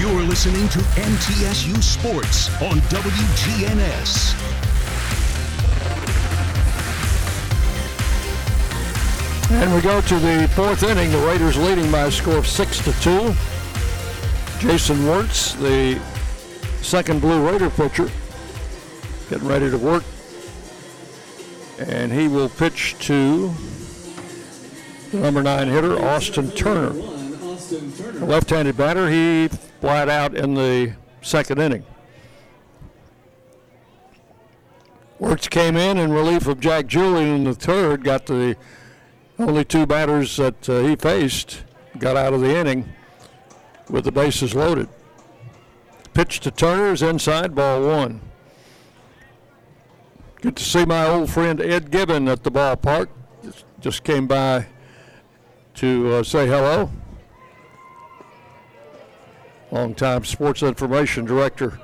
You're 0.00 0.22
listening 0.22 0.66
to 0.70 0.78
MTSU 0.78 1.82
Sports 1.82 2.48
on 2.62 2.78
WGNS. 2.88 4.32
And 9.50 9.74
we 9.74 9.82
go 9.82 10.00
to 10.00 10.18
the 10.18 10.48
fourth 10.56 10.84
inning. 10.84 11.12
The 11.12 11.18
Raiders 11.18 11.58
leading 11.58 11.92
by 11.92 12.06
a 12.06 12.10
score 12.10 12.38
of 12.38 12.46
six 12.46 12.78
to 12.78 12.92
two. 13.02 13.34
Jason 14.58 15.06
Wirtz, 15.06 15.52
the 15.56 16.00
second 16.80 17.20
Blue 17.20 17.46
Raider 17.46 17.68
pitcher, 17.68 18.08
getting 19.28 19.48
ready 19.48 19.70
to 19.70 19.76
work. 19.76 20.04
And 21.78 22.10
he 22.10 22.26
will 22.26 22.48
pitch 22.48 22.96
to 23.00 23.52
the 25.10 25.18
number 25.18 25.42
nine 25.42 25.68
hitter, 25.68 26.02
Austin 26.02 26.50
Turner. 26.52 27.19
Left-handed 27.72 28.76
batter, 28.76 29.08
he 29.08 29.48
flat 29.80 30.08
out 30.08 30.36
in 30.36 30.54
the 30.54 30.94
second 31.22 31.60
inning. 31.60 31.84
Wirtz 35.20 35.46
came 35.48 35.76
in 35.76 35.98
in 35.98 36.12
relief 36.12 36.46
of 36.46 36.58
Jack 36.58 36.86
Julian 36.86 37.36
in 37.36 37.44
the 37.44 37.54
third, 37.54 38.02
got 38.02 38.26
the 38.26 38.56
only 39.38 39.64
two 39.64 39.86
batters 39.86 40.36
that 40.36 40.68
uh, 40.68 40.80
he 40.80 40.96
faced 40.96 41.62
got 41.98 42.16
out 42.16 42.32
of 42.32 42.40
the 42.40 42.56
inning 42.56 42.90
with 43.88 44.04
the 44.04 44.12
bases 44.12 44.54
loaded. 44.54 44.88
Pitch 46.14 46.40
to 46.40 46.50
Turner's 46.50 47.02
inside, 47.02 47.54
ball 47.54 47.86
one. 47.86 48.20
Good 50.40 50.56
to 50.56 50.64
see 50.64 50.84
my 50.84 51.06
old 51.06 51.30
friend 51.30 51.60
Ed 51.60 51.90
Gibbon 51.90 52.26
at 52.26 52.42
the 52.42 52.50
ballpark. 52.50 53.08
Just, 53.44 53.64
just 53.78 54.04
came 54.04 54.26
by 54.26 54.66
to 55.74 56.14
uh, 56.14 56.22
say 56.22 56.46
hello. 56.46 56.90
Longtime 59.70 60.24
sports 60.24 60.62
information 60.62 61.24
director 61.24 61.78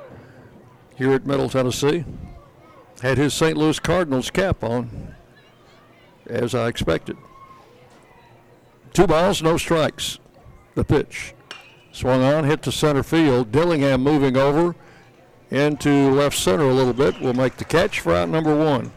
here 0.97 1.13
at 1.13 1.27
Middle 1.27 1.49
Tennessee. 1.49 2.05
Had 3.03 3.19
his 3.19 3.35
St. 3.35 3.57
Louis 3.57 3.79
Cardinals 3.79 4.31
cap 4.31 4.65
on, 4.65 5.15
as 6.27 6.55
I 6.55 6.69
expected. 6.69 7.17
Two 8.93 9.07
balls, 9.07 9.43
no 9.43 9.57
strikes. 9.57 10.19
The 10.75 10.85
pitch. 10.85 11.35
Swung 11.93 12.23
on, 12.23 12.45
hit 12.45 12.63
to 12.63 12.73
center 12.73 13.03
field. 13.03 13.53
Dillingham 13.53 14.03
moving 14.03 14.37
over 14.37 14.75
into 15.51 16.11
left 16.11 16.37
center 16.37 16.65
a 16.65 16.75
little 16.75 16.93
bit 16.93 17.21
will 17.21 17.35
make 17.35 17.57
the 17.57 17.65
catch 17.65 18.01
for 18.01 18.15
out 18.15 18.29
number 18.29 18.55
one. 18.55 18.91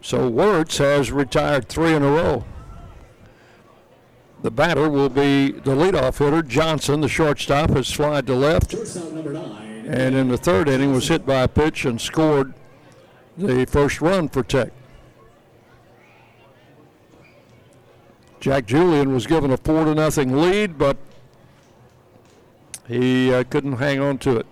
So 0.00 0.28
Wirtz 0.28 0.78
has 0.78 1.10
retired 1.10 1.68
three 1.68 1.94
in 1.94 2.02
a 2.02 2.10
row. 2.10 2.44
The 4.42 4.50
batter 4.50 4.88
will 4.88 5.08
be 5.08 5.52
the 5.52 5.74
leadoff 5.74 6.18
hitter, 6.18 6.42
Johnson. 6.42 7.00
The 7.00 7.08
shortstop 7.08 7.70
has 7.70 7.88
slid 7.88 8.26
to 8.26 8.34
left. 8.34 8.74
And 8.74 10.14
in 10.14 10.28
the 10.28 10.36
third 10.36 10.68
inning 10.68 10.92
was 10.92 11.08
hit 11.08 11.24
by 11.24 11.42
a 11.42 11.48
pitch 11.48 11.84
and 11.84 12.00
scored 12.00 12.54
the 13.36 13.64
first 13.66 14.00
run 14.00 14.28
for 14.28 14.42
Tech. 14.42 14.72
Jack 18.40 18.66
Julian 18.66 19.12
was 19.12 19.26
given 19.26 19.50
a 19.50 19.56
four 19.56 19.84
to 19.84 19.94
nothing 19.94 20.36
lead, 20.36 20.78
but 20.78 20.96
he 22.86 23.32
uh, 23.32 23.42
couldn't 23.44 23.78
hang 23.78 24.00
on 24.00 24.18
to 24.18 24.36
it. 24.36 24.46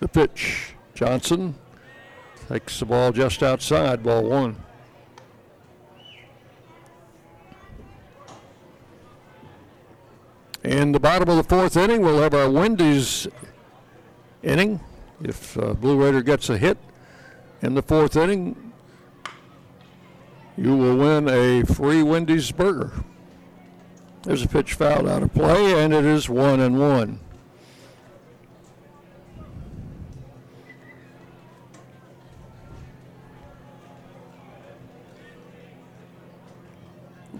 The 0.00 0.08
pitch, 0.08 0.74
Johnson 0.94 1.54
takes 2.48 2.78
the 2.78 2.86
ball 2.86 3.12
just 3.12 3.42
outside, 3.42 4.02
ball 4.02 4.24
one. 4.24 4.56
In 10.64 10.92
the 10.92 11.00
bottom 11.00 11.28
of 11.28 11.36
the 11.36 11.42
fourth 11.42 11.76
inning, 11.76 12.02
we'll 12.02 12.22
have 12.22 12.34
our 12.34 12.48
Wendy's 12.48 13.26
inning. 14.44 14.80
If 15.20 15.58
uh, 15.58 15.74
Blue 15.74 16.00
Raider 16.00 16.22
gets 16.22 16.48
a 16.50 16.58
hit 16.58 16.78
in 17.62 17.74
the 17.74 17.82
fourth 17.82 18.16
inning, 18.16 18.72
you 20.56 20.76
will 20.76 20.96
win 20.96 21.28
a 21.28 21.64
free 21.64 22.04
Wendy's 22.04 22.52
burger. 22.52 22.92
There's 24.22 24.44
a 24.44 24.48
pitch 24.48 24.74
fouled 24.74 25.08
out 25.08 25.24
of 25.24 25.34
play, 25.34 25.82
and 25.82 25.92
it 25.92 26.04
is 26.04 26.28
one 26.28 26.60
and 26.60 26.78
one. 26.78 27.18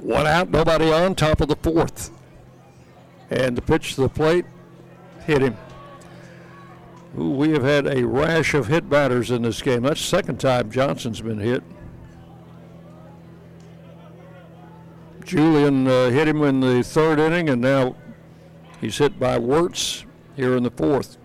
One 0.00 0.26
out, 0.26 0.50
nobody 0.50 0.90
on, 0.90 1.14
top 1.14 1.40
of 1.40 1.46
the 1.46 1.54
fourth. 1.54 2.10
And 3.32 3.56
the 3.56 3.62
pitch 3.62 3.94
to 3.94 4.02
the 4.02 4.08
plate 4.10 4.44
hit 5.24 5.40
him. 5.40 5.56
Ooh, 7.18 7.30
we 7.30 7.50
have 7.50 7.62
had 7.62 7.86
a 7.86 8.06
rash 8.06 8.52
of 8.52 8.66
hit 8.66 8.90
batters 8.90 9.30
in 9.30 9.42
this 9.42 9.62
game. 9.62 9.82
That's 9.82 10.02
second 10.02 10.38
time 10.38 10.70
Johnson's 10.70 11.22
been 11.22 11.38
hit. 11.38 11.62
Julian 15.24 15.86
uh, 15.86 16.10
hit 16.10 16.28
him 16.28 16.42
in 16.42 16.60
the 16.60 16.82
third 16.82 17.18
inning, 17.18 17.48
and 17.48 17.62
now 17.62 17.96
he's 18.82 18.98
hit 18.98 19.18
by 19.18 19.38
Wirtz 19.38 20.04
here 20.36 20.54
in 20.56 20.62
the 20.62 20.70
fourth. 20.70 21.16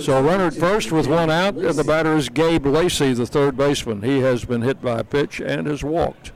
So 0.00 0.22
runner 0.22 0.48
at 0.48 0.54
first 0.54 0.92
with 0.92 1.06
one 1.06 1.30
out, 1.30 1.54
and 1.54 1.74
the 1.74 1.84
batter 1.84 2.14
is 2.14 2.28
Gabe 2.28 2.66
Lacey, 2.66 3.14
the 3.14 3.26
third 3.26 3.56
baseman. 3.56 4.02
He 4.02 4.20
has 4.20 4.44
been 4.44 4.60
hit 4.60 4.82
by 4.82 4.98
a 4.98 5.04
pitch 5.04 5.40
and 5.40 5.66
has 5.66 5.82
walked. 5.82 6.31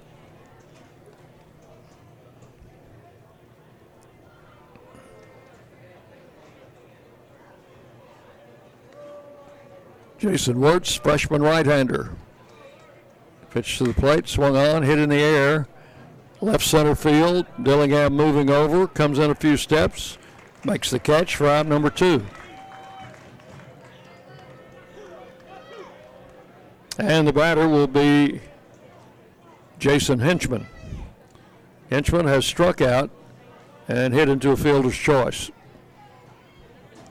Jason 10.27 10.59
Wirtz, 10.59 10.97
freshman 10.97 11.41
right-hander. 11.41 12.11
Pitch 13.51 13.79
to 13.79 13.85
the 13.85 13.95
plate, 13.95 14.27
swung 14.27 14.57
on, 14.57 14.83
hit 14.83 14.99
in 14.99 15.09
the 15.09 15.21
air. 15.21 15.69
Left 16.41 16.65
center 16.65 16.97
field. 16.97 17.47
Dillingham 17.63 18.13
moving 18.13 18.51
over, 18.51 18.89
comes 18.89 19.21
in 19.21 19.31
a 19.31 19.37
few 19.37 19.57
steps, 19.57 20.19
makes 20.65 20.91
the 20.91 20.99
catch 20.99 21.37
for 21.37 21.47
out 21.47 21.67
number 21.67 21.91
two. 21.91 22.27
And 26.99 27.29
the 27.29 27.33
batter 27.33 27.69
will 27.69 27.87
be 27.87 28.41
Jason 29.79 30.19
Henchman. 30.19 30.67
Henchman 31.89 32.27
has 32.27 32.45
struck 32.45 32.81
out 32.81 33.11
and 33.87 34.13
hit 34.13 34.29
into 34.29 34.51
a 34.51 34.57
fielder's 34.57 34.97
choice. 34.97 35.53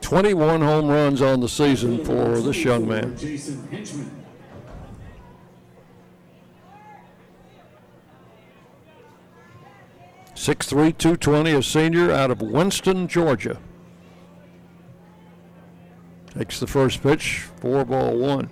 21 0.06 0.60
home 0.60 0.86
runs 0.86 1.20
on 1.20 1.40
the 1.40 1.48
season 1.48 2.04
for 2.04 2.40
this 2.40 2.62
young 2.62 2.86
man. 2.86 3.16
Six 10.36 10.68
three 10.68 10.92
two 10.92 11.16
twenty, 11.16 11.50
a 11.50 11.60
senior 11.60 12.12
out 12.12 12.30
of 12.30 12.40
Winston, 12.40 13.08
Georgia. 13.08 13.58
Takes 16.38 16.60
the 16.60 16.68
first 16.68 17.02
pitch, 17.02 17.48
four 17.56 17.84
ball 17.84 18.16
one. 18.16 18.48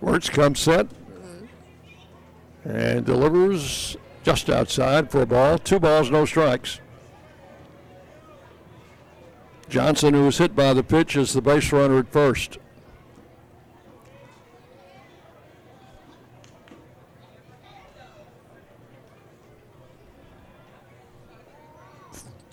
Wirtz 0.00 0.28
comes 0.28 0.58
set 0.58 0.88
and 2.64 3.04
delivers 3.04 3.96
just 4.22 4.50
outside 4.50 5.10
for 5.10 5.22
a 5.22 5.26
ball. 5.26 5.58
Two 5.58 5.80
balls, 5.80 6.10
no 6.10 6.24
strikes. 6.24 6.80
Johnson, 9.68 10.14
who 10.14 10.24
was 10.24 10.38
hit 10.38 10.56
by 10.56 10.74
the 10.74 10.82
pitch, 10.82 11.16
is 11.16 11.32
the 11.32 11.40
base 11.40 11.72
runner 11.72 11.98
at 11.98 12.12
first. 12.12 12.58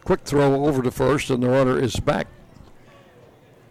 Quick 0.03 0.21
throw 0.23 0.65
over 0.65 0.81
to 0.81 0.91
first, 0.91 1.29
and 1.31 1.43
the 1.43 1.49
runner 1.49 1.77
is 1.77 1.97
back. 1.97 2.27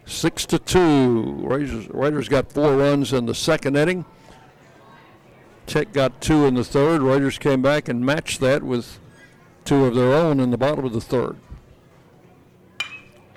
Six 0.05 0.45
to 0.47 0.59
two. 0.59 1.39
Raiders, 1.43 1.89
Raiders 1.89 2.29
got 2.29 2.53
four 2.53 2.77
runs 2.77 3.13
in 3.13 3.25
the 3.25 3.35
second 3.35 3.77
inning. 3.77 4.05
Tech 5.67 5.93
got 5.93 6.21
two 6.21 6.47
in 6.47 6.55
the 6.55 6.65
third. 6.65 7.03
Raiders 7.03 7.39
came 7.39 7.63
back 7.63 7.89
and 7.89 8.05
matched 8.05 8.41
that 8.41 8.63
with 8.63 8.99
two 9.65 9.85
of 9.85 9.95
their 9.95 10.13
own 10.13 10.41
in 10.41 10.51
the 10.51 10.59
bottom 10.59 10.85
of 10.85 10.93
the 10.93 11.01
third. 11.01 11.37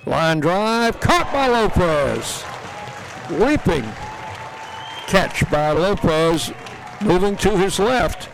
Line 0.06 0.40
drive, 0.40 1.00
caught 1.00 1.32
by 1.32 1.48
Lopez. 1.48 2.44
Leaping 3.32 3.86
catch 5.10 5.50
by 5.50 5.72
Lopez, 5.72 6.54
moving 7.02 7.36
to 7.38 7.58
his 7.58 7.80
left. 7.80 8.30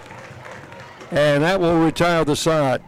And 1.10 1.44
that 1.44 1.62
will 1.62 1.80
retire 1.80 2.26
the 2.26 2.36
side. 2.36 2.84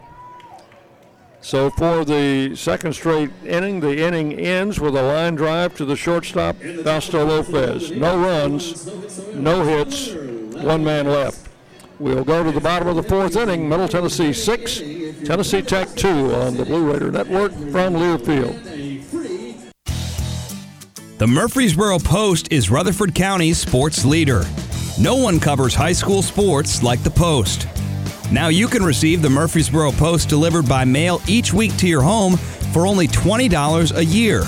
So 1.40 1.70
for 1.70 2.04
the 2.04 2.54
second 2.54 2.92
straight 2.92 3.30
inning, 3.46 3.80
the 3.80 3.98
inning 3.98 4.34
ends 4.34 4.78
with 4.78 4.94
a 4.94 5.02
line 5.02 5.36
drive 5.36 5.74
to 5.78 5.86
the 5.86 5.96
shortstop, 5.96 6.56
Fausto 6.56 7.24
Lopez. 7.24 7.90
No 7.92 8.18
runs, 8.18 8.86
no 9.34 9.64
hits, 9.64 10.08
one 10.62 10.84
man 10.84 11.06
left. 11.06 11.48
We'll 11.98 12.24
go 12.24 12.44
to 12.44 12.52
the 12.52 12.60
bottom 12.60 12.88
of 12.88 12.96
the 12.96 13.02
fourth 13.02 13.36
inning. 13.36 13.68
Middle 13.68 13.88
Tennessee 13.88 14.32
six, 14.32 14.78
Tennessee 15.24 15.62
Tech 15.62 15.88
two 15.94 16.32
on 16.34 16.56
the 16.56 16.64
Blue 16.64 16.92
Raider 16.92 17.10
Network 17.10 17.52
from 17.52 17.94
Learfield. 17.94 18.64
The 21.18 21.26
Murfreesboro 21.26 21.98
Post 21.98 22.52
is 22.52 22.70
Rutherford 22.70 23.14
County's 23.14 23.58
sports 23.58 24.04
leader. 24.04 24.44
No 25.00 25.16
one 25.16 25.40
covers 25.40 25.74
high 25.74 25.92
school 25.92 26.22
sports 26.22 26.84
like 26.84 27.02
the 27.02 27.10
Post. 27.10 27.66
Now 28.30 28.48
you 28.48 28.68
can 28.68 28.84
receive 28.84 29.20
the 29.22 29.30
Murfreesboro 29.30 29.92
Post 29.92 30.28
delivered 30.28 30.68
by 30.68 30.84
mail 30.84 31.20
each 31.26 31.52
week 31.52 31.76
to 31.78 31.88
your 31.88 32.02
home 32.02 32.36
for 32.36 32.86
only 32.86 33.08
$20 33.08 33.96
a 33.96 34.04
year. 34.04 34.42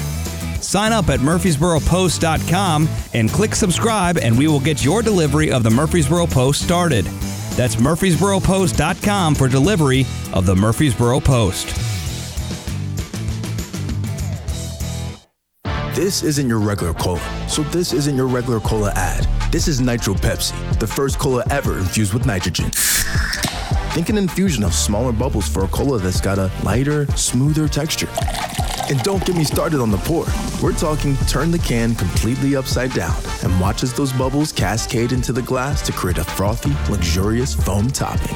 Sign 0.71 0.93
up 0.93 1.09
at 1.09 1.19
murfreesboropost.com 1.19 2.89
and 3.13 3.29
click 3.29 3.57
subscribe, 3.57 4.19
and 4.19 4.39
we 4.39 4.47
will 4.47 4.61
get 4.61 4.85
your 4.85 5.03
delivery 5.03 5.51
of 5.51 5.65
the 5.65 5.71
Murfreesboro 5.71 6.29
Post 6.29 6.63
started. 6.63 7.05
That's 7.57 7.75
murfreesboropost.com 7.75 9.35
for 9.35 9.49
delivery 9.49 10.07
of 10.33 10.47
the 10.47 10.55
Murfreesboro 10.55 11.19
Post. 11.19 11.75
This 15.97 16.23
isn't 16.23 16.49
your 16.49 16.61
regular 16.61 16.95
cola, 16.95 17.49
so 17.49 17.65
this 17.65 17.93
isn't 17.93 18.15
your 18.15 18.29
regular 18.29 18.61
cola 18.61 18.93
ad. 18.95 19.27
This 19.51 19.67
is 19.67 19.81
Nitro 19.81 20.15
Pepsi, 20.15 20.79
the 20.79 20.87
first 20.87 21.19
cola 21.19 21.43
ever 21.51 21.79
infused 21.79 22.15
with 22.15 22.27
nitrogen. 22.27 22.71
Think 23.91 24.09
an 24.09 24.17
infusion 24.17 24.63
of 24.63 24.73
smaller 24.73 25.11
bubbles 25.11 25.49
for 25.49 25.65
a 25.65 25.69
cola 25.69 25.99
that's 25.99 26.21
got 26.21 26.39
a 26.39 26.49
lighter, 26.63 27.07
smoother 27.17 27.67
texture. 27.67 28.09
And 28.91 29.01
don't 29.05 29.25
get 29.25 29.37
me 29.37 29.45
started 29.45 29.81
on 29.81 29.93
the 29.93 29.99
pour. 29.99 30.27
We're 30.61 30.77
talking 30.77 31.17
turn 31.29 31.53
the 31.53 31.61
can 31.61 31.95
completely 31.95 32.57
upside 32.57 32.93
down 32.93 33.15
and 33.45 33.61
watch 33.61 33.85
as 33.85 33.95
those 33.95 34.13
bubbles 34.13 34.51
cascade 34.51 35.13
into 35.13 35.33
the 35.33 35.43
glass 35.43 35.81
to 35.83 35.93
create 35.93 36.19
a 36.19 36.25
frothy, 36.25 36.73
luxurious 36.91 37.55
foam 37.55 37.87
topping. 37.93 38.35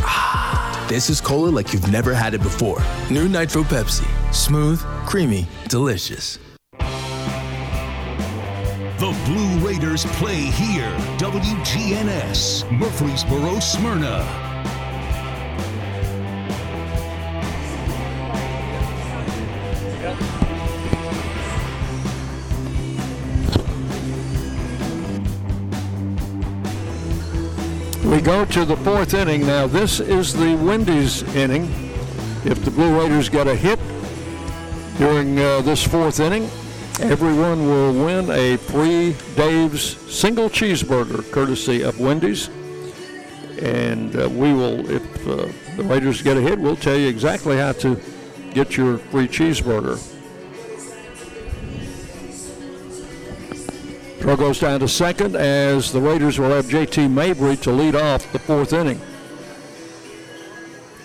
Ah, 0.00 0.84
this 0.88 1.08
is 1.08 1.20
cola 1.20 1.50
like 1.50 1.72
you've 1.72 1.92
never 1.92 2.12
had 2.12 2.34
it 2.34 2.42
before. 2.42 2.82
New 3.08 3.28
Nitro 3.28 3.62
Pepsi. 3.62 4.08
Smooth, 4.34 4.80
creamy, 5.06 5.46
delicious. 5.68 6.40
The 8.98 9.16
Blue 9.26 9.64
Raiders 9.64 10.04
play 10.16 10.40
here. 10.40 10.90
WGNS, 11.18 12.68
Murfreesboro, 12.76 13.60
Smyrna. 13.60 14.47
Go 28.28 28.44
to 28.44 28.66
the 28.66 28.76
fourth 28.76 29.14
inning 29.14 29.46
now. 29.46 29.66
This 29.66 30.00
is 30.00 30.34
the 30.34 30.54
Wendy's 30.56 31.22
inning. 31.34 31.64
If 32.44 32.62
the 32.62 32.70
Blue 32.70 33.00
Raiders 33.00 33.30
get 33.30 33.46
a 33.46 33.54
hit 33.54 33.78
during 34.98 35.38
uh, 35.38 35.62
this 35.62 35.82
fourth 35.82 36.20
inning, 36.20 36.42
everyone 37.00 37.66
will 37.66 37.94
win 38.04 38.28
a 38.30 38.58
free 38.58 39.16
Dave's 39.34 39.96
single 40.14 40.50
cheeseburger 40.50 41.32
courtesy 41.32 41.80
of 41.80 41.98
Wendy's. 41.98 42.50
And 43.62 44.14
uh, 44.14 44.28
we 44.28 44.52
will, 44.52 44.90
if 44.90 45.26
uh, 45.26 45.50
the 45.78 45.84
Raiders 45.84 46.20
get 46.20 46.36
a 46.36 46.42
hit, 46.42 46.58
we'll 46.58 46.76
tell 46.76 46.98
you 46.98 47.08
exactly 47.08 47.56
how 47.56 47.72
to 47.72 47.98
get 48.52 48.76
your 48.76 48.98
free 48.98 49.26
cheeseburger. 49.26 49.96
Goes 54.36 54.60
down 54.60 54.80
to 54.80 54.88
second 54.88 55.36
as 55.36 55.90
the 55.90 56.00
Raiders 56.00 56.38
will 56.38 56.50
have 56.50 56.66
JT 56.66 57.10
Mabry 57.10 57.56
to 57.56 57.72
lead 57.72 57.94
off 57.94 58.30
the 58.32 58.38
fourth 58.38 58.72
inning. 58.72 59.00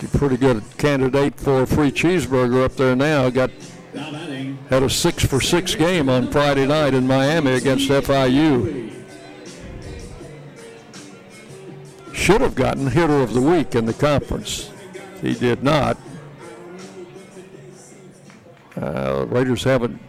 A 0.02 0.18
pretty 0.18 0.38
good 0.38 0.64
candidate 0.78 1.38
for 1.40 1.64
a 1.64 1.68
free 1.68 1.92
cheeseburger 1.92 2.64
up 2.64 2.76
there 2.76 2.96
now. 2.96 3.30
Got 3.30 3.50
had 4.70 4.84
a 4.84 4.90
six 4.90 5.26
for 5.26 5.42
six 5.42 5.74
game 5.74 6.10
on 6.10 6.32
Friday 6.32 6.68
night 6.68 6.94
in 6.94 7.08
Miami 7.08 7.54
against 7.54 7.90
FIU. 7.90 8.94
Should 12.14 12.42
have 12.42 12.56
gotten 12.56 12.88
hitter 12.88 13.22
of 13.22 13.34
the 13.34 13.42
week 13.42 13.74
in 13.74 13.86
the 13.86 13.94
conference. 13.94 14.70
He 15.22 15.34
did 15.34 15.64
not. 15.64 15.98
Uh, 18.78 19.26
Raiders 19.28 19.64
haven't 19.64 20.00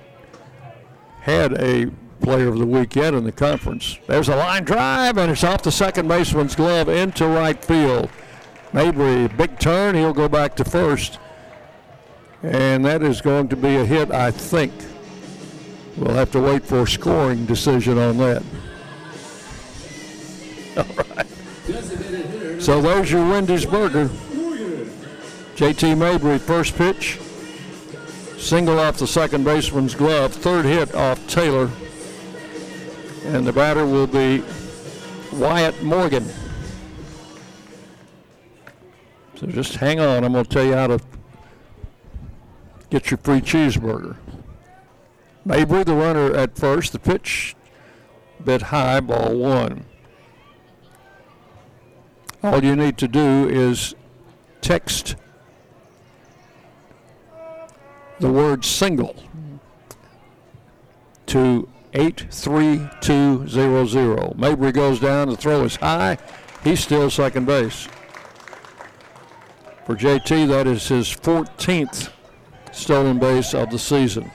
had 1.21 1.55
a 1.55 1.91
player 2.25 2.49
of 2.49 2.59
the 2.59 2.67
weekend 2.67 3.15
in 3.15 3.25
the 3.25 3.33
conference. 3.33 3.99
There's 4.07 4.29
a 4.29 4.37
line 4.37 4.65
drive, 4.65 5.19
and 5.19 5.31
it's 5.31 5.45
off 5.45 5.63
the 5.63 5.71
second 5.71 6.09
baseman's 6.09 6.57
glove 6.57 6.89
into 6.89 7.27
right 7.27 7.63
field. 7.63 8.09
Mabry, 8.73 9.29
big 9.29 9.59
turn. 9.59 9.95
He'll 9.95 10.15
go 10.15 10.29
back 10.29 10.57
to 10.57 10.65
first. 10.65 11.19
And 12.43 12.85
that 12.85 13.03
is 13.03 13.21
going 13.21 13.49
to 13.49 13.57
be 13.57 13.77
a 13.77 13.85
hit, 13.85 14.11
I 14.11 14.31
think. 14.31 14.73
We'll 15.97 16.15
have 16.15 16.33
to 16.33 16.41
wait 16.41 16.65
for 16.65 16.83
a 16.83 16.87
scoring 16.87 17.47
decision 17.47 17.99
on 17.99 18.17
that. 18.19 18.43
All 20.77 20.85
right. 21.15 21.27
So 22.61 22.81
there's 22.81 23.11
your 23.13 23.29
Wendy's 23.29 23.67
burger. 23.67 24.09
JT 25.57 25.97
Mabry, 25.97 26.39
first 26.39 26.75
pitch. 26.77 27.21
Single 28.39 28.81
off 28.81 28.99
the 28.99 29.07
second 29.07 29.45
baseman's 29.45 29.95
glove. 29.95 30.33
Third 30.35 30.65
hit 30.65 30.95
off 30.95 31.25
Taylor. 31.29 31.71
And 33.25 33.47
the 33.47 33.53
batter 33.53 33.87
will 33.87 34.07
be 34.07 34.45
Wyatt 35.33 35.83
Morgan. 35.83 36.29
So 39.37 39.47
just 39.47 39.77
hang 39.77 39.99
on. 39.99 40.25
I'm 40.25 40.33
going 40.33 40.45
to 40.45 40.51
tell 40.51 40.65
you 40.65 40.75
how 40.75 40.87
to 40.87 41.01
get 42.91 43.11
your 43.11 43.19
free 43.19 43.41
cheeseburger. 43.41 44.17
Mabry, 45.45 45.85
the 45.85 45.95
runner 45.95 46.35
at 46.35 46.57
first. 46.57 46.93
The 46.93 46.99
pitch 46.99 47.57
bit 48.45 48.63
high, 48.63 49.01
ball 49.01 49.37
one. 49.37 49.87
All 52.43 52.63
you 52.63 52.77
need 52.77 52.99
to 52.99 53.09
do 53.09 53.49
is 53.49 53.95
text 54.61 55.17
the 58.21 58.31
word 58.31 58.65
single 58.65 59.17
to 61.27 61.69
83200. 61.95 64.37
Mabry 64.37 64.73
goes 64.73 64.99
down, 64.99 65.29
the 65.29 65.37
throw 65.37 65.63
is 65.63 65.77
high. 65.77 66.19
He's 66.65 66.81
still 66.81 67.09
second 67.09 67.47
base. 67.47 67.87
For 69.87 69.95
JT, 69.95 70.49
that 70.49 70.67
is 70.67 70.89
his 70.89 71.07
14th 71.09 72.11
stolen 72.73 73.21
base 73.21 73.55
of 73.55 73.71
the 73.71 73.79
season. 73.79 74.29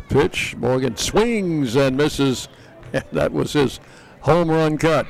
pitch. 0.09 0.56
Morgan 0.67 0.97
swings 0.97 1.77
and 1.77 1.97
misses. 1.97 2.49
that 3.13 3.33
was 3.33 3.53
his 3.53 3.79
home 4.23 4.51
run 4.51 4.77
cut. 4.77 5.07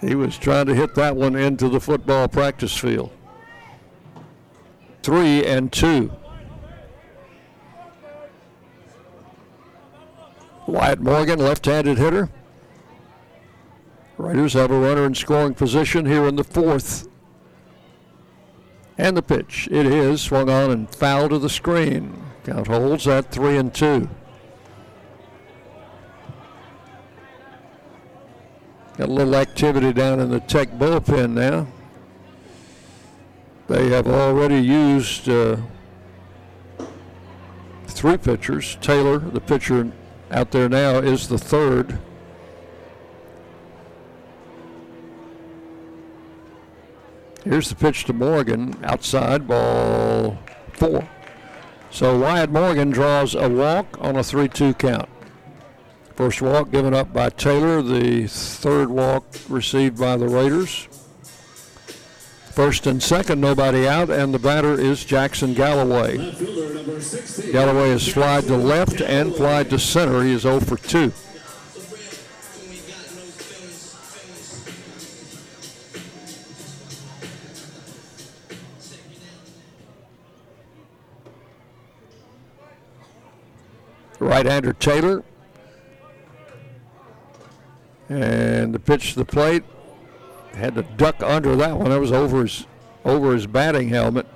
He 0.00 0.16
was 0.16 0.36
trying 0.36 0.66
to 0.66 0.74
hit 0.74 0.96
that 0.96 1.14
one 1.14 1.36
into 1.36 1.68
the 1.68 1.78
football 1.78 2.26
practice 2.26 2.76
field. 2.76 3.12
Three 5.04 5.46
and 5.46 5.72
two. 5.72 6.10
Wyatt 10.66 10.98
Morgan, 10.98 11.38
left 11.38 11.66
handed 11.66 11.98
hitter. 11.98 12.30
Raiders 14.18 14.54
have 14.54 14.72
a 14.72 14.78
runner 14.78 15.06
in 15.06 15.14
scoring 15.14 15.54
position 15.54 16.04
here 16.04 16.26
in 16.26 16.34
the 16.34 16.42
fourth. 16.42 17.06
And 18.98 19.16
the 19.16 19.22
pitch. 19.22 19.68
It 19.70 19.86
is 19.86 20.20
swung 20.20 20.50
on 20.50 20.72
and 20.72 20.92
foul 20.92 21.28
to 21.28 21.38
the 21.38 21.48
screen. 21.48 22.31
Count 22.44 22.66
holds 22.66 23.06
at 23.06 23.30
three 23.30 23.56
and 23.56 23.72
two. 23.72 24.08
Got 28.96 29.08
a 29.08 29.12
little 29.12 29.36
activity 29.36 29.92
down 29.92 30.20
in 30.20 30.30
the 30.30 30.40
Tech 30.40 30.70
bullpen 30.72 31.32
now. 31.32 31.66
They 33.68 33.88
have 33.90 34.06
already 34.06 34.58
used 34.58 35.28
uh, 35.28 35.56
three 37.86 38.18
pitchers. 38.18 38.76
Taylor, 38.80 39.18
the 39.18 39.40
pitcher 39.40 39.92
out 40.30 40.50
there 40.50 40.68
now, 40.68 40.98
is 40.98 41.28
the 41.28 41.38
third. 41.38 41.98
Here's 47.44 47.68
the 47.68 47.76
pitch 47.76 48.04
to 48.04 48.12
Morgan, 48.12 48.76
outside 48.84 49.48
ball 49.48 50.38
four. 50.74 51.08
So 51.92 52.18
Wyatt 52.18 52.50
Morgan 52.50 52.90
draws 52.90 53.34
a 53.34 53.50
walk 53.50 53.98
on 54.00 54.16
a 54.16 54.24
3 54.24 54.48
2 54.48 54.72
count. 54.74 55.10
First 56.16 56.40
walk 56.40 56.70
given 56.70 56.94
up 56.94 57.12
by 57.12 57.28
Taylor, 57.28 57.82
the 57.82 58.26
third 58.26 58.88
walk 58.88 59.26
received 59.50 59.98
by 59.98 60.16
the 60.16 60.26
Raiders. 60.26 60.88
First 62.50 62.86
and 62.86 63.02
second, 63.02 63.42
nobody 63.42 63.86
out, 63.86 64.08
and 64.08 64.32
the 64.32 64.38
batter 64.38 64.72
is 64.72 65.04
Jackson 65.04 65.52
Galloway. 65.52 66.16
Galloway 67.52 67.90
is 67.90 68.08
flied 68.08 68.44
to 68.44 68.56
left 68.56 69.02
and 69.02 69.34
flied 69.34 69.68
to 69.70 69.78
center. 69.78 70.22
He 70.22 70.32
is 70.32 70.42
0 70.42 70.60
for 70.60 70.78
2. 70.78 71.12
Right-hander 84.22 84.72
Taylor. 84.74 85.22
And 88.08 88.74
the 88.74 88.78
pitch 88.78 89.12
to 89.12 89.20
the 89.20 89.24
plate 89.24 89.64
had 90.54 90.74
to 90.74 90.82
duck 90.82 91.22
under 91.22 91.56
that 91.56 91.78
one. 91.78 91.90
That 91.90 92.00
was 92.00 92.12
over 92.12 92.42
his 92.42 92.66
over 93.04 93.32
his 93.32 93.46
batting 93.46 93.88
helmet. 93.88 94.26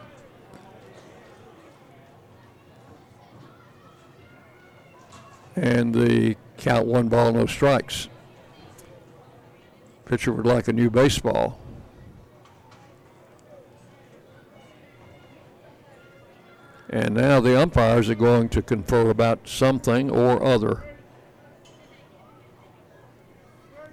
And 5.54 5.94
the 5.94 6.36
count 6.58 6.86
one 6.86 7.08
ball, 7.08 7.32
no 7.32 7.46
strikes. 7.46 8.08
Pitcher 10.04 10.32
would 10.32 10.46
like 10.46 10.68
a 10.68 10.72
new 10.72 10.90
baseball. 10.90 11.58
And 16.88 17.14
now 17.14 17.40
the 17.40 17.60
umpires 17.60 18.08
are 18.08 18.14
going 18.14 18.48
to 18.50 18.62
confer 18.62 19.10
about 19.10 19.48
something 19.48 20.10
or 20.10 20.42
other. 20.42 20.84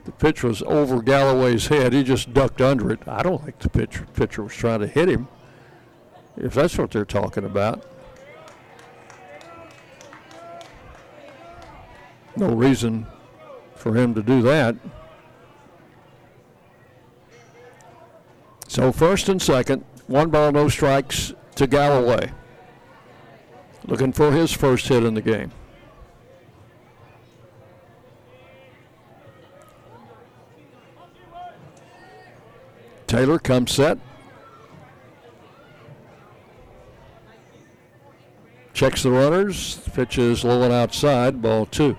The 0.05 0.11
pitch 0.11 0.43
was 0.43 0.61
over 0.63 1.01
Galloway's 1.01 1.67
head. 1.67 1.93
He 1.93 2.03
just 2.03 2.33
ducked 2.33 2.61
under 2.61 2.91
it. 2.91 2.99
I 3.07 3.23
don't 3.23 3.43
think 3.43 3.59
the 3.59 3.69
pitcher, 3.69 4.05
pitcher 4.13 4.43
was 4.43 4.53
trying 4.53 4.81
to 4.81 4.87
hit 4.87 5.09
him, 5.09 5.27
if 6.37 6.53
that's 6.53 6.77
what 6.77 6.91
they're 6.91 7.05
talking 7.05 7.45
about. 7.45 7.83
No 12.35 12.53
reason 12.53 13.07
for 13.75 13.95
him 13.95 14.13
to 14.13 14.21
do 14.21 14.41
that. 14.41 14.75
So 18.67 18.91
first 18.91 19.29
and 19.29 19.41
second, 19.41 19.85
one 20.07 20.29
ball, 20.29 20.51
no 20.51 20.67
strikes 20.67 21.33
to 21.55 21.65
Galloway 21.65 22.31
looking 23.85 24.13
for 24.13 24.31
his 24.31 24.51
first 24.51 24.87
hit 24.87 25.03
in 25.03 25.13
the 25.13 25.21
game. 25.21 25.51
Taylor 33.07 33.37
comes 33.37 33.71
set. 33.71 33.99
Checks 38.73 39.03
the 39.03 39.11
runners. 39.11 39.75
Pitch 39.93 40.17
is 40.17 40.43
low 40.43 40.63
and 40.63 40.73
outside. 40.73 41.41
Ball 41.41 41.67
two. 41.67 41.95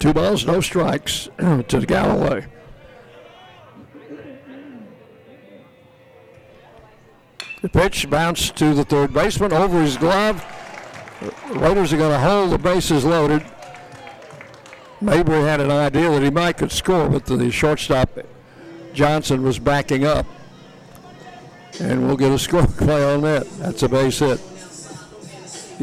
Two 0.00 0.14
balls, 0.14 0.46
no 0.46 0.62
strikes 0.62 1.28
to 1.38 1.84
Galloway. 1.86 2.46
The 7.60 7.68
pitch 7.68 8.08
bounced 8.08 8.56
to 8.56 8.72
the 8.72 8.84
third 8.86 9.12
baseman 9.12 9.52
over 9.52 9.82
his 9.82 9.98
glove. 9.98 10.42
Raiders 11.50 11.92
are 11.92 11.98
going 11.98 12.12
to 12.12 12.18
hold 12.18 12.50
the 12.50 12.58
bases 12.58 13.04
loaded. 13.04 13.44
Mabry 15.02 15.42
had 15.42 15.60
an 15.60 15.70
idea 15.70 16.08
that 16.08 16.22
he 16.22 16.30
might 16.30 16.56
could 16.56 16.72
score, 16.72 17.10
but 17.10 17.26
the 17.26 17.50
shortstop 17.50 18.18
Johnson 18.94 19.42
was 19.42 19.58
backing 19.58 20.06
up. 20.06 20.24
And 21.78 22.06
we'll 22.06 22.16
get 22.16 22.32
a 22.32 22.38
score 22.48 22.66
play 22.66 23.04
on 23.04 23.20
that. 23.20 23.46
That's 23.58 23.82
a 23.82 23.88
base 23.90 24.20
hit 24.20 24.40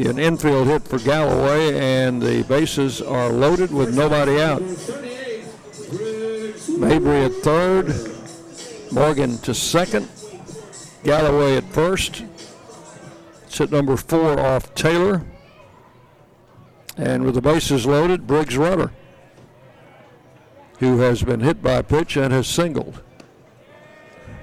an 0.06 0.18
infield 0.18 0.68
hit 0.68 0.86
for 0.86 0.98
Galloway, 0.98 1.76
and 1.76 2.22
the 2.22 2.44
bases 2.44 3.02
are 3.02 3.30
loaded 3.30 3.72
with 3.72 3.96
nobody 3.96 4.40
out. 4.40 4.62
Mabry 6.78 7.24
at 7.24 7.32
third, 7.42 7.92
Morgan 8.92 9.38
to 9.38 9.52
second, 9.52 10.08
Galloway 11.02 11.56
at 11.56 11.64
first. 11.64 12.22
It's 13.46 13.60
at 13.60 13.72
number 13.72 13.96
four 13.96 14.38
off 14.38 14.72
Taylor. 14.74 15.22
And 16.96 17.24
with 17.24 17.34
the 17.34 17.40
bases 17.40 17.86
loaded, 17.86 18.26
Briggs 18.26 18.56
Rudder, 18.56 18.92
who 20.78 20.98
has 20.98 21.22
been 21.22 21.40
hit 21.40 21.62
by 21.62 21.74
a 21.74 21.82
pitch 21.82 22.16
and 22.16 22.32
has 22.32 22.46
singled. 22.46 23.02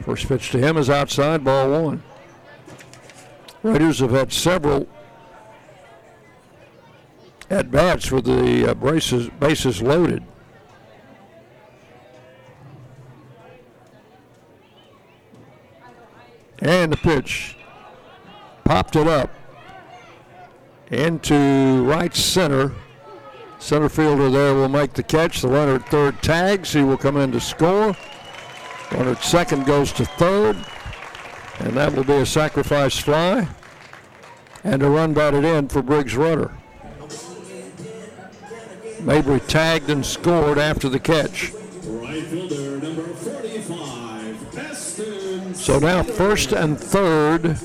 First 0.04 0.28
pitch 0.28 0.52
to 0.52 0.60
him 0.60 0.78
is 0.78 0.90
outside, 0.90 1.44
ball 1.44 1.84
one. 1.84 2.04
Raiders 3.64 4.00
have 4.00 4.12
had 4.12 4.32
several 4.32 4.88
at 7.50 7.72
bats 7.72 8.12
with 8.12 8.26
the 8.26 8.72
uh, 8.72 8.74
braces, 8.74 9.30
bases 9.40 9.82
loaded. 9.82 10.24
And 16.60 16.92
the 16.92 16.98
pitch 16.98 17.58
popped 18.64 18.96
it 18.96 19.08
up 19.08 19.30
into 20.90 21.84
right 21.84 22.16
center. 22.16 22.74
Center 23.60 23.90
fielder 23.90 24.30
there 24.30 24.54
will 24.54 24.70
make 24.70 24.94
the 24.94 25.04
catch. 25.04 25.42
The 25.42 25.48
runner 25.48 25.76
at 25.76 25.90
third 25.90 26.22
tags. 26.22 26.74
He 26.74 26.84
will 26.84 26.98
come 26.98 27.18
in 27.18 27.32
to 27.34 27.40
score. 27.40 27.96
Runner 28.92 29.12
at 29.12 29.24
second 29.24 29.66
goes 29.66 29.92
to 29.94 30.06
third. 30.06 30.58
And 31.60 31.74
that 31.78 31.94
will 31.94 32.04
be 32.04 32.14
a 32.14 32.26
sacrifice 32.26 32.98
fly. 32.98 33.48
And 34.64 34.82
a 34.82 34.90
run 34.90 35.14
batted 35.14 35.46
in 35.46 35.68
for 35.68 35.82
Briggs 35.82 36.16
Rudder. 36.16 36.52
Mabry 39.06 39.40
tagged 39.42 39.92
and 39.92 40.04
scored 40.04 40.58
after 40.58 40.90
the 40.90 41.00
catch. 41.00 41.54
Right 41.86 42.24
fielder, 42.24 42.80
number 42.80 43.04
45, 43.04 45.56
So 45.56 45.78
now 45.78 46.02
first 46.02 46.54
and 46.54 46.80
third. 46.80 47.60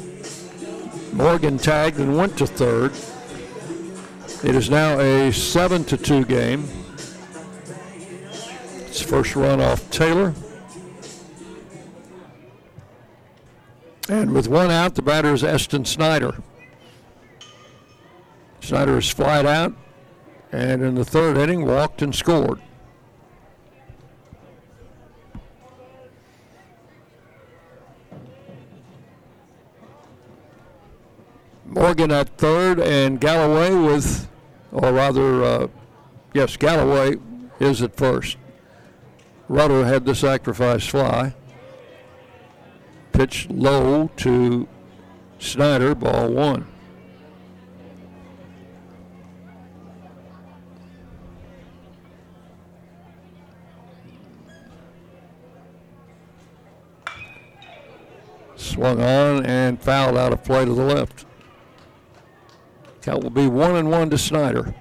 Morgan 1.14 1.56
tagged 1.56 1.98
and 1.98 2.18
went 2.18 2.36
to 2.36 2.46
third. 2.46 2.92
It 4.46 4.54
is 4.54 4.68
now 4.68 5.00
a 5.00 5.32
7 5.32 5.82
to 5.84 5.96
2 5.96 6.26
game. 6.26 6.68
It's 8.86 9.00
first 9.00 9.34
run 9.34 9.62
off 9.62 9.90
Taylor. 9.90 10.34
And 14.10 14.32
with 14.32 14.46
one 14.46 14.70
out, 14.70 14.94
the 14.94 15.00
batter 15.00 15.32
is 15.32 15.42
Eston 15.42 15.86
Snyder. 15.86 16.34
Snyder 18.60 18.98
is 18.98 19.08
flied 19.08 19.46
out 19.46 19.72
And 20.52 20.82
in 20.82 20.94
the 20.96 21.04
third 21.04 21.36
inning, 21.36 21.64
walked 21.64 22.02
and 22.02 22.14
scored. 22.14 22.60
Morgan 31.64 32.10
at 32.10 32.36
third, 32.36 32.80
and 32.80 33.20
Galloway 33.20 33.74
with, 33.74 34.28
or 34.72 34.92
rather, 34.92 35.44
uh, 35.44 35.66
yes, 36.34 36.56
Galloway 36.56 37.16
is 37.60 37.80
at 37.80 37.96
first. 37.96 38.36
Rudder 39.48 39.84
had 39.84 40.04
the 40.04 40.14
sacrifice 40.14 40.86
fly. 40.86 41.34
Pitch 43.12 43.48
low 43.50 44.10
to 44.16 44.66
Snyder, 45.38 45.94
ball 45.94 46.28
one. 46.30 46.69
Swung 58.70 59.02
on 59.02 59.44
and 59.44 59.82
fouled 59.82 60.16
out 60.16 60.32
of 60.32 60.44
play 60.44 60.64
to 60.64 60.72
the 60.72 60.84
left. 60.84 61.26
That 63.02 63.20
will 63.20 63.30
be 63.30 63.48
one 63.48 63.74
and 63.74 63.90
one 63.90 64.10
to 64.10 64.18
Snyder. 64.18 64.72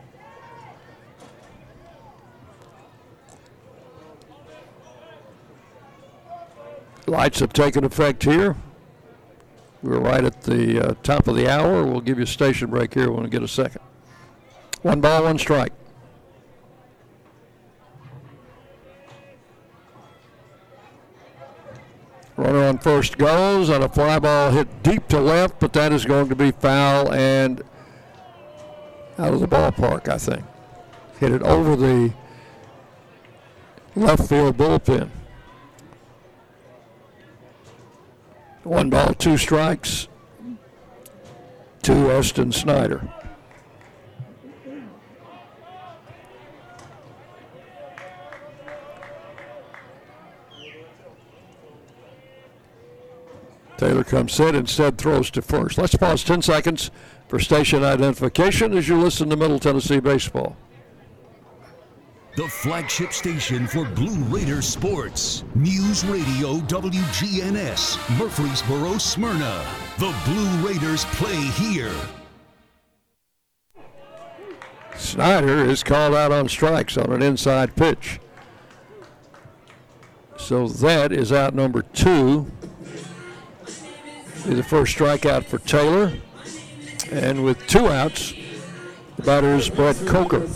Lights 7.08 7.40
have 7.40 7.52
taken 7.52 7.84
effect 7.84 8.22
here. 8.22 8.56
We're 9.82 10.00
right 10.00 10.24
at 10.24 10.44
the 10.44 10.90
uh, 10.90 10.94
top 11.02 11.28
of 11.28 11.36
the 11.36 11.50
hour. 11.50 11.84
We'll 11.84 12.02
give 12.02 12.20
you 12.20 12.26
a 12.26 12.28
station 12.28 12.70
break 12.70 12.94
here 12.94 13.12
when 13.12 13.24
we 13.24 13.30
get 13.30 13.42
a 13.42 13.48
second. 13.48 13.82
One 14.84 15.02
ball, 15.02 15.24
one 15.24 15.40
strike. 15.40 15.74
Runner 22.40 22.64
on 22.64 22.78
first 22.78 23.18
goes, 23.18 23.68
and 23.68 23.84
a 23.84 23.90
fly 23.90 24.18
ball 24.18 24.52
hit 24.52 24.82
deep 24.82 25.10
to 25.10 25.20
left, 25.20 25.60
but 25.60 25.74
that 25.74 25.92
is 25.92 26.06
going 26.06 26.30
to 26.30 26.38
be 26.38 26.52
foul 26.52 27.12
and 27.12 27.62
out 29.18 29.34
of 29.34 29.42
the 29.42 29.48
ballpark, 29.48 30.08
I 30.08 30.18
think. 30.18 30.46
Hit 31.20 31.34
it 31.34 31.42
over 31.42 31.76
the 31.76 32.14
left 33.94 34.30
field 34.30 34.56
bullpen. 34.56 35.10
One 38.64 38.90
ball, 38.90 39.14
two 39.16 39.36
strikes 39.36 40.08
to 41.82 42.16
Austin 42.16 42.54
Snyder. 42.54 43.14
Taylor 53.80 54.04
comes 54.04 54.38
in, 54.42 54.56
instead 54.56 54.98
throws 54.98 55.32
to 55.32 55.42
first. 55.42 55.78
Let's 55.78 55.96
pause 55.96 56.22
10 56.26 56.42
seconds 56.42 56.92
for 57.30 57.40
station 57.40 57.82
identification 57.82 58.78
as 58.78 58.90
you 58.90 59.00
listen 59.00 59.30
to 59.30 59.38
Middle 59.38 59.58
Tennessee 59.58 60.02
Baseball. 60.02 60.58
The 62.36 62.46
flagship 62.50 63.14
station 63.14 63.68
for 63.68 63.86
Blue 63.86 64.22
Raider 64.26 64.62
sports. 64.62 65.46
News 65.56 66.04
Radio 66.04 66.58
WGNS, 66.68 68.20
Murfreesboro, 68.20 68.98
Smyrna. 68.98 69.66
The 69.98 70.14
Blue 70.26 70.68
Raiders 70.68 71.06
play 71.06 71.38
here. 71.38 71.96
Snyder 74.98 75.64
is 75.64 75.84
called 75.84 76.16
out 76.16 76.34
on 76.34 76.50
strikes 76.50 76.98
on 76.98 77.14
an 77.14 77.22
inside 77.22 77.78
pitch. 77.78 78.20
So 80.38 80.68
that 80.68 81.14
is 81.14 81.32
out 81.32 81.56
number 81.56 81.82
two. 81.82 82.52
The 84.46 84.64
first 84.64 84.98
strikeout 84.98 85.46
for 85.46 85.60
Taylor. 85.60 86.14
And 87.12 87.44
with 87.44 87.66
two 87.68 87.88
outs, 87.88 88.34
the 89.16 89.24
batter 89.24 89.56
is 89.56 89.70
Brett 89.70 89.96
Coker. 90.08 90.48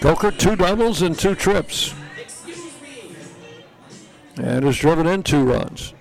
Coker, 0.00 0.30
two 0.30 0.56
doubles 0.56 1.02
and 1.02 1.18
two 1.18 1.34
trips. 1.34 1.94
And 4.36 4.64
has 4.64 4.76
driven 4.76 5.06
in 5.06 5.22
two 5.22 5.44
runs. 5.44 5.94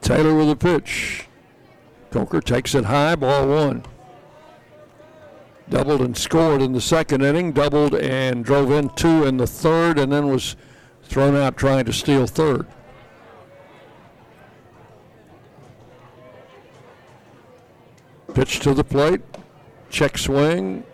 Taylor 0.00 0.34
with 0.34 0.50
a 0.50 0.56
pitch. 0.56 1.26
Coker 2.10 2.40
takes 2.40 2.74
it 2.74 2.86
high, 2.86 3.14
ball 3.14 3.46
one. 3.46 3.84
Doubled 5.70 6.00
and 6.00 6.16
scored 6.16 6.62
in 6.62 6.72
the 6.72 6.80
second 6.80 7.22
inning, 7.22 7.52
doubled 7.52 7.94
and 7.94 8.44
drove 8.44 8.70
in 8.70 8.88
two 8.90 9.24
in 9.24 9.36
the 9.36 9.46
third, 9.46 9.98
and 9.98 10.10
then 10.10 10.28
was 10.28 10.56
thrown 11.02 11.36
out 11.36 11.56
trying 11.56 11.84
to 11.84 11.92
steal 11.92 12.26
third. 12.26 12.66
Pitch 18.32 18.60
to 18.60 18.72
the 18.72 18.84
plate, 18.84 19.20
check 19.90 20.16
swing, 20.16 20.84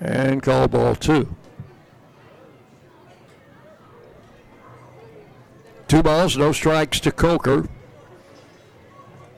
and 0.00 0.42
call 0.42 0.68
ball 0.68 0.94
two. 0.94 1.34
Two 5.88 6.02
balls, 6.02 6.36
no 6.36 6.52
strikes 6.52 7.00
to 7.00 7.10
Coker. 7.10 7.66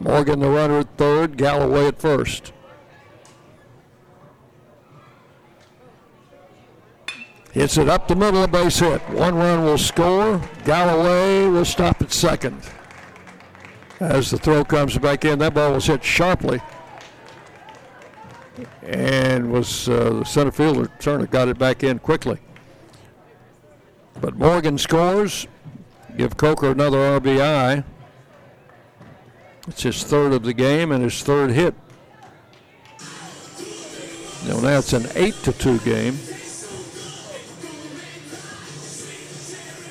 Morgan 0.01 0.41
the 0.41 0.49
runner 0.49 0.81
at 0.81 0.97
third, 0.99 1.37
Galloway 1.37 1.87
at 1.87 2.01
first. 2.01 2.53
Hits 7.53 7.79
it 7.79 7.89
up 7.89 8.07
the 8.07 8.15
middle, 8.15 8.45
a 8.45 8.49
base 8.49 8.79
hit. 8.79 9.01
One 9.11 9.35
run 9.35 9.65
will 9.65 9.79
score. 9.79 10.41
Galloway 10.65 11.49
will 11.49 11.65
stop 11.65 12.01
at 12.01 12.13
second. 12.13 12.63
As 13.99 14.31
the 14.31 14.39
throw 14.39 14.65
comes 14.65 14.97
back 14.99 15.25
in, 15.25 15.41
that 15.41 15.55
ball 15.55 15.73
was 15.73 15.87
hit 15.87 16.05
sharply. 16.05 16.61
And 18.83 19.51
was 19.53 19.89
uh, 19.89 20.11
the 20.21 20.25
center 20.25 20.53
fielder 20.53 20.91
Turner 21.01 21.27
got 21.27 21.49
it 21.49 21.59
back 21.59 21.83
in 21.83 21.99
quickly. 21.99 22.39
But 24.21 24.37
Morgan 24.37 24.79
scores. 24.79 25.47
Give 26.17 26.37
Coker 26.37 26.71
another 26.71 27.21
RBI. 27.21 27.85
It's 29.69 29.83
his 29.83 30.03
third 30.05 30.33
of 30.33 30.43
the 30.43 30.55
game 30.55 30.93
and 30.93 31.03
his 31.03 31.23
third 31.23 31.51
hit. 31.51 31.75
Now 34.47 34.61
that's 34.61 34.93
an 34.93 35.07
eight 35.15 35.35
to 35.45 35.53
two 35.53 35.79
game. 35.81 36.19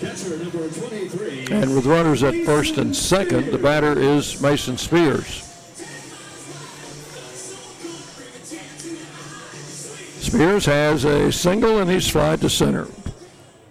And 0.01 1.75
with 1.75 1.85
runners 1.85 2.23
at 2.23 2.45
first 2.45 2.77
and 2.77 2.95
second, 2.95 3.51
the 3.51 3.57
batter 3.57 3.99
is 3.99 4.41
Mason 4.41 4.77
Spears. 4.77 5.45
Spears 10.19 10.65
has 10.65 11.03
a 11.03 11.31
single 11.31 11.79
and 11.79 11.89
he's 11.89 12.09
flied 12.09 12.39
to 12.41 12.49
center. 12.49 12.87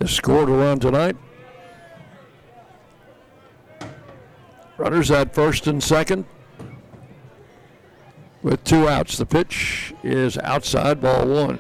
Has 0.01 0.11
scored 0.11 0.49
a 0.49 0.53
run 0.53 0.79
tonight. 0.81 1.17
Runners 4.77 5.11
at 5.11 5.35
first 5.35 5.67
and 5.67 5.83
second 5.83 6.27
with 8.43 8.63
two 8.65 8.87
outs. 8.87 9.17
The 9.17 9.27
pitch 9.27 9.95
is 10.03 10.37
outside 10.39 11.01
ball 11.01 11.27
one. 11.27 11.59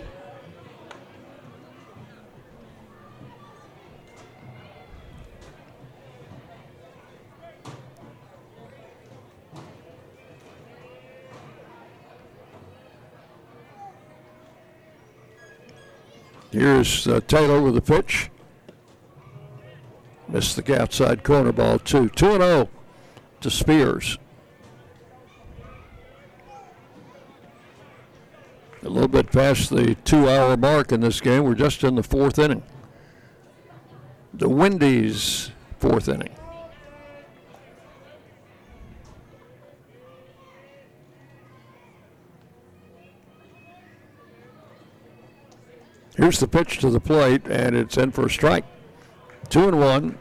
Here's 16.50 17.06
uh, 17.06 17.20
Taylor 17.26 17.60
with 17.60 17.74
the 17.74 17.80
pitch. 17.80 18.30
Missed 20.28 20.56
the 20.56 20.80
outside 20.80 21.22
corner 21.24 21.52
ball, 21.52 21.78
two. 21.78 22.08
2 22.08 22.38
0 22.38 22.68
to 23.40 23.50
Spears. 23.50 24.18
A 28.82 28.88
little 28.88 29.08
bit 29.08 29.32
past 29.32 29.70
the 29.70 29.96
two 29.96 30.28
hour 30.28 30.56
mark 30.56 30.92
in 30.92 31.00
this 31.00 31.20
game. 31.20 31.44
We're 31.44 31.54
just 31.54 31.82
in 31.82 31.96
the 31.96 32.02
fourth 32.02 32.38
inning. 32.38 32.62
The 34.32 34.48
Wendy's 34.48 35.50
fourth 35.78 36.08
inning. 36.08 36.37
Here's 46.18 46.40
the 46.40 46.48
pitch 46.48 46.78
to 46.80 46.90
the 46.90 46.98
plate, 46.98 47.42
and 47.48 47.76
it's 47.76 47.96
in 47.96 48.10
for 48.10 48.26
a 48.26 48.30
strike. 48.30 48.64
Two 49.48 49.68
and 49.68 49.78
one. 49.78 50.18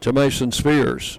to 0.00 0.12
Mason 0.12 0.52
Spears. 0.52 1.18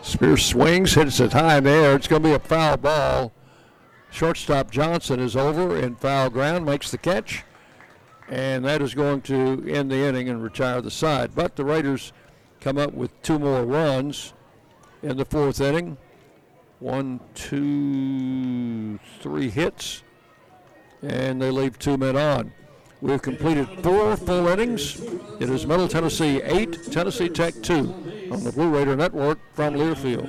Spears 0.00 0.44
swings, 0.44 0.94
hits 0.94 1.20
it 1.20 1.34
high 1.34 1.58
in 1.58 1.64
the 1.64 1.70
air. 1.70 1.94
It's 1.94 2.08
going 2.08 2.22
to 2.22 2.28
be 2.30 2.34
a 2.34 2.38
foul 2.38 2.78
ball. 2.78 3.32
Shortstop 4.10 4.70
Johnson 4.70 5.20
is 5.20 5.36
over 5.36 5.76
in 5.76 5.94
foul 5.96 6.30
ground, 6.30 6.66
makes 6.66 6.90
the 6.90 6.98
catch, 6.98 7.44
and 8.28 8.64
that 8.64 8.82
is 8.82 8.94
going 8.94 9.22
to 9.22 9.64
end 9.68 9.90
the 9.90 9.96
inning 9.96 10.28
and 10.28 10.42
retire 10.42 10.80
the 10.80 10.90
side. 10.90 11.34
But 11.34 11.56
the 11.56 11.64
Raiders 11.64 12.12
come 12.60 12.76
up 12.76 12.92
with 12.92 13.10
two 13.22 13.38
more 13.38 13.64
runs 13.64 14.34
in 15.02 15.16
the 15.16 15.24
fourth 15.24 15.60
inning. 15.60 15.96
One, 16.80 17.20
two, 17.34 18.98
three 19.20 19.50
hits, 19.50 20.02
and 21.02 21.40
they 21.40 21.50
leave 21.50 21.78
two 21.78 21.96
men 21.96 22.16
on. 22.16 22.52
We've 23.02 23.22
completed 23.22 23.66
four 23.82 24.16
full 24.16 24.48
innings. 24.48 25.00
It 25.40 25.48
is 25.48 25.66
Middle 25.66 25.88
Tennessee 25.88 26.42
8, 26.42 26.92
Tennessee 26.92 27.28
Tech 27.30 27.54
2 27.62 28.30
on 28.30 28.44
the 28.44 28.52
Blue 28.52 28.68
Raider 28.68 28.94
Network 28.96 29.38
from 29.54 29.74
Learfield. 29.74 30.28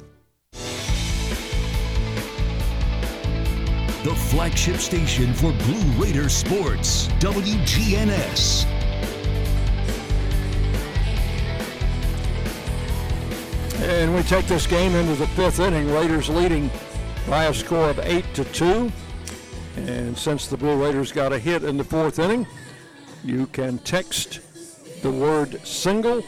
The 4.03 4.15
flagship 4.15 4.77
station 4.77 5.31
for 5.31 5.51
Blue 5.51 6.03
Raider 6.03 6.27
sports, 6.27 7.07
WGNS. 7.19 8.65
And 13.79 14.15
we 14.15 14.23
take 14.23 14.47
this 14.47 14.65
game 14.65 14.95
into 14.95 15.13
the 15.13 15.27
fifth 15.27 15.59
inning. 15.59 15.93
Raiders 15.93 16.29
leading 16.29 16.71
by 17.29 17.43
a 17.43 17.53
score 17.53 17.91
of 17.91 17.99
eight 17.99 18.25
to 18.33 18.43
two. 18.45 18.91
And 19.75 20.17
since 20.17 20.47
the 20.47 20.57
Blue 20.57 20.83
Raiders 20.83 21.11
got 21.11 21.31
a 21.31 21.37
hit 21.37 21.63
in 21.63 21.77
the 21.77 21.83
fourth 21.83 22.17
inning, 22.17 22.47
you 23.23 23.45
can 23.45 23.77
text 23.77 24.39
the 25.03 25.11
word 25.11 25.63
single 25.63 26.23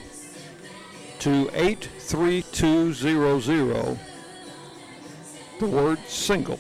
to 1.21 1.49
83200. 1.55 3.97
The 5.59 5.65
word 5.65 5.97
single. 6.07 6.59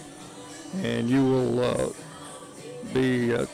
And 0.81 1.09
you 1.09 1.23
will 1.23 1.63
uh, 1.63 1.89
be 2.93 3.33
uh, 3.33 3.45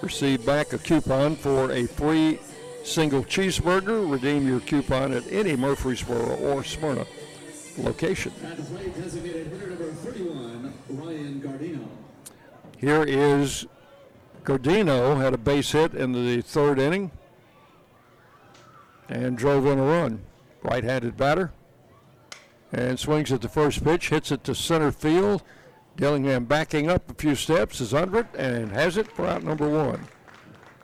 receive 0.00 0.44
back 0.44 0.72
a 0.72 0.78
coupon 0.78 1.36
for 1.36 1.70
a 1.70 1.86
free 1.86 2.38
single 2.82 3.22
cheeseburger. 3.24 4.10
Redeem 4.10 4.46
your 4.46 4.60
coupon 4.60 5.12
at 5.12 5.24
any 5.30 5.56
Murfreesboro 5.56 6.36
or 6.36 6.64
Smyrna 6.64 7.06
location. 7.78 8.32
Here 12.78 13.02
is 13.02 13.66
Gardino 14.44 15.20
had 15.20 15.32
a 15.32 15.38
base 15.38 15.72
hit 15.72 15.94
in 15.94 16.12
the 16.12 16.42
third 16.42 16.78
inning 16.78 17.10
and 19.08 19.38
drove 19.38 19.66
in 19.66 19.78
a 19.78 19.82
run. 19.82 20.22
Right-handed 20.62 21.16
batter 21.16 21.52
and 22.72 22.98
swings 22.98 23.30
at 23.32 23.40
the 23.40 23.48
first 23.48 23.84
pitch, 23.84 24.08
hits 24.08 24.32
it 24.32 24.44
to 24.44 24.54
center 24.54 24.90
field. 24.90 25.42
Dillingham 25.96 26.44
backing 26.44 26.88
up 26.88 27.10
a 27.10 27.14
few 27.14 27.34
steps 27.34 27.80
is 27.80 27.94
under 27.94 28.20
it 28.20 28.26
and 28.36 28.72
has 28.72 28.96
it 28.96 29.10
for 29.12 29.26
out 29.26 29.42
number 29.44 29.68
one. 29.68 30.06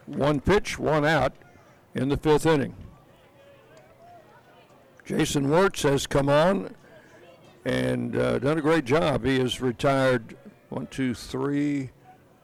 One 0.06 0.40
pitch, 0.40 0.78
one 0.78 1.04
out 1.04 1.34
in 1.94 2.08
the 2.08 2.16
fifth 2.16 2.46
inning. 2.46 2.74
Jason 5.04 5.50
Wirtz 5.50 5.82
has 5.82 6.06
come 6.06 6.28
on 6.28 6.74
and 7.64 8.16
uh, 8.16 8.38
done 8.38 8.58
a 8.58 8.62
great 8.62 8.84
job. 8.84 9.24
He 9.24 9.38
has 9.40 9.60
retired 9.60 10.36
one, 10.68 10.86
two, 10.86 11.14
three, 11.14 11.90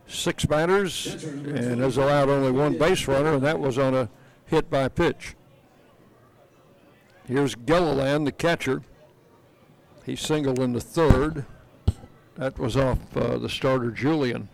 six 0.09 0.45
batters 0.45 1.25
and 1.25 1.81
has 1.81 1.97
allowed 1.97 2.29
only 2.29 2.51
one 2.51 2.77
base 2.77 3.07
runner, 3.07 3.35
and 3.35 3.43
that 3.43 3.59
was 3.59 3.79
on 3.79 3.95
a 3.95 4.11
hit 4.47 4.69
by 4.71 4.89
pitch. 4.89 5.37
Here's 7.27 7.55
Gilliland, 7.55 8.27
the 8.27 8.33
catcher. 8.33 8.83
He 10.05 10.15
singled 10.15 10.61
in 10.61 10.73
the 10.73 10.81
third. 10.81 11.45
That 12.37 12.59
was 12.59 12.77
off 12.77 12.99
uh, 13.17 13.39
the 13.39 13.49
starter, 13.49 13.91
Julian. 13.91 14.49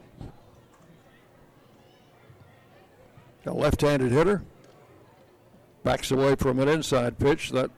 A 3.44 3.52
left-handed 3.52 4.12
hitter. 4.12 4.42
Backs 5.82 6.10
away 6.12 6.36
from 6.36 6.60
an 6.60 6.68
inside 6.68 7.18
pitch. 7.18 7.50
That 7.50 7.70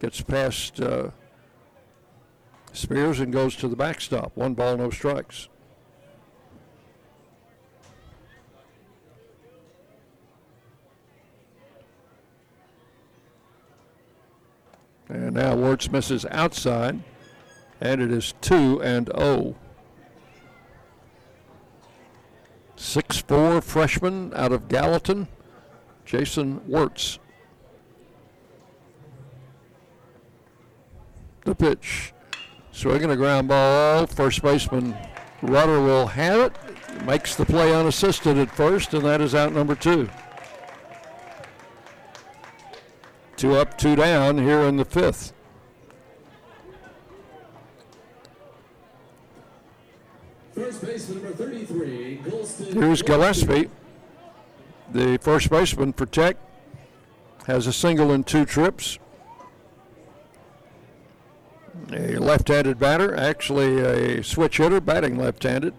gets 0.00 0.20
past 0.20 0.80
uh, 0.80 1.10
Spears 2.74 3.20
and 3.20 3.32
goes 3.32 3.54
to 3.56 3.68
the 3.68 3.76
backstop. 3.76 4.32
One 4.36 4.54
ball, 4.54 4.76
no 4.76 4.90
strikes. 4.90 5.48
And 15.08 15.34
now 15.34 15.54
Wirtz 15.54 15.88
misses 15.88 16.26
outside, 16.32 17.00
and 17.80 18.00
it 18.00 18.10
is 18.10 18.34
2 18.40 18.82
and 18.82 19.10
0. 19.16 19.56
6'4 22.76 23.62
freshman 23.62 24.32
out 24.34 24.52
of 24.52 24.68
Gallatin, 24.68 25.28
Jason 26.04 26.60
Wirtz. 26.68 27.18
The 31.44 31.54
pitch. 31.54 32.12
Swinging 32.72 33.10
a 33.10 33.16
ground 33.16 33.48
ball. 33.48 34.06
First 34.06 34.42
baseman 34.42 34.96
Rudder 35.42 35.80
will 35.80 36.06
have 36.06 36.40
it. 36.40 37.04
Makes 37.04 37.36
the 37.36 37.44
play 37.44 37.74
unassisted 37.74 38.38
at 38.38 38.50
first, 38.50 38.94
and 38.94 39.04
that 39.04 39.20
is 39.20 39.34
out 39.34 39.52
number 39.52 39.74
two. 39.74 40.08
Two 43.36 43.56
up, 43.56 43.76
two 43.76 43.94
down 43.94 44.38
here 44.38 44.60
in 44.60 44.76
the 44.76 44.84
fifth. 44.84 45.32
First 50.54 50.82
baseman 50.82 51.22
number 51.24 51.36
33, 51.36 52.20
Golston. 52.24 52.74
Here's 52.74 53.02
Gillespie, 53.02 53.68
the 54.92 55.18
first 55.20 55.50
baseman 55.50 55.92
for 55.92 56.06
Tech. 56.06 56.36
Has 57.46 57.66
a 57.66 57.72
single 57.72 58.12
in 58.12 58.22
two 58.22 58.44
trips. 58.44 58.98
A 61.92 62.16
left-handed 62.18 62.78
batter, 62.78 63.16
actually 63.16 63.80
a 63.80 64.22
switch 64.22 64.58
hitter, 64.58 64.80
batting 64.80 65.18
left-handed 65.18 65.74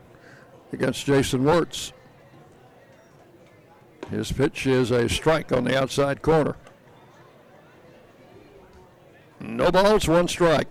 against 0.73 1.05
Jason 1.05 1.45
Wirtz. 1.45 1.93
His 4.11 4.31
pitch 4.31 4.67
is 4.67 4.91
a 4.91 5.07
strike 5.07 5.53
on 5.53 5.63
the 5.63 5.79
outside 5.81 6.21
corner. 6.21 6.55
No 9.39 9.71
balls, 9.71 10.07
one 10.07 10.27
strike. 10.27 10.67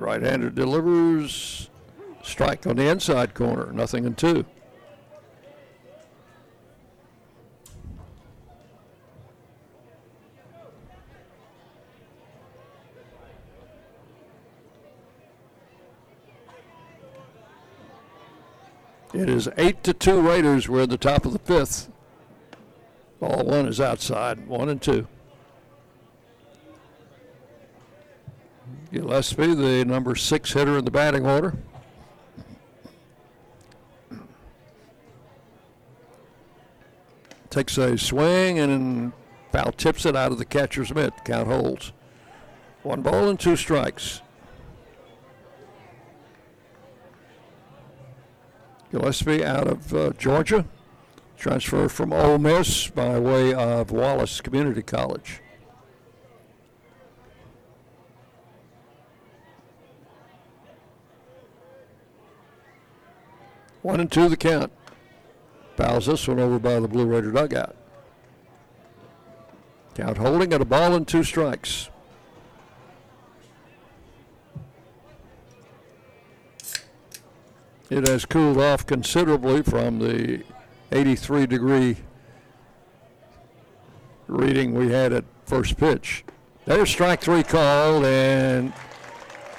Right-hander 0.00 0.50
delivers. 0.50 1.68
Strike 2.22 2.66
on 2.66 2.76
the 2.76 2.88
inside 2.88 3.34
corner. 3.34 3.70
Nothing 3.72 4.04
in 4.04 4.14
two. 4.14 4.44
It 19.12 19.28
is 19.28 19.48
eight 19.58 19.82
to 19.84 19.92
two 19.92 20.20
Raiders. 20.20 20.68
We're 20.68 20.82
at 20.82 20.90
the 20.90 20.96
top 20.96 21.26
of 21.26 21.32
the 21.32 21.38
fifth. 21.40 21.90
Ball 23.18 23.44
one 23.44 23.66
is 23.66 23.80
outside. 23.80 24.46
One 24.46 24.68
and 24.68 24.80
two. 24.80 25.06
Gillespie, 28.92 29.54
the 29.54 29.84
number 29.84 30.16
six 30.16 30.52
hitter 30.52 30.78
in 30.78 30.84
the 30.84 30.90
batting 30.90 31.24
order. 31.24 31.54
Takes 37.50 37.78
a 37.78 37.96
swing 37.96 38.58
and 38.58 39.12
foul 39.52 39.72
tips 39.72 40.06
it 40.06 40.14
out 40.16 40.32
of 40.32 40.38
the 40.38 40.44
catcher's 40.44 40.94
mitt. 40.94 41.12
Count 41.24 41.48
holds. 41.48 41.92
One 42.82 43.02
ball 43.02 43.28
and 43.28 43.38
two 43.38 43.56
strikes. 43.56 44.22
Gillespie 48.90 49.44
out 49.44 49.68
of 49.68 49.94
uh, 49.94 50.10
Georgia, 50.18 50.64
transferred 51.36 51.92
from 51.92 52.12
Ole 52.12 52.38
Miss 52.38 52.88
by 52.88 53.20
way 53.20 53.54
of 53.54 53.92
Wallace 53.92 54.40
Community 54.40 54.82
College. 54.82 55.40
One 63.82 64.00
and 64.00 64.10
two 64.10 64.28
the 64.28 64.36
count. 64.36 64.72
Fouls 65.76 66.06
this 66.06 66.28
one 66.28 66.38
over 66.38 66.58
by 66.58 66.78
the 66.80 66.88
Blue 66.88 67.06
Raider 67.06 67.32
dugout. 67.32 67.76
Count 69.94 70.18
holding 70.18 70.52
at 70.52 70.60
a 70.60 70.64
ball 70.64 70.94
and 70.94 71.06
two 71.06 71.24
strikes. 71.24 71.88
It 77.88 78.06
has 78.06 78.24
cooled 78.24 78.58
off 78.58 78.86
considerably 78.86 79.62
from 79.62 79.98
the 79.98 80.44
83 80.92 81.46
degree 81.46 81.96
reading 84.28 84.74
we 84.74 84.92
had 84.92 85.12
at 85.12 85.24
first 85.44 85.76
pitch. 85.76 86.24
There's 86.66 86.88
strike 86.88 87.20
three 87.20 87.42
called, 87.42 88.04
and 88.04 88.72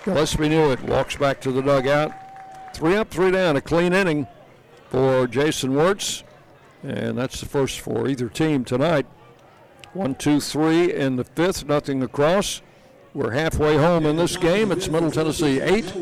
Gillespie 0.05 0.47
knew 0.47 0.71
it. 0.71 0.81
Walks 0.83 1.17
back 1.17 1.41
to 1.41 1.51
the 1.51 1.61
dugout. 1.61 2.13
Three 2.73 2.95
up, 2.95 3.09
three 3.09 3.31
down. 3.31 3.55
A 3.55 3.61
clean 3.61 3.93
inning 3.93 4.27
for 4.89 5.27
Jason 5.27 5.75
Wirtz, 5.75 6.23
and 6.83 7.17
that's 7.17 7.39
the 7.39 7.45
first 7.45 7.79
for 7.79 8.07
either 8.07 8.29
team 8.29 8.65
tonight. 8.65 9.05
One, 9.93 10.15
two, 10.15 10.39
three 10.39 10.93
in 10.93 11.17
the 11.17 11.23
fifth, 11.23 11.65
nothing 11.67 12.01
across. 12.01 12.61
We're 13.13 13.31
halfway 13.31 13.75
home 13.75 14.05
in 14.05 14.15
this 14.15 14.37
game. 14.37 14.71
It's 14.71 14.87
Middle 14.87 15.11
Tennessee 15.11 15.59
8, 15.59 15.93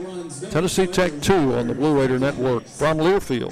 Tennessee 0.51 0.85
Tech 0.85 1.19
2 1.21 1.55
on 1.55 1.67
the 1.67 1.73
Blue 1.73 1.99
Raider 1.99 2.19
Network 2.19 2.65
from 2.65 2.99
Learfield. 2.99 3.51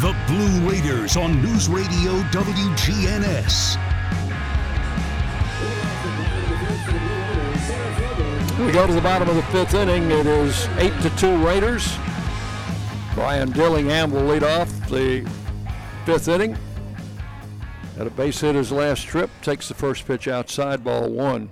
The 0.00 0.16
Blue 0.26 0.66
Raiders 0.66 1.18
on 1.18 1.42
News 1.42 1.68
Radio 1.68 2.22
WGNS. 2.30 3.76
We 8.64 8.72
go 8.72 8.86
to 8.86 8.94
the 8.94 9.00
bottom 9.02 9.28
of 9.28 9.36
the 9.36 9.42
fifth 9.42 9.74
inning. 9.74 10.10
It 10.10 10.24
is 10.24 10.66
8 10.78 11.02
to 11.02 11.10
2 11.18 11.46
Raiders. 11.46 11.98
Brian 13.14 13.52
Dillingham 13.52 14.10
will 14.10 14.24
lead 14.24 14.42
off 14.42 14.70
the 14.88 15.28
fifth 16.06 16.28
inning. 16.28 16.56
At 17.98 18.06
a 18.06 18.10
base 18.10 18.40
hit 18.40 18.54
his 18.54 18.72
last 18.72 19.02
trip, 19.06 19.28
takes 19.42 19.68
the 19.68 19.74
first 19.74 20.06
pitch 20.06 20.28
outside, 20.28 20.82
ball 20.82 21.10
one. 21.10 21.50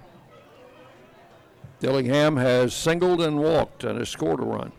Dillingham 1.81 2.39
has 2.39 2.73
singled 2.73 3.21
and 3.21 3.39
walked 3.39 3.85
and 3.85 3.99
has 3.99 4.09
scored 4.09 4.41
a 4.41 4.45
run. 4.45 4.73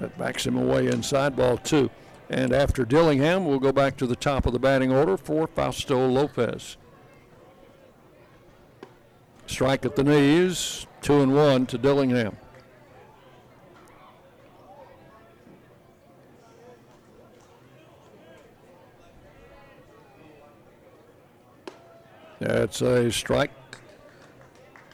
That 0.00 0.16
backs 0.18 0.46
him 0.46 0.56
away 0.56 0.86
inside, 0.86 1.36
ball 1.36 1.58
two. 1.58 1.90
And 2.30 2.52
after 2.52 2.84
Dillingham, 2.84 3.44
we'll 3.44 3.58
go 3.58 3.72
back 3.72 3.96
to 3.98 4.06
the 4.06 4.16
top 4.16 4.46
of 4.46 4.52
the 4.52 4.58
batting 4.58 4.90
order 4.90 5.16
for 5.16 5.46
Fausto 5.46 6.08
Lopez. 6.08 6.76
Strike 9.46 9.84
at 9.84 9.96
the 9.96 10.04
knees, 10.04 10.86
two 11.02 11.20
and 11.20 11.34
one 11.34 11.66
to 11.66 11.76
Dillingham. 11.76 12.36
That's 22.38 22.80
a 22.80 23.12
strike 23.12 23.50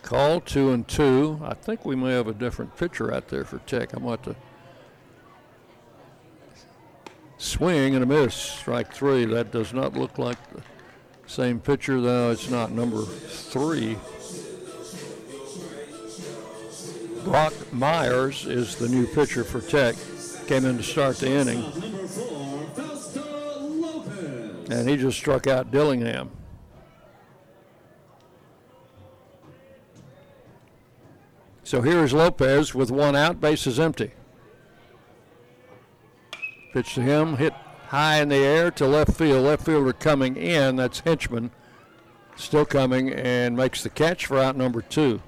call, 0.03 0.40
two 0.40 0.73
and 0.73 0.88
two. 0.88 1.38
I 1.45 1.55
think 1.55 1.85
we 1.85 1.95
may 1.95 2.12
have 2.12 2.27
a 2.27 2.35
different 2.35 2.77
pitcher 2.77 3.14
out 3.14 3.29
there 3.29 3.45
for 3.45 3.59
Tech. 3.59 3.92
I'm 3.92 4.03
going 4.03 4.19
to 4.19 4.35
swing 7.38 7.94
and 7.94 8.03
a 8.03 8.07
miss. 8.07 8.35
Strike 8.35 8.92
three. 8.92 9.25
That 9.25 9.51
does 9.51 9.72
not 9.72 9.94
look 9.94 10.18
like 10.18 10.38
the 10.53 10.62
same 11.27 11.61
pitcher, 11.61 12.01
though. 12.01 12.31
It's 12.31 12.51
not 12.51 12.72
number 12.72 13.03
three. 13.03 13.96
Brock 17.25 17.53
Myers 17.72 18.46
is 18.46 18.77
the 18.77 18.88
new 18.88 19.07
pitcher 19.07 19.42
for 19.42 19.61
Tech. 19.61 19.96
Came 20.46 20.64
in 20.64 20.77
to 20.77 20.83
start 20.83 21.16
the 21.16 21.29
inning. 21.29 21.64
And 24.70 24.88
he 24.88 24.96
just 24.96 25.18
struck 25.18 25.46
out 25.46 25.70
Dillingham. 25.72 26.31
So 31.64 31.83
here's 31.83 32.12
Lopez 32.12 32.77
with 32.77 32.92
one 32.92 33.16
out, 33.16 33.40
bases 33.40 33.81
empty. 33.81 34.12
Pitch 36.77 36.93
to 36.97 37.01
him, 37.01 37.39
hit 37.39 37.55
high 37.89 38.21
in 38.21 38.29
the 38.29 38.37
air 38.37 38.71
to 38.73 38.87
left 38.87 39.17
field. 39.17 39.47
Left 39.47 39.65
fielder 39.65 39.95
coming 39.95 40.37
in, 40.37 40.77
that's 40.77 41.01
Henchman, 41.01 41.51
still 42.37 42.67
coming, 42.67 43.11
and 43.15 43.57
makes 43.57 43.83
the 43.83 43.89
catch 43.89 44.27
for 44.27 44.39
out 44.39 44.59
number 44.59 44.83
two. 44.83 45.23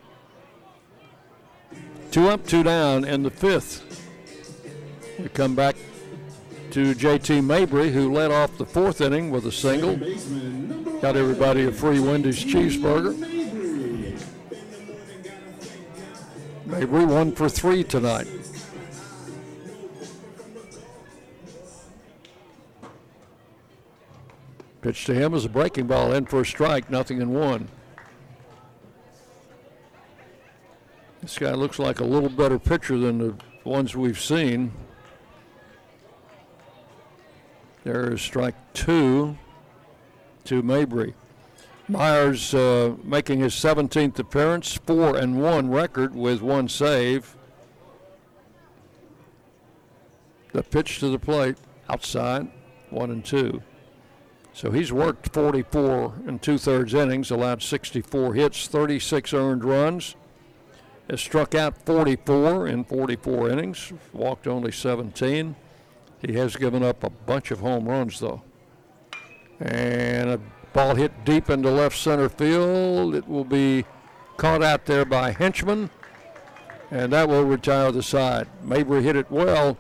Two 2.10 2.28
up, 2.28 2.46
two 2.46 2.62
down 2.62 3.06
in 3.06 3.22
the 3.22 3.30
fifth. 3.30 4.04
We 5.18 5.30
come 5.30 5.54
back 5.54 5.76
to 6.72 6.94
JT 6.94 7.42
Mabry, 7.42 7.92
who 7.92 8.12
led 8.12 8.30
off 8.30 8.58
the 8.58 8.66
fourth 8.66 9.00
inning 9.00 9.30
with 9.30 9.46
a 9.46 9.52
single. 9.52 9.96
Got 11.00 11.16
everybody 11.16 11.64
a 11.64 11.72
free 11.72 11.98
Wendy's 11.98 12.44
cheeseburger. 12.44 13.16
Mabry 16.66 17.06
one 17.06 17.32
for 17.32 17.48
three 17.48 17.84
tonight. 17.84 18.26
Pitch 24.80 25.04
to 25.06 25.14
him 25.14 25.34
is 25.34 25.44
a 25.44 25.48
breaking 25.48 25.88
ball 25.88 26.12
in 26.12 26.26
for 26.26 26.42
a 26.42 26.46
strike, 26.46 26.88
nothing 26.88 27.20
in 27.20 27.30
one. 27.30 27.68
This 31.20 31.36
guy 31.36 31.52
looks 31.52 31.80
like 31.80 31.98
a 31.98 32.04
little 32.04 32.28
better 32.28 32.58
pitcher 32.58 32.96
than 32.96 33.18
the 33.18 33.34
ones 33.64 33.96
we've 33.96 34.20
seen. 34.20 34.72
There 37.82 38.12
is 38.12 38.22
strike 38.22 38.54
two 38.72 39.36
to 40.44 40.62
Mabry. 40.62 41.14
Myers 41.88 42.54
uh, 42.54 42.94
making 43.02 43.40
his 43.40 43.54
17th 43.54 44.18
appearance, 44.18 44.74
four 44.86 45.16
and 45.16 45.42
one 45.42 45.70
record 45.70 46.14
with 46.14 46.40
one 46.40 46.68
save. 46.68 47.34
The 50.52 50.62
pitch 50.62 51.00
to 51.00 51.08
the 51.08 51.18
plate 51.18 51.56
outside, 51.88 52.48
one 52.90 53.10
and 53.10 53.24
two. 53.24 53.62
So 54.58 54.72
he's 54.72 54.92
worked 54.92 55.32
44 55.32 56.14
and 56.26 56.42
two 56.42 56.58
thirds 56.58 56.92
innings, 56.92 57.30
allowed 57.30 57.62
64 57.62 58.34
hits, 58.34 58.66
36 58.66 59.32
earned 59.32 59.62
runs, 59.62 60.16
has 61.08 61.20
struck 61.20 61.54
out 61.54 61.80
44 61.86 62.66
in 62.66 62.82
44 62.82 63.50
innings, 63.50 63.92
walked 64.12 64.48
only 64.48 64.72
17. 64.72 65.54
He 66.26 66.32
has 66.32 66.56
given 66.56 66.82
up 66.82 67.04
a 67.04 67.10
bunch 67.10 67.52
of 67.52 67.60
home 67.60 67.88
runs, 67.88 68.18
though. 68.18 68.42
And 69.60 70.28
a 70.28 70.40
ball 70.72 70.96
hit 70.96 71.24
deep 71.24 71.50
into 71.50 71.70
left 71.70 71.96
center 71.96 72.28
field. 72.28 73.14
It 73.14 73.28
will 73.28 73.44
be 73.44 73.84
caught 74.38 74.64
out 74.64 74.86
there 74.86 75.04
by 75.04 75.30
Henchman, 75.30 75.88
and 76.90 77.12
that 77.12 77.28
will 77.28 77.44
retire 77.44 77.92
the 77.92 78.02
side. 78.02 78.48
Mabry 78.64 79.04
hit 79.04 79.14
it 79.14 79.30
well, 79.30 79.78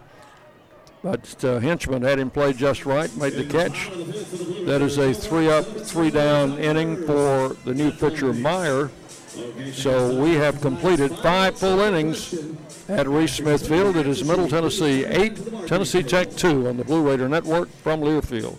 but 1.02 1.44
uh, 1.44 1.58
Henchman 1.58 2.02
had 2.02 2.18
him 2.18 2.30
play 2.30 2.52
just 2.52 2.86
right, 2.86 3.14
made 3.16 3.34
the 3.34 3.44
catch. 3.44 3.90
That 4.66 4.82
is 4.82 4.98
a 4.98 5.14
three 5.14 5.50
up, 5.50 5.64
three 5.64 6.10
down 6.10 6.58
inning 6.58 6.96
for 7.06 7.56
the 7.64 7.74
new 7.74 7.90
pitcher 7.90 8.32
Meyer. 8.32 8.90
So 9.72 10.20
we 10.20 10.34
have 10.34 10.60
completed 10.60 11.16
five 11.18 11.58
full 11.58 11.80
innings 11.80 12.34
at 12.88 13.08
Reese 13.08 13.34
Smith 13.34 13.68
Field. 13.68 13.96
It 13.96 14.06
is 14.06 14.24
Middle 14.24 14.48
Tennessee 14.48 15.04
8, 15.04 15.68
Tennessee 15.68 16.02
Tech 16.02 16.30
2 16.34 16.68
on 16.68 16.76
the 16.76 16.84
Blue 16.84 17.08
Raider 17.08 17.28
Network 17.28 17.68
from 17.68 18.00
Learfield. 18.00 18.58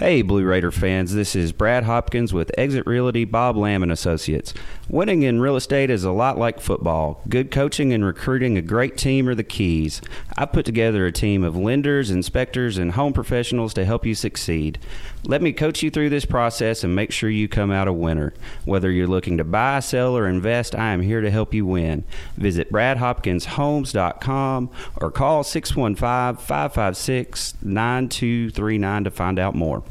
Hey, 0.00 0.22
Blue 0.22 0.46
Raider 0.46 0.70
fans, 0.70 1.12
this 1.12 1.36
is 1.36 1.52
Brad 1.52 1.84
Hopkins 1.84 2.32
with 2.32 2.50
Exit 2.56 2.86
Realty 2.86 3.26
Bob 3.26 3.54
Lamb 3.54 3.82
and 3.82 3.92
Associates. 3.92 4.54
Winning 4.88 5.24
in 5.24 5.42
real 5.42 5.56
estate 5.56 5.90
is 5.90 6.04
a 6.04 6.10
lot 6.10 6.38
like 6.38 6.58
football. 6.58 7.20
Good 7.28 7.50
coaching 7.50 7.92
and 7.92 8.02
recruiting 8.02 8.56
a 8.56 8.62
great 8.62 8.96
team 8.96 9.28
are 9.28 9.34
the 9.34 9.44
keys. 9.44 10.00
I 10.38 10.46
put 10.46 10.64
together 10.64 11.04
a 11.04 11.12
team 11.12 11.44
of 11.44 11.54
lenders, 11.54 12.10
inspectors, 12.10 12.78
and 12.78 12.92
home 12.92 13.12
professionals 13.12 13.74
to 13.74 13.84
help 13.84 14.06
you 14.06 14.14
succeed. 14.14 14.78
Let 15.24 15.42
me 15.42 15.52
coach 15.52 15.82
you 15.82 15.90
through 15.90 16.08
this 16.10 16.24
process 16.24 16.82
and 16.82 16.94
make 16.94 17.12
sure 17.12 17.28
you 17.28 17.48
come 17.48 17.70
out 17.70 17.88
a 17.88 17.92
winner. 17.92 18.32
Whether 18.64 18.90
you're 18.90 19.06
looking 19.06 19.36
to 19.38 19.44
buy, 19.44 19.80
sell, 19.80 20.16
or 20.16 20.26
invest, 20.26 20.74
I 20.74 20.92
am 20.92 21.02
here 21.02 21.20
to 21.20 21.30
help 21.30 21.52
you 21.52 21.66
win. 21.66 22.04
Visit 22.36 22.72
bradhopkinshomes.com 22.72 24.70
or 25.00 25.10
call 25.10 25.42
615 25.44 26.44
556 26.44 27.54
9239 27.62 29.04
to 29.04 29.10
find 29.10 29.38
out 29.38 29.54
more. 29.54 29.82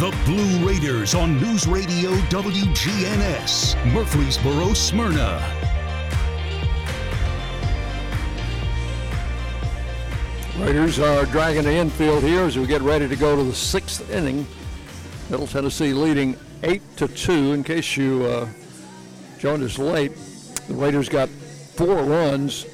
The 0.00 0.16
Blue 0.24 0.66
Raiders 0.66 1.14
on 1.14 1.40
News 1.40 1.68
Radio 1.68 2.10
WGNS, 2.10 3.92
Murfreesboro, 3.92 4.72
Smyrna. 4.74 5.73
Raiders 10.58 11.00
are 11.00 11.26
dragging 11.26 11.64
the 11.64 11.72
infield 11.72 12.22
here 12.22 12.42
as 12.42 12.56
we 12.56 12.66
get 12.66 12.80
ready 12.80 13.08
to 13.08 13.16
go 13.16 13.34
to 13.34 13.42
the 13.42 13.54
sixth 13.54 14.08
inning. 14.10 14.46
Middle 15.28 15.48
Tennessee 15.48 15.92
leading 15.92 16.36
eight 16.62 16.80
to 16.96 17.08
two. 17.08 17.52
In 17.52 17.64
case 17.64 17.96
you 17.96 18.24
uh, 18.24 18.48
joined 19.38 19.64
us 19.64 19.78
late, 19.78 20.12
the 20.68 20.74
Raiders 20.74 21.08
got 21.08 21.28
four 21.28 22.04
runs 22.04 22.66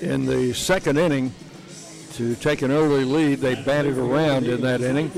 in 0.00 0.24
the 0.24 0.54
second 0.54 0.98
inning 0.98 1.34
to 2.14 2.34
take 2.36 2.62
an 2.62 2.70
early 2.70 3.04
lead. 3.04 3.40
They 3.40 3.54
batted 3.54 3.98
around 3.98 4.46
in 4.46 4.62
that 4.62 4.80
inning. 4.80 5.10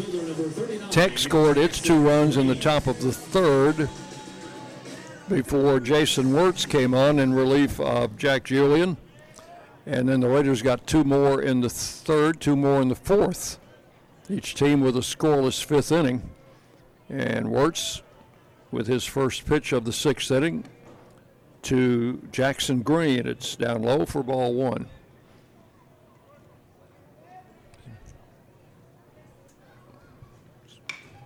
Tech 0.90 1.18
scored 1.18 1.56
its 1.56 1.80
two 1.80 2.00
runs 2.00 2.36
in 2.36 2.48
the 2.48 2.56
top 2.56 2.88
of 2.88 3.00
the 3.00 3.12
third 3.12 3.88
before 5.28 5.78
Jason 5.78 6.32
Wirtz 6.32 6.66
came 6.66 6.94
on 6.94 7.20
in 7.20 7.32
relief 7.32 7.78
of 7.78 8.18
Jack 8.18 8.42
Julian. 8.44 8.96
And 9.86 10.08
then 10.08 10.20
the 10.20 10.28
Raiders 10.28 10.62
got 10.62 10.86
two 10.86 11.04
more 11.04 11.42
in 11.42 11.60
the 11.60 11.68
third, 11.68 12.40
two 12.40 12.56
more 12.56 12.80
in 12.80 12.88
the 12.88 12.94
fourth. 12.94 13.58
Each 14.30 14.54
team 14.54 14.80
with 14.80 14.96
a 14.96 15.00
scoreless 15.00 15.62
fifth 15.62 15.90
inning. 15.90 16.30
And 17.08 17.50
Wirtz, 17.50 18.02
with 18.70 18.86
his 18.86 19.04
first 19.04 19.44
pitch 19.44 19.72
of 19.72 19.84
the 19.84 19.92
sixth 19.92 20.30
inning, 20.30 20.64
to 21.62 22.20
Jackson 22.32 22.82
Green. 22.82 23.26
It's 23.26 23.56
down 23.56 23.82
low 23.82 24.04
for 24.04 24.22
ball 24.22 24.54
one. 24.54 24.86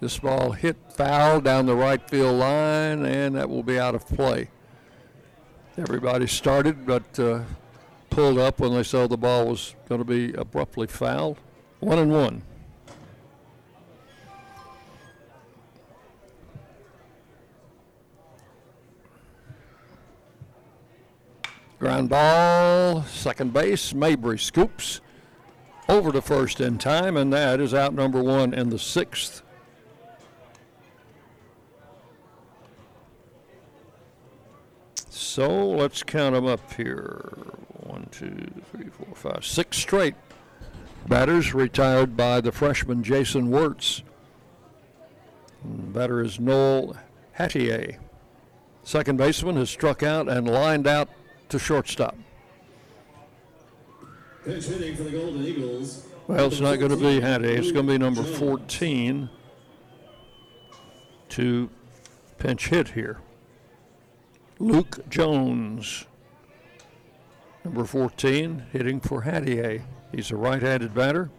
This 0.01 0.19
ball 0.19 0.53
hit 0.53 0.77
foul 0.91 1.41
down 1.41 1.65
the 1.65 1.75
right 1.75 2.07
field 2.09 2.39
line, 2.39 3.07
and 3.07 3.35
that 3.35 3.49
will 3.49 3.63
be 3.63 3.79
out 3.79 3.95
of 3.95 4.07
play. 4.07 4.51
Everybody 5.79 6.27
started, 6.27 6.87
but 6.87 7.19
uh, 7.19 7.41
pulled 8.17 8.39
up 8.39 8.61
when 8.61 8.73
they 8.73 8.83
saw 8.83 9.07
the 9.07 9.15
ball 9.15 9.47
was 9.47 9.75
going 9.91 9.99
to 9.99 10.05
be 10.07 10.33
abruptly 10.33 10.87
fouled. 10.87 11.37
One 11.81 11.99
and 11.99 12.11
one. 12.11 12.41
Ground 21.79 22.09
ball, 22.09 23.03
second 23.03 23.53
base, 23.53 23.93
Mabry 23.93 24.39
scoops 24.39 25.03
over 25.87 26.11
to 26.11 26.23
first 26.23 26.63
in 26.63 26.79
time, 26.79 27.19
and 27.19 27.31
that 27.35 27.61
is 27.61 27.75
out 27.75 27.93
number 27.93 28.23
one 28.23 28.55
in 28.55 28.71
the 28.71 28.79
sixth. 28.79 29.43
So 35.17 35.71
let's 35.71 36.03
count 36.03 36.35
them 36.35 36.47
up 36.47 36.75
here. 36.75 37.33
One, 37.85 38.07
two, 38.11 38.37
three, 38.71 38.91
four, 38.91 39.15
five, 39.15 39.47
six 39.47 39.79
straight. 39.79 40.15
Batters 41.09 41.55
retired 41.55 42.19
by 42.19 42.43
the 42.43 42.53
freshman 42.53 43.03
Jason 43.03 43.51
Wirtz. 43.51 44.03
Batter 45.65 46.21
is 46.21 46.39
Noel 46.39 46.97
Hattier. 47.39 47.97
Second 48.85 49.17
baseman 49.17 49.57
has 49.57 49.71
struck 49.71 50.03
out 50.03 50.29
and 50.29 50.47
lined 50.47 50.87
out 50.87 51.09
to 51.49 51.59
shortstop. 51.59 52.15
Pitch 54.45 54.67
hitting 54.67 54.97
for 54.97 55.05
the 55.05 55.13
Golden 55.13 55.43
Eagles. 55.47 56.07
Well, 56.27 56.49
it's 56.49 56.61
not 56.61 56.77
going 56.77 56.91
to 56.91 56.97
be 56.99 57.21
Hattier. 57.21 57.57
It's 57.57 57.73
going 57.73 57.87
to 57.87 57.93
be 57.93 57.99
number 57.99 58.23
14 58.23 59.31
to 61.31 61.71
pinch 62.39 62.69
hit 62.69 62.89
here. 62.89 63.19
Luke 64.59 65.07
Jones, 65.11 66.07
number 67.63 67.85
14, 67.85 68.67
hitting 68.73 69.01
for 69.01 69.23
Hattier. 69.23 69.83
He's 70.13 70.31
a 70.31 70.37
right 70.37 70.63
handed 70.63 70.95
batter. 70.95 71.31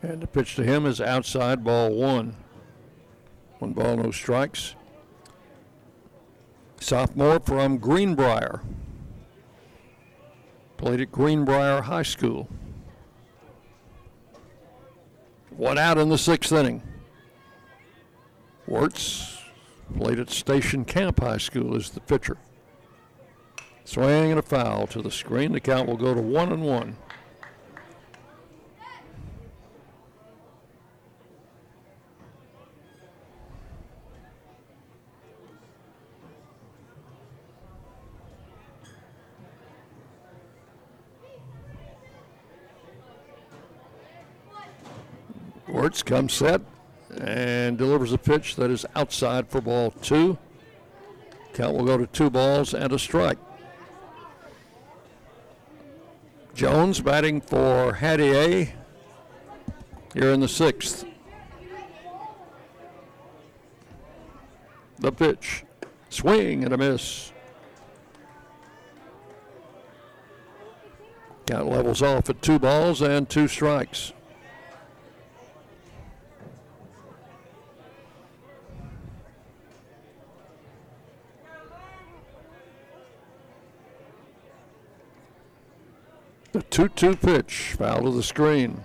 And 0.00 0.22
the 0.22 0.28
pitch 0.28 0.54
to 0.54 0.62
him 0.62 0.86
is 0.86 1.00
outside 1.00 1.64
ball 1.64 1.90
one. 1.92 2.36
One 3.58 3.72
ball, 3.72 3.96
no 3.96 4.12
strikes. 4.12 4.76
Sophomore 6.80 7.40
from 7.40 7.78
Greenbrier. 7.78 8.62
Played 10.76 11.00
at 11.00 11.12
Greenbrier 11.12 11.82
High 11.82 12.04
School. 12.04 12.48
One 15.50 15.76
out 15.76 15.98
in 15.98 16.08
the 16.08 16.16
sixth 16.16 16.52
inning. 16.52 16.80
Wirtz 18.70 19.42
played 19.98 20.20
at 20.20 20.30
Station 20.30 20.84
Camp 20.84 21.18
High 21.18 21.38
School 21.38 21.74
as 21.74 21.90
the 21.90 21.98
pitcher. 21.98 22.36
Swing 23.84 24.30
and 24.30 24.38
a 24.38 24.42
foul 24.42 24.86
to 24.86 25.02
the 25.02 25.10
screen. 25.10 25.50
The 25.50 25.60
count 25.60 25.88
will 25.88 25.96
go 25.96 26.14
to 26.14 26.22
one 26.22 26.52
and 26.52 26.62
one. 26.62 26.96
Wirtz 45.66 46.04
comes 46.04 46.32
set 46.32 46.60
and 47.18 47.76
delivers 47.76 48.12
a 48.12 48.18
pitch 48.18 48.56
that 48.56 48.70
is 48.70 48.86
outside 48.94 49.48
for 49.48 49.60
ball 49.60 49.90
two. 50.02 50.38
Count 51.52 51.76
will 51.76 51.84
go 51.84 51.98
to 51.98 52.06
two 52.06 52.30
balls 52.30 52.74
and 52.74 52.92
a 52.92 52.98
strike. 52.98 53.38
Jones 56.54 57.00
batting 57.00 57.40
for 57.40 57.94
Hattier 57.94 58.72
here 60.14 60.30
in 60.32 60.40
the 60.40 60.48
sixth. 60.48 61.04
The 64.98 65.12
pitch. 65.12 65.64
Swing 66.10 66.64
and 66.64 66.74
a 66.74 66.76
miss. 66.76 67.32
Count 71.46 71.68
levels 71.68 72.02
off 72.02 72.28
at 72.28 72.42
two 72.42 72.58
balls 72.58 73.00
and 73.00 73.28
two 73.28 73.48
strikes. 73.48 74.12
2 86.70 86.88
2 86.88 87.16
pitch, 87.16 87.74
foul 87.76 88.04
to 88.04 88.10
the 88.12 88.22
screen. 88.22 88.80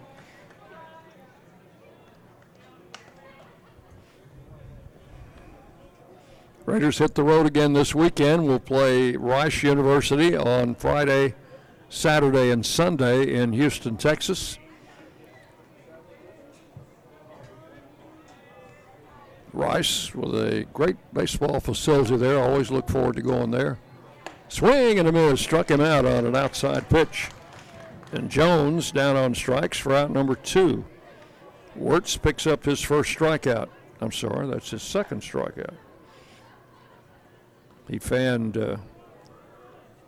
Raiders 6.66 6.98
hit 6.98 7.14
the 7.14 7.24
road 7.24 7.46
again 7.46 7.74
this 7.74 7.94
weekend. 7.94 8.48
We'll 8.48 8.60
play 8.60 9.16
Rice 9.16 9.62
University 9.62 10.36
on 10.36 10.74
Friday, 10.74 11.36
Saturday, 11.90 12.50
and 12.50 12.66
Sunday 12.66 13.32
in 13.32 13.54
Houston, 13.54 13.98
Texas. 13.98 14.58
Rice 19.54 20.14
with 20.16 20.34
a 20.34 20.66
great 20.74 20.98
baseball 21.14 21.60
facility 21.60 22.18
there. 22.18 22.40
Always 22.40 22.72
look 22.72 22.90
forward 22.90 23.18
to 23.18 23.22
going 23.22 23.52
there. 23.52 23.78
Swing 24.50 24.98
and 24.98 25.08
a 25.08 25.12
miss, 25.12 25.40
struck 25.40 25.70
him 25.70 25.82
out 25.82 26.06
on 26.06 26.26
an 26.26 26.36
outside 26.36 26.90
pitch. 26.90 27.30
And 28.16 28.32
Jones 28.32 28.92
down 28.92 29.18
on 29.18 29.36
strikes 29.36 29.78
for 29.78 29.94
out 29.94 30.10
number 30.10 30.36
two. 30.36 30.86
Wirtz 31.76 32.16
picks 32.16 32.48
up 32.48 32.64
his 32.64 32.82
first 32.82 33.14
strikeout. 33.18 33.68
I'm 34.00 34.14
sorry, 34.14 34.48
that's 34.48 34.72
his 34.72 34.82
second 34.82 35.22
strikeout. 35.22 35.76
He 37.90 38.00
fanned 38.00 38.58
uh, 38.58 38.78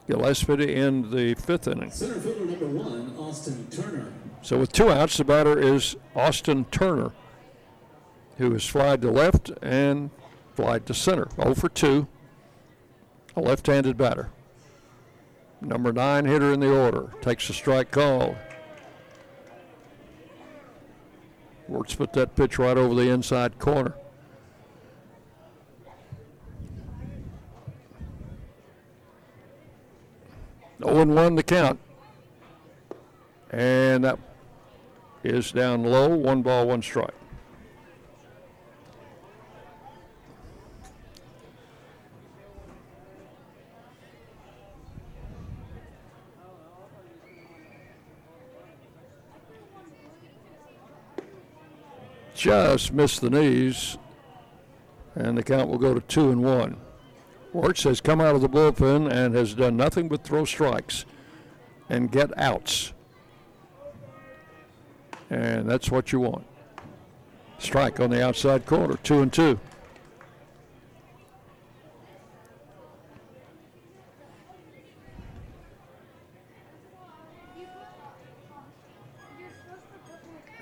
Gillespie 0.08 0.74
end 0.74 1.12
the 1.12 1.36
fifth 1.36 1.68
inning. 1.68 1.92
Center 1.92 2.20
fielder 2.22 2.46
number 2.46 2.68
one, 2.68 3.14
Austin 3.18 3.68
Turner. 3.70 4.14
So 4.42 4.58
with 4.58 4.72
two 4.72 4.90
outs, 4.90 5.18
the 5.18 5.26
batter 5.26 5.60
is 5.60 5.98
Austin 6.16 6.64
Turner, 6.72 7.12
who 8.38 8.56
is 8.56 8.66
flied 8.66 9.02
to 9.02 9.12
left 9.12 9.52
and 9.62 10.12
flied 10.56 10.86
to 10.86 10.94
center. 10.94 11.28
0 11.36 11.56
for 11.56 11.68
2. 11.68 12.08
A 13.36 13.42
left-handed 13.42 13.98
batter. 13.98 14.30
Number 15.62 15.92
nine 15.92 16.26
hitter 16.26 16.54
in 16.54 16.60
the 16.60 16.72
order. 16.72 17.12
Takes 17.22 17.50
a 17.50 17.54
strike 17.54 17.92
call. 17.92 18.36
Wirtz 21.68 21.96
put 21.96 22.14
that 22.14 22.36
pitch 22.36 22.58
right 22.60 22.78
over 22.78 22.96
the 22.96 23.10
inside 23.10 23.60
corner. 23.60 23.94
Oh 30.82 31.00
and 31.00 31.16
1 31.16 31.36
the 31.36 31.44
count. 31.44 31.80
And 33.50 34.04
that 34.04 34.20
is 35.24 35.52
down 35.52 35.84
low. 35.84 36.08
One 36.08 36.42
ball, 36.42 36.68
one 36.68 36.82
strike. 36.82 37.14
Just 52.38 52.94
missed 52.94 53.22
the 53.22 53.30
knees, 53.30 53.98
and 55.16 55.38
the 55.38 55.44
count 55.44 55.70
will 55.70 55.80
go 55.80 55.94
to 55.94 56.02
two 56.02 56.30
and 56.32 56.44
one. 56.44 56.78
Wirtz 57.52 57.84
has 57.84 58.00
come 58.00 58.22
out 58.22 58.36
of 58.36 58.42
the 58.42 58.50
bullpen 58.50 59.12
and 59.12 59.34
has 59.34 59.56
done 59.56 59.76
nothing 59.76 60.08
but 60.08 60.24
throw 60.24 60.46
strikes 60.46 61.06
and 61.90 62.12
get 62.12 62.38
outs. 62.38 62.94
And 65.30 65.68
that's 65.68 65.90
what 65.90 66.12
you 66.12 66.20
want. 66.20 66.46
Strike 67.58 68.00
on 68.00 68.12
the 68.12 68.24
outside 68.24 68.66
corner, 68.66 68.98
two 69.04 69.22
and 69.22 69.34
two. 69.34 69.60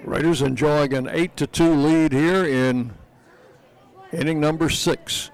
Raiders 0.06 0.44
enjoying 0.44 0.94
an 0.94 1.10
8 1.10 1.36
to 1.38 1.48
2 1.48 1.74
lead 1.74 2.12
here 2.12 2.46
in 2.46 2.94
inning 4.12 4.40
number 4.40 4.70
six. 4.70 5.32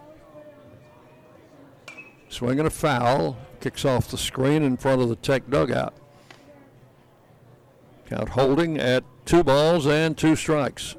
Swinging 2.30 2.66
a 2.66 2.70
foul, 2.70 3.38
kicks 3.60 3.84
off 3.84 4.10
the 4.10 4.18
screen 4.18 4.64
in 4.64 4.78
front 4.78 5.02
of 5.02 5.10
the 5.10 5.18
Tech 5.18 5.50
dugout. 5.50 5.94
Count 8.06 8.30
holding 8.30 8.78
at 8.78 9.04
two 9.26 9.44
balls 9.44 9.86
and 9.86 10.18
two 10.18 10.38
strikes. 10.38 10.96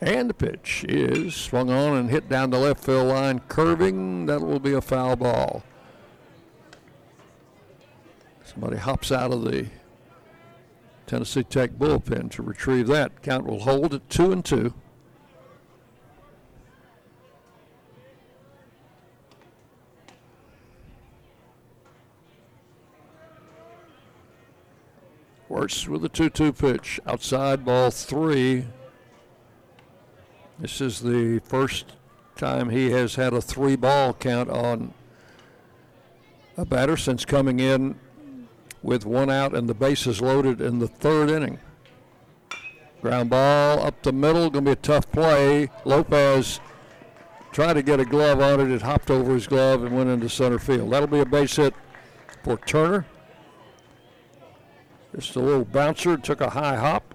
And 0.00 0.28
the 0.28 0.34
pitch 0.34 0.84
is 0.88 1.34
swung 1.34 1.70
on 1.70 1.96
and 1.96 2.10
hit 2.10 2.28
down 2.28 2.50
the 2.50 2.58
left 2.58 2.84
field 2.84 3.08
line, 3.08 3.40
curving. 3.48 4.26
That 4.26 4.42
will 4.42 4.58
be 4.58 4.74
a 4.74 4.82
foul 4.82 5.16
ball. 5.16 5.62
Somebody 8.44 8.76
hops 8.76 9.10
out 9.10 9.32
of 9.32 9.44
the 9.44 9.66
Tennessee 11.06 11.44
Tech 11.44 11.72
bullpen 11.72 12.30
to 12.32 12.42
retrieve 12.42 12.88
that. 12.88 13.22
Count 13.22 13.46
will 13.46 13.60
hold 13.60 13.94
at 13.94 14.08
two 14.10 14.32
and 14.32 14.44
two. 14.44 14.74
Wirtz 25.48 25.88
with 25.88 26.04
a 26.04 26.08
2 26.08 26.28
2 26.28 26.52
pitch. 26.52 27.00
Outside 27.06 27.64
ball 27.64 27.90
three. 27.90 28.66
This 30.58 30.80
is 30.80 31.00
the 31.00 31.40
first 31.40 31.92
time 32.34 32.70
he 32.70 32.90
has 32.90 33.16
had 33.16 33.34
a 33.34 33.42
three 33.42 33.76
ball 33.76 34.14
count 34.14 34.48
on 34.48 34.94
a 36.56 36.64
batter 36.64 36.96
since 36.96 37.26
coming 37.26 37.60
in 37.60 37.98
with 38.82 39.04
one 39.04 39.28
out 39.28 39.54
and 39.54 39.68
the 39.68 39.74
bases 39.74 40.22
loaded 40.22 40.62
in 40.62 40.78
the 40.78 40.88
third 40.88 41.28
inning. 41.28 41.58
Ground 43.02 43.28
ball 43.28 43.84
up 43.84 44.02
the 44.02 44.12
middle, 44.12 44.48
going 44.48 44.64
to 44.64 44.70
be 44.70 44.72
a 44.72 44.76
tough 44.76 45.10
play. 45.12 45.70
Lopez 45.84 46.60
tried 47.52 47.74
to 47.74 47.82
get 47.82 48.00
a 48.00 48.06
glove 48.06 48.40
on 48.40 48.60
it. 48.60 48.70
It 48.70 48.80
hopped 48.80 49.10
over 49.10 49.34
his 49.34 49.46
glove 49.46 49.84
and 49.84 49.94
went 49.94 50.08
into 50.08 50.30
center 50.30 50.58
field. 50.58 50.90
That'll 50.90 51.06
be 51.06 51.20
a 51.20 51.26
base 51.26 51.56
hit 51.56 51.74
for 52.42 52.56
Turner. 52.56 53.04
Just 55.14 55.36
a 55.36 55.40
little 55.40 55.64
bouncer, 55.64 56.16
took 56.16 56.40
a 56.40 56.50
high 56.50 56.76
hop. 56.76 57.14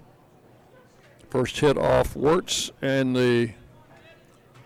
First 1.32 1.60
hit 1.60 1.78
off 1.78 2.14
Wirtz 2.14 2.72
and 2.82 3.16
the 3.16 3.52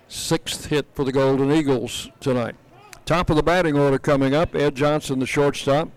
sixth 0.08 0.66
hit 0.66 0.84
for 0.94 1.04
the 1.04 1.12
Golden 1.12 1.52
Eagles 1.52 2.10
tonight. 2.18 2.56
Top 3.04 3.30
of 3.30 3.36
the 3.36 3.42
batting 3.44 3.78
order 3.78 4.00
coming 4.00 4.34
up. 4.34 4.52
Ed 4.56 4.74
Johnson, 4.74 5.20
the 5.20 5.26
shortstop. 5.26 5.90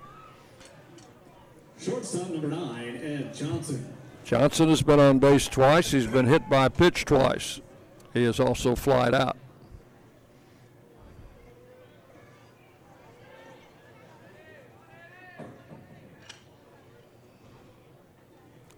Shortstop 1.81 2.29
number 2.29 2.49
nine, 2.49 2.97
Ed 2.97 3.33
Johnson. 3.33 3.95
Johnson 4.23 4.69
has 4.69 4.83
been 4.83 4.99
on 4.99 5.17
base 5.17 5.47
twice. 5.47 5.89
He's 5.89 6.05
been 6.05 6.27
hit 6.27 6.47
by 6.51 6.67
a 6.67 6.69
pitch 6.69 7.03
twice. 7.03 7.61
He 8.13 8.25
has 8.25 8.39
also 8.39 8.75
flied 8.75 9.15
out. 9.15 9.37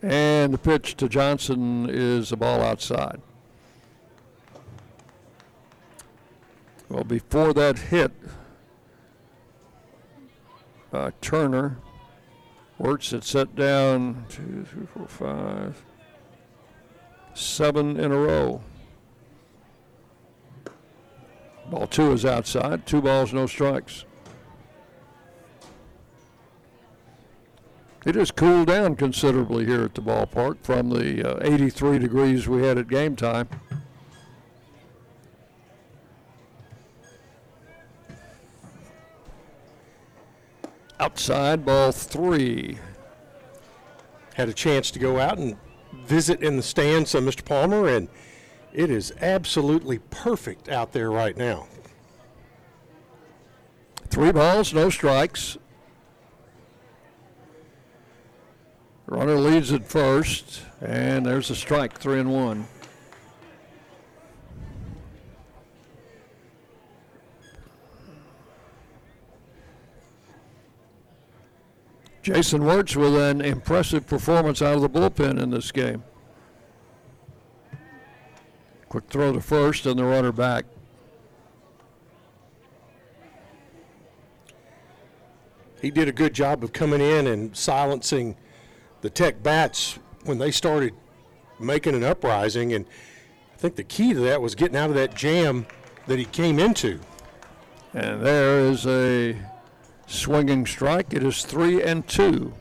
And 0.02 0.54
the 0.54 0.58
pitch 0.58 0.98
to 0.98 1.08
Johnson 1.08 1.88
is 1.90 2.32
a 2.32 2.36
ball 2.36 2.62
outside. 2.62 3.22
Well, 6.90 7.04
before 7.04 7.54
that 7.54 7.78
hit, 7.78 8.12
uh, 10.92 11.12
Turner, 11.22 11.78
works 12.78 13.14
it 13.14 13.24
set 13.24 13.56
down 13.56 14.26
two, 14.28 14.66
three, 14.70 14.88
four, 14.88 15.08
five, 15.08 15.84
seven 17.34 18.00
in 18.00 18.12
a 18.12 18.18
row. 18.18 18.62
Ball 21.70 21.88
two 21.88 22.12
is 22.12 22.26
outside. 22.26 22.86
Two 22.86 23.02
balls, 23.02 23.32
no 23.32 23.46
strikes. 23.46 24.04
It 28.04 28.16
has 28.16 28.32
cooled 28.32 28.68
down 28.68 28.96
considerably 28.96 29.66
here 29.66 29.84
at 29.84 29.94
the 29.94 30.02
ballpark 30.02 30.58
from 30.64 30.90
the 30.90 31.38
uh, 31.38 31.40
83 31.44 32.00
degrees 32.00 32.48
we 32.48 32.64
had 32.64 32.80
at 32.80 32.88
game 32.88 33.16
time. 33.16 33.48
Outside, 41.00 41.64
ball 41.64 41.92
three. 41.92 42.80
Had 44.34 44.50
a 44.50 44.54
chance 44.54 44.90
to 44.92 45.00
go 45.00 45.20
out 45.20 45.38
and 45.38 45.58
visit 45.94 46.42
in 46.42 46.58
the 46.58 46.64
stands, 46.64 47.14
uh, 47.14 47.20
Mr. 47.20 47.46
Palmer, 47.46 47.88
and 47.88 48.08
it 48.74 48.90
is 48.90 49.14
absolutely 49.22 50.00
perfect 50.10 50.70
out 50.70 50.92
there 50.92 51.12
right 51.12 51.38
now. 51.38 51.68
Three 54.10 54.32
balls, 54.32 54.74
no 54.74 54.90
strikes. 54.90 55.58
Runner 59.12 59.36
leads 59.36 59.74
at 59.74 59.86
first, 59.86 60.62
and 60.80 61.26
there's 61.26 61.50
a 61.50 61.56
strike, 61.56 62.00
three 62.00 62.22
and 62.22 62.32
one. 62.32 62.66
Jason 72.24 72.64
Wirtz 72.64 72.96
with 72.96 73.18
an 73.18 73.42
impressive 73.42 74.08
performance 74.08 74.62
out 74.62 74.76
of 74.76 74.82
the 74.82 74.90
bullpen 74.90 75.42
in 75.42 75.50
this 75.50 75.74
game. 75.74 76.06
Quick 78.88 79.10
throw 79.10 79.34
to 79.34 79.42
first 79.42 79.86
and 79.86 80.00
the 80.00 80.06
runner 80.06 80.32
back. 80.32 80.64
He 85.82 85.92
did 85.92 86.08
a 86.08 86.14
good 86.14 86.34
job 86.34 86.64
of 86.64 86.72
coming 86.72 87.02
in 87.02 87.28
and 87.28 87.58
silencing 87.58 88.38
the 89.02 89.10
Tech 89.10 89.44
bats 89.44 90.00
when 90.26 90.38
they 90.38 90.52
started 90.52 90.94
making 91.60 91.96
an 91.96 92.04
uprising. 92.04 92.74
And 92.74 92.86
I 93.54 93.58
think 93.58 93.76
the 93.76 93.84
key 93.84 94.14
to 94.14 94.20
that 94.22 94.42
was 94.42 94.56
getting 94.56 94.78
out 94.78 94.90
of 94.90 94.96
that 94.96 95.16
jam 95.16 95.66
that 96.08 96.20
he 96.20 96.26
came 96.26 96.60
into. 96.60 97.00
And 97.94 98.22
there 98.22 98.60
is 98.60 98.88
a 98.88 99.38
swinging 100.08 100.66
strike. 100.66 101.14
It 101.14 101.24
is 101.24 101.44
three 101.44 101.82
and 101.84 102.08
two 102.08 102.54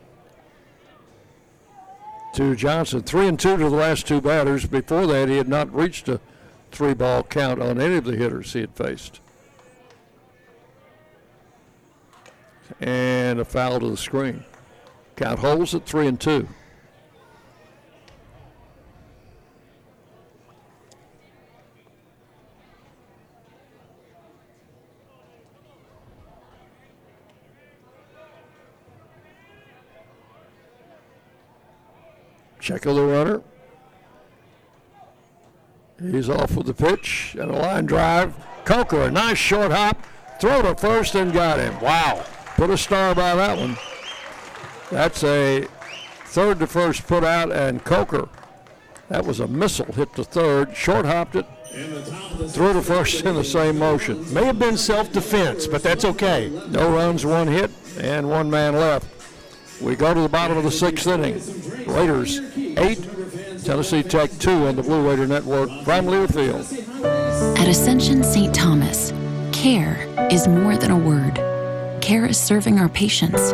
to 2.33 2.55
Johnson. 2.55 3.01
Three 3.01 3.27
and 3.27 3.39
two 3.39 3.57
to 3.57 3.63
the 3.63 3.75
last 3.75 4.07
two 4.07 4.21
batters. 4.21 4.65
Before 4.65 5.07
that, 5.07 5.29
he 5.29 5.37
had 5.37 5.47
not 5.47 5.73
reached 5.73 6.09
a 6.09 6.19
three 6.71 6.93
ball 6.93 7.23
count 7.23 7.61
on 7.61 7.79
any 7.79 7.95
of 7.95 8.05
the 8.05 8.15
hitters 8.15 8.53
he 8.53 8.61
had 8.61 8.75
faced. 8.75 9.19
And 12.79 13.39
a 13.39 13.45
foul 13.45 13.81
to 13.81 13.89
the 13.89 13.97
screen. 13.97 14.45
Count 15.21 15.37
holes 15.37 15.75
at 15.75 15.85
three 15.85 16.07
and 16.07 16.19
two. 16.19 16.47
Check 32.59 32.87
of 32.87 32.95
the 32.95 33.03
runner. 33.03 33.43
He's 35.99 36.31
off 36.31 36.55
with 36.55 36.65
the 36.65 36.73
pitch 36.73 37.35
and 37.39 37.51
a 37.51 37.55
line 37.55 37.85
drive. 37.85 38.33
Coker, 38.65 39.03
a 39.03 39.11
nice 39.11 39.37
short 39.37 39.71
hop, 39.71 40.03
throw 40.39 40.63
to 40.63 40.73
first 40.73 41.13
and 41.13 41.31
got 41.31 41.59
him. 41.59 41.79
Wow. 41.79 42.25
Put 42.55 42.71
a 42.71 42.77
star 42.77 43.13
by 43.13 43.35
that 43.35 43.59
one. 43.59 43.77
That's 44.91 45.23
a 45.23 45.67
third 46.25 46.59
to 46.59 46.67
first 46.67 47.07
put 47.07 47.23
out, 47.23 47.51
and 47.51 47.83
Coker. 47.83 48.27
That 49.07 49.25
was 49.25 49.39
a 49.39 49.47
missile 49.47 49.91
hit 49.91 50.13
to 50.15 50.23
third, 50.23 50.75
short 50.75 51.05
hopped 51.05 51.35
it, 51.35 51.45
threw 52.49 52.73
to 52.73 52.81
first 52.81 53.25
in 53.25 53.35
the 53.35 53.43
same 53.43 53.77
motion. 53.79 54.31
May 54.33 54.45
have 54.45 54.59
been 54.59 54.77
self 54.77 55.11
defense, 55.11 55.67
but 55.67 55.81
that's 55.83 56.05
okay. 56.05 56.49
No 56.69 56.93
runs, 56.93 57.25
one 57.25 57.47
hit, 57.47 57.71
and 57.99 58.29
one 58.29 58.49
man 58.49 58.73
left. 58.75 59.07
We 59.81 59.95
go 59.95 60.13
to 60.13 60.21
the 60.21 60.29
bottom 60.29 60.57
of 60.57 60.63
the 60.63 60.71
sixth 60.71 61.07
inning. 61.07 61.35
Raiders 61.87 62.39
eight, 62.57 62.99
Tennessee 63.63 64.03
Tech 64.03 64.29
two 64.39 64.67
on 64.67 64.75
the 64.75 64.83
Blue 64.83 65.09
Raider 65.09 65.27
Network 65.27 65.69
from 65.83 66.05
Learfield. 66.05 66.65
At 67.57 67.67
Ascension 67.67 68.23
St. 68.23 68.53
Thomas, 68.53 69.11
care 69.51 70.07
is 70.31 70.47
more 70.47 70.77
than 70.77 70.91
a 70.91 70.97
word. 70.97 71.35
Care 72.01 72.25
is 72.25 72.37
serving 72.39 72.79
our 72.79 72.89
patients, 72.89 73.53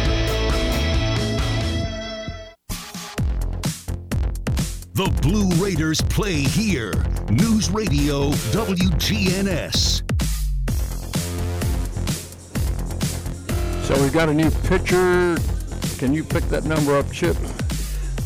The 5.01 5.09
Blue 5.23 5.49
Raiders 5.55 5.99
play 5.99 6.41
here. 6.41 6.93
News 7.31 7.71
Radio 7.71 8.29
WGNS. 8.53 10.03
So 13.83 13.99
we've 13.99 14.13
got 14.13 14.29
a 14.29 14.33
new 14.35 14.51
pitcher. 14.51 15.39
Can 15.97 16.13
you 16.13 16.23
pick 16.23 16.43
that 16.49 16.65
number 16.65 16.95
up, 16.95 17.11
Chip? 17.11 17.35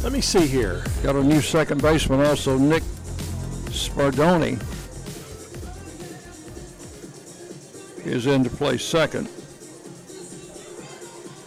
Let 0.03 0.11
me 0.11 0.19
see 0.19 0.45
here. 0.47 0.83
Got 1.01 1.15
a 1.15 1.23
new 1.23 1.39
second 1.39 1.81
baseman 1.81 2.19
also, 2.19 2.57
Nick 2.57 2.83
Spardoni 3.71 4.61
is 8.05 8.27
in 8.27 8.43
to 8.43 8.49
play 8.49 8.77
second. 8.77 9.29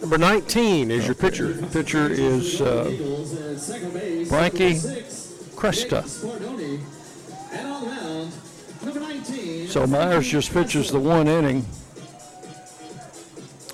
Number 0.08 0.26
19 0.26 0.90
is 0.90 1.04
your 1.04 1.14
pitcher. 1.14 1.52
Pitcher 1.66 2.10
is 2.10 2.62
uh, 2.62 2.84
Frankie 4.26 4.76
Cresta. 5.54 6.02
So 9.68 9.86
Myers 9.86 10.26
just 10.26 10.54
pitches 10.54 10.90
the 10.90 10.98
one 10.98 11.28
inning, 11.28 11.66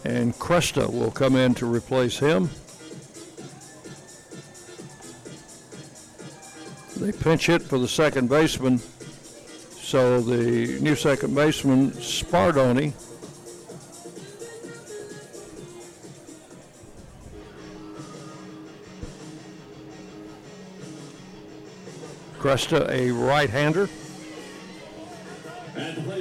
and 0.05 0.35
Cresta 0.35 0.93
will 0.93 1.13
come 1.13 1.37
in 1.37 1.55
to 1.55 1.67
replace 1.67 2.19
him. 2.19 2.51
They 6.97 7.13
pinch 7.13 7.47
hit 7.47 7.63
for 7.63 7.79
the 7.79 7.87
second 7.87 8.29
baseman, 8.29 8.81
so 9.81 10.21
the 10.21 10.81
new 10.81 10.97
second 10.97 11.37
baseman, 11.37 11.93
Spardoni, 11.93 12.93
Cresta, 22.45 22.87
a 22.91 23.11
right-hander. 23.11 23.87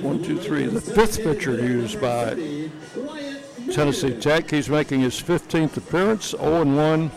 One, 0.02 0.24
two, 0.24 0.40
three. 0.40 0.68
The 0.68 0.80
fifth 0.80 1.22
pitcher 1.22 1.56
used 1.56 2.00
by 2.00 2.70
Tennessee 3.74 4.14
Tech. 4.14 4.50
He's 4.50 4.70
making 4.70 5.02
his 5.02 5.22
15th 5.22 5.76
appearance, 5.76 6.30
0 6.30 6.64
1, 6.64 7.12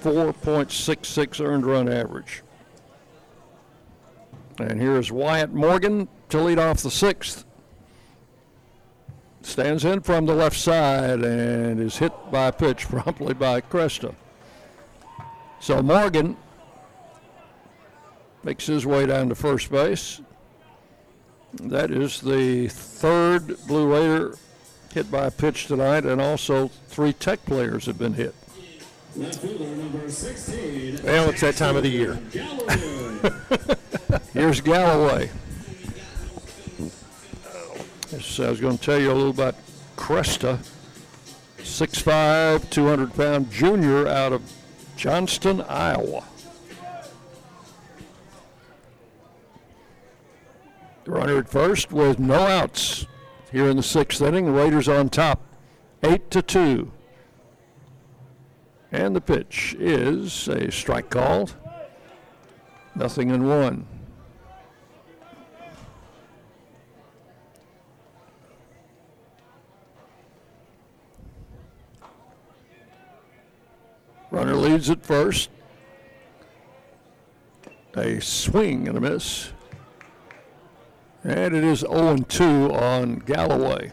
4.66 0.00 1.44
earned 1.44 1.66
run 1.66 1.92
average. 1.92 2.42
And 4.60 4.80
here's 4.80 5.12
Wyatt 5.12 5.52
Morgan 5.52 6.08
to 6.30 6.40
lead 6.40 6.58
off 6.58 6.82
the 6.82 6.90
sixth. 6.90 7.44
Stands 9.42 9.84
in 9.84 10.00
from 10.00 10.24
the 10.24 10.34
left 10.34 10.56
side 10.56 11.22
and 11.22 11.78
is 11.78 11.98
hit 11.98 12.14
by 12.32 12.46
a 12.46 12.52
pitch 12.52 12.88
promptly 12.88 13.34
by 13.34 13.60
Cresta. 13.60 14.14
So 15.60 15.82
Morgan 15.82 16.38
makes 18.46 18.64
his 18.64 18.86
way 18.86 19.04
down 19.06 19.28
to 19.28 19.34
first 19.34 19.72
base. 19.72 20.20
That 21.54 21.90
is 21.90 22.20
the 22.20 22.68
third 22.68 23.58
Blue 23.66 23.92
Raider 23.92 24.36
hit 24.94 25.10
by 25.10 25.26
a 25.26 25.30
pitch 25.32 25.66
tonight, 25.66 26.06
and 26.06 26.20
also 26.20 26.68
three 26.86 27.12
Tech 27.12 27.44
players 27.44 27.86
have 27.86 27.98
been 27.98 28.14
hit. 28.14 28.36
Well, 31.02 31.28
it's 31.30 31.40
that 31.40 31.56
time 31.56 31.74
of 31.74 31.82
the 31.82 31.88
year. 31.88 32.20
Here's 34.32 34.60
Galloway. 34.60 35.30
So 38.20 38.46
I 38.46 38.50
was 38.50 38.60
going 38.60 38.78
to 38.78 38.84
tell 38.84 39.00
you 39.00 39.10
a 39.10 39.14
little 39.14 39.30
about 39.30 39.56
Cresta, 39.96 40.58
6'5", 41.58 42.70
200 42.70 43.14
pound 43.14 43.50
junior 43.50 44.06
out 44.06 44.32
of 44.32 44.52
Johnston, 44.96 45.62
Iowa. 45.62 46.22
Runner 51.06 51.38
at 51.38 51.48
first 51.48 51.92
with 51.92 52.18
no 52.18 52.40
outs 52.46 53.06
here 53.52 53.68
in 53.68 53.76
the 53.76 53.82
sixth 53.82 54.20
inning. 54.20 54.52
Raiders 54.52 54.88
on 54.88 55.08
top, 55.08 55.40
eight 56.02 56.30
to 56.32 56.42
two. 56.42 56.90
And 58.90 59.14
the 59.14 59.20
pitch 59.20 59.76
is 59.78 60.48
a 60.48 60.70
strike 60.72 61.10
called. 61.10 61.54
Nothing 62.96 63.30
in 63.30 63.46
one. 63.46 63.86
Runner 74.30 74.56
leads 74.56 74.90
at 74.90 75.04
first. 75.04 75.50
A 77.94 78.20
swing 78.20 78.88
and 78.88 78.98
a 78.98 79.00
miss. 79.00 79.52
And 81.26 81.56
it 81.56 81.64
is 81.64 81.80
0 81.80 82.18
2 82.18 82.72
on 82.72 83.16
Galloway. 83.16 83.90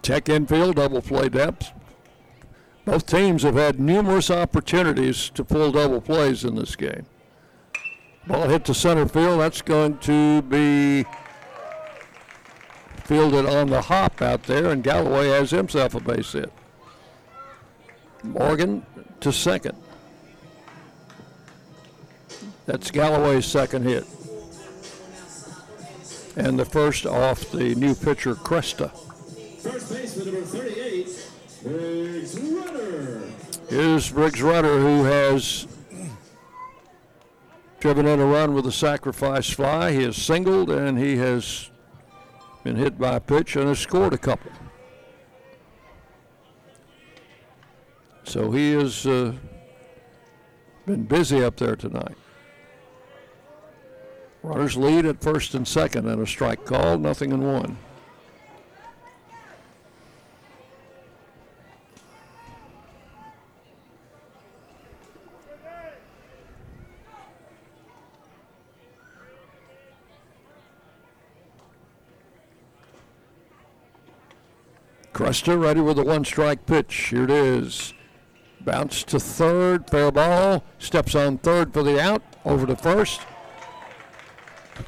Tech 0.00 0.30
infield, 0.30 0.76
double 0.76 1.02
play 1.02 1.28
depth. 1.28 1.72
Both 2.86 3.04
teams 3.04 3.42
have 3.42 3.56
had 3.56 3.78
numerous 3.78 4.30
opportunities 4.30 5.28
to 5.34 5.44
pull 5.44 5.70
double 5.70 6.00
plays 6.00 6.44
in 6.44 6.54
this 6.54 6.74
game. 6.76 7.04
Ball 8.26 8.48
hit 8.48 8.64
to 8.64 8.72
center 8.72 9.06
field. 9.06 9.40
That's 9.40 9.60
going 9.60 9.98
to 9.98 10.40
be 10.40 11.04
fielded 13.10 13.44
on 13.44 13.68
the 13.68 13.82
hop 13.82 14.22
out 14.22 14.44
there, 14.44 14.70
and 14.70 14.84
Galloway 14.84 15.30
has 15.30 15.50
himself 15.50 15.96
a 15.96 16.00
base 16.00 16.30
hit. 16.30 16.52
Morgan 18.22 18.86
to 19.18 19.32
second. 19.32 19.76
That's 22.66 22.92
Galloway's 22.92 23.46
second 23.46 23.82
hit. 23.82 24.04
And 26.36 26.56
the 26.56 26.64
first 26.64 27.04
off 27.04 27.50
the 27.50 27.74
new 27.74 27.96
pitcher, 27.96 28.36
Cresta. 28.36 28.92
First 29.58 29.92
baseman 29.92 30.32
number 30.32 30.42
38, 30.42 31.30
Briggs 31.64 32.38
Rudder. 32.38 33.22
Here's 33.68 34.08
Briggs 34.12 34.40
Rudder, 34.40 34.78
who 34.78 35.02
has 35.02 35.66
driven 37.80 38.06
in 38.06 38.20
a 38.20 38.26
run 38.26 38.54
with 38.54 38.68
a 38.68 38.72
sacrifice 38.72 39.50
fly. 39.50 39.90
He 39.90 40.04
has 40.04 40.16
singled 40.16 40.70
and 40.70 40.96
he 40.96 41.16
has 41.16 41.70
been 42.62 42.76
hit 42.76 42.98
by 42.98 43.16
a 43.16 43.20
pitch 43.20 43.56
and 43.56 43.68
has 43.68 43.78
scored 43.78 44.12
a 44.12 44.18
couple. 44.18 44.50
So 48.24 48.50
he 48.50 48.72
has 48.72 49.06
uh, 49.06 49.32
been 50.86 51.04
busy 51.04 51.42
up 51.42 51.56
there 51.56 51.76
tonight. 51.76 52.16
Runners 54.42 54.76
lead 54.76 55.04
at 55.04 55.20
first 55.20 55.54
and 55.54 55.66
second, 55.66 56.06
and 56.08 56.22
a 56.22 56.26
strike 56.26 56.64
called, 56.64 57.00
nothing 57.00 57.32
in 57.32 57.42
one. 57.42 57.76
Cresta 75.20 75.60
ready 75.60 75.82
with 75.82 75.98
a 75.98 76.02
one 76.02 76.24
strike 76.24 76.64
pitch. 76.64 76.94
Here 77.10 77.24
it 77.24 77.30
is. 77.30 77.92
Bounce 78.62 79.04
to 79.04 79.20
third, 79.20 79.90
fair 79.90 80.10
ball. 80.10 80.64
Steps 80.78 81.14
on 81.14 81.36
third 81.36 81.74
for 81.74 81.82
the 81.82 82.00
out, 82.00 82.22
over 82.46 82.66
to 82.66 82.74
first. 82.74 83.20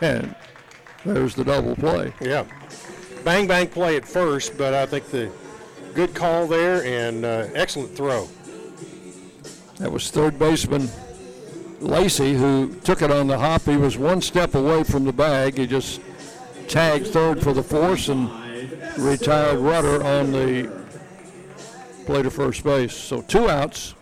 And 0.00 0.34
there's 1.04 1.34
the 1.34 1.44
double 1.44 1.76
play. 1.76 2.14
Yeah. 2.18 2.46
Bang 3.24 3.46
bang 3.46 3.68
play 3.68 3.94
at 3.96 4.08
first, 4.08 4.56
but 4.56 4.72
I 4.72 4.86
think 4.86 5.10
the 5.10 5.30
good 5.92 6.14
call 6.14 6.46
there 6.46 6.82
and 6.82 7.26
uh, 7.26 7.48
excellent 7.52 7.94
throw. 7.94 8.26
That 9.80 9.92
was 9.92 10.10
third 10.10 10.38
baseman 10.38 10.88
Lacey 11.78 12.32
who 12.32 12.74
took 12.84 13.02
it 13.02 13.10
on 13.10 13.26
the 13.26 13.38
hop. 13.38 13.64
He 13.64 13.76
was 13.76 13.98
one 13.98 14.22
step 14.22 14.54
away 14.54 14.82
from 14.82 15.04
the 15.04 15.12
bag. 15.12 15.58
He 15.58 15.66
just 15.66 16.00
tagged 16.68 17.08
third 17.08 17.42
for 17.42 17.52
the 17.52 17.62
force 17.62 18.08
and 18.08 18.41
retired 18.98 19.58
Rudder 19.58 20.02
on 20.02 20.32
the 20.32 20.70
play 22.06 22.22
to 22.22 22.30
first 22.30 22.64
base. 22.64 22.94
So 22.94 23.22
two 23.22 23.48
outs. 23.48 23.94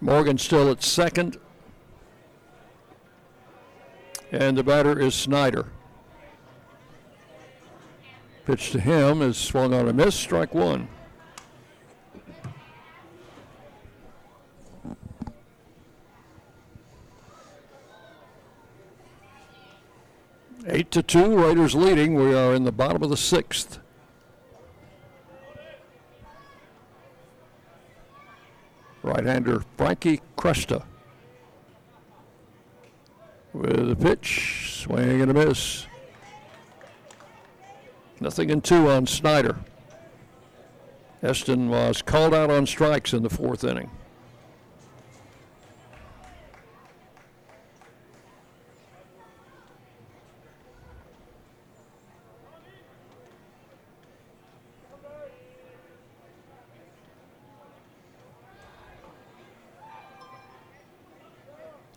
Morgan 0.00 0.38
still 0.38 0.70
at 0.70 0.82
second. 0.82 1.38
And 4.32 4.58
the 4.58 4.64
batter 4.64 4.98
is 4.98 5.14
Snyder. 5.14 5.66
Pitch 8.44 8.72
to 8.72 8.80
him 8.80 9.22
is 9.22 9.38
swung 9.38 9.72
on 9.72 9.88
a 9.88 9.92
miss, 9.92 10.14
strike 10.14 10.54
one. 10.54 10.88
Eight 20.66 20.83
to 20.94 21.02
two, 21.02 21.36
Raiders 21.36 21.74
leading. 21.74 22.14
We 22.14 22.36
are 22.36 22.54
in 22.54 22.62
the 22.62 22.70
bottom 22.70 23.02
of 23.02 23.10
the 23.10 23.16
sixth. 23.16 23.80
Right-hander 29.02 29.64
Frankie 29.76 30.20
Cresta 30.38 30.84
with 33.52 33.90
a 33.90 33.96
pitch, 33.96 34.70
swing 34.84 35.20
and 35.20 35.32
a 35.32 35.34
miss. 35.34 35.86
Nothing 38.20 38.50
in 38.50 38.60
two 38.60 38.88
on 38.88 39.08
Snyder. 39.08 39.56
Eston 41.24 41.70
was 41.70 42.02
called 42.02 42.32
out 42.32 42.50
on 42.50 42.66
strikes 42.66 43.12
in 43.12 43.24
the 43.24 43.30
fourth 43.30 43.64
inning. 43.64 43.90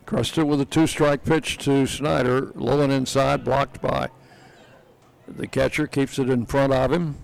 Cresta 0.08 0.42
with 0.42 0.58
a 0.58 0.64
two 0.64 0.86
strike 0.86 1.22
pitch 1.22 1.58
to 1.58 1.86
Snyder, 1.86 2.50
low 2.54 2.80
and 2.80 2.90
inside, 2.90 3.44
blocked 3.44 3.82
by 3.82 4.08
the 5.28 5.46
catcher, 5.46 5.86
keeps 5.86 6.18
it 6.18 6.30
in 6.30 6.46
front 6.46 6.72
of 6.72 6.90
him. 6.90 7.16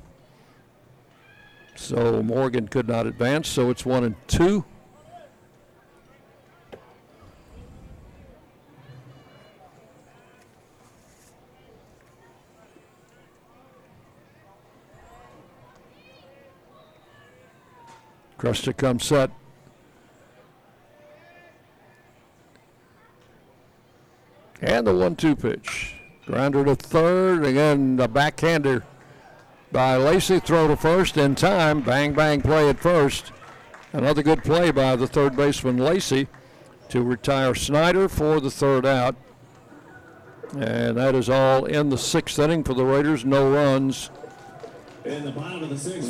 So 1.77 2.23
Morgan 2.23 2.69
could 2.69 2.87
not 2.87 3.07
advance, 3.07 3.49
so 3.49 3.71
it's 3.71 3.87
one 3.87 4.05
and 4.05 4.17
two. 4.29 4.67
Cresta 18.39 18.77
comes 18.77 19.07
set. 19.07 19.31
And 24.65 24.87
the 24.87 24.95
one-two 24.95 25.37
pitch. 25.37 25.95
Grounder 26.27 26.65
to 26.65 26.75
third. 26.75 27.45
Again, 27.45 27.97
the 27.97 28.09
backhander 28.09 28.83
by 29.71 29.97
Lacey. 29.97 30.41
Throw 30.41 30.69
to 30.69 30.77
first 30.77 31.19
in 31.19 31.35
time. 31.35 31.83
Bang, 31.83 32.15
bang 32.15 32.41
play 32.41 32.71
at 32.71 32.79
first. 32.79 33.31
Another 33.93 34.23
good 34.23 34.43
play 34.43 34.71
by 34.71 34.97
the 34.97 35.07
third 35.07 35.37
baseman 35.37 35.77
Lacey 35.77 36.29
to 36.89 37.03
retire 37.03 37.55
Snyder 37.55 38.09
for 38.09 38.41
the 38.41 38.51
third 38.51 38.87
out. 38.87 39.17
And 40.57 40.97
that 40.97 41.15
is 41.15 41.29
all 41.29 41.67
in 41.67 41.91
the 41.91 41.99
sixth 41.99 42.39
inning 42.39 42.65
for 42.65 42.73
the 42.73 42.85
Raiders. 42.85 43.25
No 43.25 43.53
runs, 43.53 44.07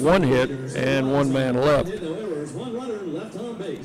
one 0.01 0.23
hit, 0.23 0.51
and 0.77 1.13
one 1.13 1.33
man 1.33 1.57
left. 1.57 1.91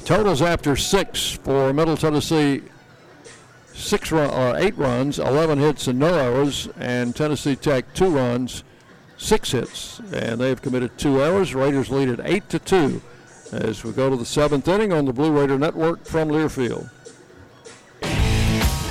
Totals 0.06 0.42
after 0.44 0.76
six 0.76 1.32
for 1.32 1.74
Middle 1.74 1.98
Tennessee 1.98 2.62
six 3.80 4.12
run, 4.12 4.30
or 4.30 4.56
uh, 4.56 4.60
eight 4.60 4.78
runs, 4.78 5.20
11 5.20 5.60
hits 5.60 5.88
and 5.88 6.00
no 6.00 6.14
errors, 6.14 6.68
and 6.78 7.16
Tennessee 7.16 7.56
Tech 7.56 7.94
two 7.94 8.10
runs, 8.10 8.64
six 9.18 9.52
hits, 9.52 10.00
and 10.12 10.40
they've 10.40 10.62
committed 10.62 10.98
two 10.98 11.22
errors. 11.22 11.56
Raiders 11.56 11.90
lead 11.90 12.10
at 12.10 12.20
eight 12.24 12.50
to 12.50 12.60
two 12.60 13.02
as 13.52 13.84
we 13.84 13.92
go 13.92 14.10
to 14.10 14.16
the 14.16 14.26
seventh 14.26 14.68
inning 14.68 14.94
on 14.94 15.06
the 15.06 15.14
Blue 15.14 15.32
Raider 15.32 15.58
Network 15.58 16.06
from 16.06 16.30
Learfield. 16.30 16.90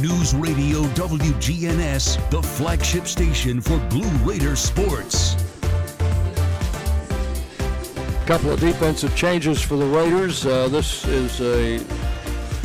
News 0.00 0.32
Radio 0.32 0.82
WGNS, 0.94 2.30
the 2.30 2.40
flagship 2.40 3.06
station 3.08 3.60
for 3.60 3.78
Blue 3.88 4.08
Raider 4.18 4.54
sports. 4.54 5.34
couple 8.28 8.52
of 8.52 8.60
defensive 8.60 9.16
changes 9.16 9.60
for 9.60 9.76
the 9.76 9.86
Raiders. 9.86 10.44
Uh, 10.44 10.68
this 10.68 11.04
is 11.06 11.40
a 11.40 11.82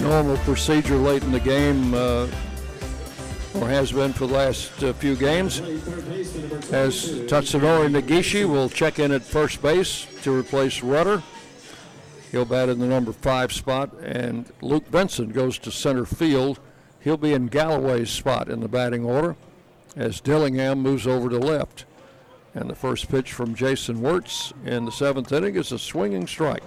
normal 0.01 0.35
procedure 0.39 0.97
late 0.97 1.23
in 1.23 1.31
the 1.31 1.39
game, 1.39 1.93
uh, 1.93 2.27
or 3.55 3.69
has 3.69 3.91
been 3.91 4.13
for 4.13 4.27
the 4.27 4.33
last 4.33 4.83
uh, 4.83 4.91
few 4.91 5.15
games. 5.15 5.59
As 6.71 7.09
Tatsunori 7.29 7.89
Nagishi 7.89 8.47
will 8.47 8.67
check 8.67 8.99
in 8.99 9.11
at 9.11 9.23
first 9.23 9.61
base 9.61 10.05
to 10.21 10.37
replace 10.37 10.83
Rudder. 10.83 11.23
He'll 12.31 12.45
bat 12.45 12.69
in 12.69 12.79
the 12.79 12.85
number 12.85 13.13
five 13.13 13.53
spot, 13.53 13.93
and 14.03 14.51
Luke 14.61 14.91
Benson 14.91 15.29
goes 15.29 15.57
to 15.59 15.71
center 15.71 16.05
field. 16.05 16.59
He'll 17.03 17.17
be 17.17 17.33
in 17.33 17.47
Galloway's 17.47 18.09
spot 18.09 18.49
in 18.49 18.61
the 18.61 18.69
batting 18.69 19.03
order 19.03 19.35
as 19.95 20.21
Dillingham 20.21 20.79
moves 20.79 21.05
over 21.05 21.29
to 21.29 21.37
left. 21.37 21.85
And 22.55 22.69
the 22.69 22.75
first 22.75 23.09
pitch 23.09 23.33
from 23.33 23.55
Jason 23.55 24.01
Wirtz 24.01 24.53
in 24.63 24.85
the 24.85 24.91
seventh 24.91 25.31
inning 25.31 25.55
is 25.55 25.71
a 25.71 25.79
swinging 25.79 26.27
strike. 26.27 26.63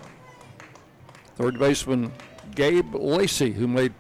Third 1.37 1.59
baseman 1.59 2.13
Gabe 2.55 2.95
Lacey, 2.95 3.53
who 3.53 3.67
made 3.67 3.95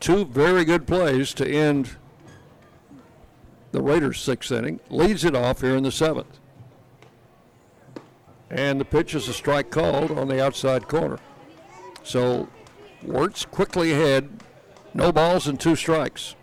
two 0.00 0.24
very 0.24 0.64
good 0.64 0.86
plays 0.86 1.32
to 1.34 1.48
end 1.48 1.96
the 3.72 3.82
Raiders' 3.82 4.20
sixth 4.20 4.50
inning, 4.50 4.80
leads 4.90 5.24
it 5.24 5.36
off 5.36 5.60
here 5.60 5.76
in 5.76 5.82
the 5.82 5.92
seventh. 5.92 6.40
And 8.50 8.80
the 8.80 8.84
pitch 8.84 9.14
is 9.14 9.28
a 9.28 9.32
strike 9.32 9.70
called 9.70 10.10
on 10.10 10.28
the 10.28 10.42
outside 10.42 10.88
corner. 10.88 11.18
So 12.02 12.48
Wirtz 13.02 13.44
quickly 13.44 13.92
ahead, 13.92 14.42
no 14.96 15.12
balls 15.12 15.46
and 15.46 15.60
two 15.60 15.76
strikes. 15.76 16.34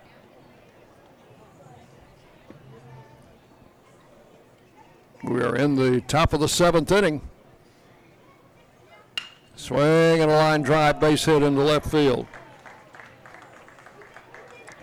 We 5.23 5.41
are 5.41 5.55
in 5.55 5.75
the 5.75 6.01
top 6.01 6.33
of 6.33 6.39
the 6.39 6.47
seventh 6.47 6.91
inning. 6.91 7.21
Swing 9.55 10.21
and 10.21 10.29
a 10.29 10.35
line 10.35 10.61
drive, 10.61 10.99
base 10.99 11.25
hit 11.25 11.41
into 11.41 11.61
left 11.61 11.89
field. 11.89 12.27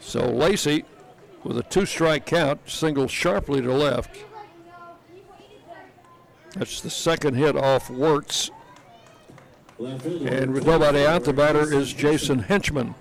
So 0.01 0.21
Lacey, 0.29 0.85
with 1.45 1.59
a 1.59 1.63
two 1.63 1.87
strike 1.87 2.27
count, 2.27 2.61
singles 2.69 3.11
sharply 3.11 3.61
to 3.61 3.73
left. 3.73 4.25
That's 6.57 6.81
the 6.81 6.91
second 6.91 7.35
hit 7.35 7.57
off 7.57 7.91
Wirtz. 7.91 8.51
And 9.79 10.53
with 10.53 10.67
nobody 10.67 11.07
out, 11.07 11.25
the 11.25 11.33
batter 11.33 11.73
is 11.73 11.93
Jason 11.93 12.41
Henchman. 12.41 12.95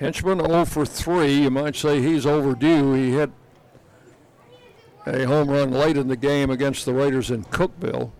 Henchman 0.00 0.40
0 0.40 0.64
for 0.64 0.86
3. 0.86 1.42
You 1.42 1.50
might 1.50 1.76
say 1.76 2.00
he's 2.00 2.24
overdue. 2.24 2.94
He 2.94 3.10
hit 3.10 3.30
a 5.06 5.24
home 5.24 5.50
run 5.50 5.70
late 5.72 5.98
in 5.98 6.08
the 6.08 6.16
game 6.16 6.50
against 6.50 6.86
the 6.86 6.94
Raiders 6.94 7.30
in 7.30 7.44
Cookeville. 7.44 8.10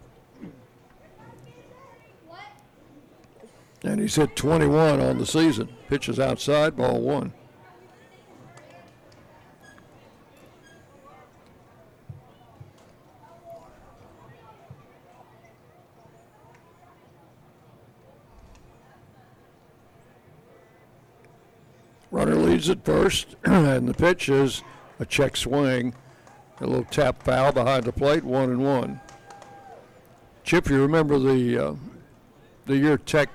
And 3.83 3.99
he's 3.99 4.17
hit 4.17 4.37
21 4.37 5.01
on 5.01 5.17
the 5.17 5.25
season. 5.25 5.71
Pitches 5.89 6.21
outside, 6.21 6.77
ball 6.77 7.01
one. 7.01 7.33
Runner 22.11 22.35
leads 22.35 22.69
at 22.71 22.85
first, 22.85 23.37
and 23.45 23.89
the 23.89 23.95
pitch 23.95 24.29
is 24.29 24.63
a 24.99 25.07
check 25.07 25.37
swing. 25.37 25.95
A 26.61 26.67
little 26.67 26.85
tap 26.85 27.23
foul 27.23 27.53
behind 27.53 27.85
the 27.85 27.93
plate, 27.93 28.23
one 28.23 28.51
and 28.51 28.63
one. 28.63 29.01
Chip, 30.45 30.69
you 30.69 30.83
remember 30.83 31.19
the 31.19 31.59
uh, 31.59 31.75
the 32.67 32.77
year 32.77 32.99
Tech 32.99 33.31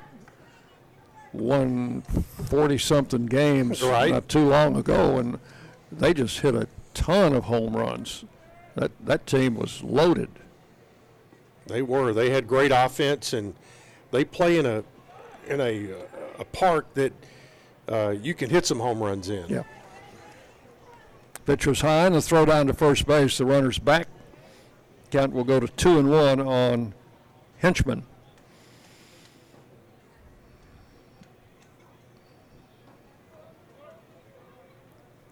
won 1.33 2.01
40 2.01 2.77
something 2.77 3.25
games 3.25 3.81
Right. 3.81 4.11
not 4.11 4.29
too 4.29 4.47
long 4.47 4.75
ago, 4.77 5.17
and 5.17 5.39
they 5.91 6.13
just 6.13 6.39
hit 6.39 6.53
a 6.55 6.67
ton 6.93 7.33
of 7.33 7.45
home 7.45 7.75
runs. 7.75 8.25
That 8.75 8.91
that 9.05 9.25
team 9.25 9.55
was 9.55 9.81
loaded. 9.81 10.29
They 11.65 11.81
were. 11.81 12.13
They 12.13 12.29
had 12.29 12.47
great 12.47 12.71
offense, 12.71 13.33
and 13.33 13.55
they 14.11 14.23
play 14.23 14.59
in 14.59 14.65
a 14.67 14.83
in 15.47 15.61
a 15.61 15.93
uh, 15.93 15.95
a 16.39 16.45
park 16.45 16.93
that 16.93 17.11
uh, 17.89 18.15
you 18.21 18.33
can 18.33 18.49
hit 18.49 18.65
some 18.65 18.79
home 18.79 19.01
runs 19.01 19.29
in. 19.29 19.45
Yeah. 19.47 19.63
Pitch 21.45 21.67
was 21.67 21.81
high, 21.81 22.07
and 22.07 22.15
the 22.15 22.21
throw 22.21 22.45
down 22.45 22.67
to 22.67 22.73
first 22.73 23.05
base. 23.05 23.37
The 23.37 23.45
runner's 23.45 23.77
back. 23.77 24.07
Count 25.11 25.31
will 25.31 25.43
go 25.43 25.59
to 25.59 25.67
two 25.67 25.99
and 25.99 26.09
one 26.09 26.41
on 26.41 26.93
Henchman. 27.59 28.03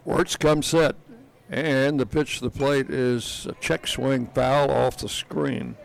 Wirtz 0.04 0.36
comes 0.36 0.66
set, 0.66 0.96
and 1.50 1.98
the 1.98 2.06
pitch 2.06 2.38
to 2.38 2.44
the 2.44 2.50
plate 2.50 2.90
is 2.90 3.46
a 3.48 3.54
check 3.54 3.86
swing 3.86 4.26
foul 4.28 4.70
off 4.70 4.98
the 4.98 5.08
screen. 5.08 5.76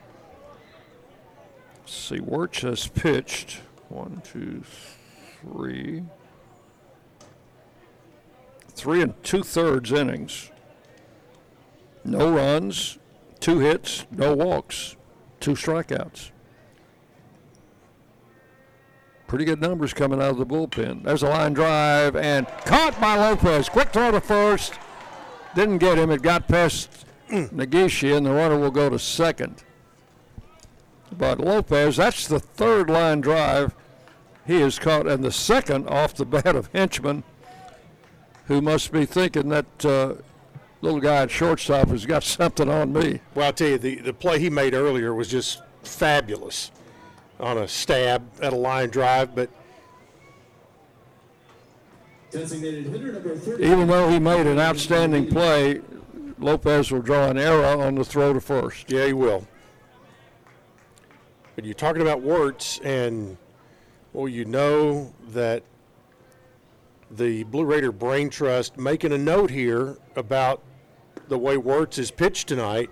Let's 1.80 1.93
see, 1.93 2.20
Wirtz 2.20 2.61
has 2.61 2.88
pitched 2.88 3.61
one, 3.88 4.22
two, 4.24 4.61
three, 5.41 6.03
three 8.80 9.02
and 9.02 9.22
two 9.24 9.44
thirds 9.44 9.92
innings. 9.92 10.52
No 12.04 12.32
runs, 12.32 12.98
two 13.40 13.60
hits, 13.60 14.06
no 14.12 14.34
walks, 14.36 14.96
two 15.40 15.52
strikeouts. 15.52 16.32
Pretty 19.28 19.46
good 19.46 19.62
numbers 19.62 19.94
coming 19.94 20.20
out 20.20 20.32
of 20.32 20.38
the 20.38 20.46
bullpen. 20.46 21.04
There's 21.04 21.22
a 21.22 21.30
line 21.30 21.54
drive 21.54 22.16
and 22.16 22.48
caught 22.66 23.00
by 23.00 23.16
Lopez. 23.16 23.70
Quick 23.70 23.90
throw 23.90 24.10
to 24.12 24.22
first. 24.22 24.74
Didn't 25.54 25.78
get 25.78 26.00
him. 26.00 26.10
It 26.10 26.24
got 26.24 26.48
past 26.48 27.06
Nagishi, 27.30 28.16
and 28.16 28.26
the 28.26 28.32
runner 28.32 28.58
will 28.58 28.72
go 28.72 28.90
to 28.90 28.98
second. 28.98 29.64
But 31.16 31.40
Lopez, 31.40 31.98
that's 31.98 32.28
the 32.28 32.40
third 32.40 32.90
line 32.90 33.22
drive 33.22 33.76
he 34.48 34.62
has 34.62 34.80
caught, 34.80 35.06
and 35.06 35.24
the 35.24 35.32
second 35.32 35.88
off 35.88 36.16
the 36.16 36.26
bat 36.26 36.56
of 36.56 36.70
Henchman, 36.74 37.24
who 38.50 38.62
must 38.62 38.91
be 38.91 39.06
thinking 39.06 39.47
that 39.50 39.86
uh, 39.86 40.16
little 40.82 41.00
guy 41.00 41.22
at 41.22 41.32
shortstop 41.32 41.88
has 41.89 42.06
got 42.06 42.24
something 42.38 42.68
on 42.68 42.91
me. 42.91 43.22
Well, 43.34 43.45
I'll 43.45 43.54
tell 43.54 43.70
you, 43.70 43.78
the, 43.78 43.95
the 43.95 44.14
play 44.14 44.39
he 44.39 44.50
made 44.50 44.74
earlier 44.74 45.14
was 45.14 45.30
just 45.30 45.62
fabulous 45.84 46.72
on 47.39 47.58
a 47.58 47.68
stab 47.68 48.28
at 48.41 48.52
a 48.52 48.56
line 48.58 48.89
drive, 48.89 49.34
but 49.34 49.50
Designated 52.32 52.86
hitter 52.88 53.12
number 53.14 53.36
30. 53.36 53.64
Even 53.64 53.88
though 53.88 54.10
he 54.10 54.20
made 54.20 54.45
an 54.45 54.60
outstanding 54.60 55.28
play, 55.28 55.82
Lopez 56.38 56.91
will 56.91 57.02
draw 57.02 57.28
an 57.28 57.38
error 57.39 57.66
on 57.66 57.95
the 57.95 58.06
throw 58.06 58.34
to 58.34 58.41
first. 58.41 58.91
yeah, 58.91 59.08
he 59.08 59.14
will. 59.14 59.47
But 61.56 61.66
you're 61.66 61.74
talking 61.74 62.04
about 62.04 62.22
Wirtz, 62.22 62.80
and 62.80 63.36
well, 64.14 64.28
you 64.28 64.45
know 64.45 65.12
that 65.30 65.64
the 67.12 67.43
Blue 67.43 67.66
Raider 67.66 67.91
Brain 67.91 68.30
Trust 68.30 68.78
making 68.78 69.12
a 69.12 69.18
note 69.18 69.49
here 69.49 69.97
about 70.16 70.62
the 71.28 71.38
way 71.38 71.57
Wirtz 71.57 71.97
is 71.97 72.12
pitched 72.12 72.47
tonight, 72.47 72.89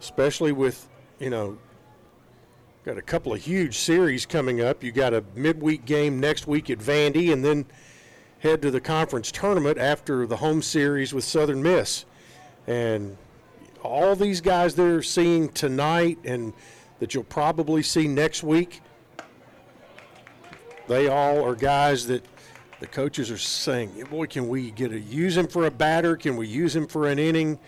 especially 0.00 0.52
with, 0.52 0.88
you 1.18 1.30
know, 1.30 1.58
got 2.84 2.98
a 2.98 3.02
couple 3.02 3.32
of 3.32 3.40
huge 3.40 3.78
series 3.78 4.26
coming 4.26 4.60
up. 4.60 4.84
You 4.84 4.92
got 4.92 5.14
a 5.14 5.24
midweek 5.34 5.84
game 5.84 6.20
next 6.20 6.46
week 6.46 6.68
at 6.68 6.78
Vandy, 6.78 7.32
and 7.32 7.44
then 7.44 7.64
head 8.40 8.60
to 8.62 8.70
the 8.70 8.80
conference 8.80 9.32
tournament 9.32 9.78
after 9.78 10.26
the 10.26 10.36
home 10.36 10.60
series 10.60 11.14
with 11.14 11.24
Southern 11.24 11.62
Miss. 11.62 12.04
And 12.66 13.16
all 13.82 14.14
these 14.14 14.40
guys 14.40 14.74
they're 14.74 15.02
seeing 15.02 15.48
tonight 15.50 16.18
and 16.24 16.52
that 16.98 17.14
you'll 17.14 17.24
probably 17.24 17.82
see 17.82 18.06
next 18.06 18.42
week, 18.42 18.82
they 20.88 21.08
all 21.08 21.42
are 21.42 21.54
guys 21.54 22.06
that 22.06 22.24
the 22.80 22.86
coaches 22.86 23.30
are 23.30 23.38
saying, 23.38 24.04
boy, 24.10 24.26
can 24.26 24.48
we 24.48 24.70
get 24.70 24.92
a 24.92 25.00
use 25.00 25.36
him 25.36 25.46
for 25.46 25.66
a 25.66 25.70
batter? 25.70 26.16
Can 26.16 26.36
we 26.36 26.46
use 26.46 26.74
him 26.74 26.86
for 26.86 27.08
an 27.08 27.18
inning? 27.18 27.58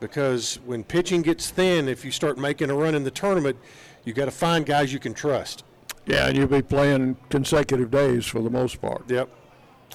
Because 0.00 0.58
when 0.64 0.84
pitching 0.84 1.22
gets 1.22 1.50
thin, 1.50 1.88
if 1.88 2.04
you 2.04 2.10
start 2.10 2.38
making 2.38 2.70
a 2.70 2.74
run 2.74 2.94
in 2.94 3.04
the 3.04 3.10
tournament, 3.10 3.56
you 4.04 4.12
got 4.12 4.24
to 4.24 4.30
find 4.30 4.66
guys 4.66 4.92
you 4.92 4.98
can 4.98 5.14
trust. 5.14 5.64
Yeah, 6.06 6.26
and 6.26 6.36
you'll 6.36 6.48
be 6.48 6.62
playing 6.62 7.16
consecutive 7.30 7.90
days 7.90 8.26
for 8.26 8.40
the 8.40 8.50
most 8.50 8.80
part. 8.80 9.08
Yep. 9.08 9.28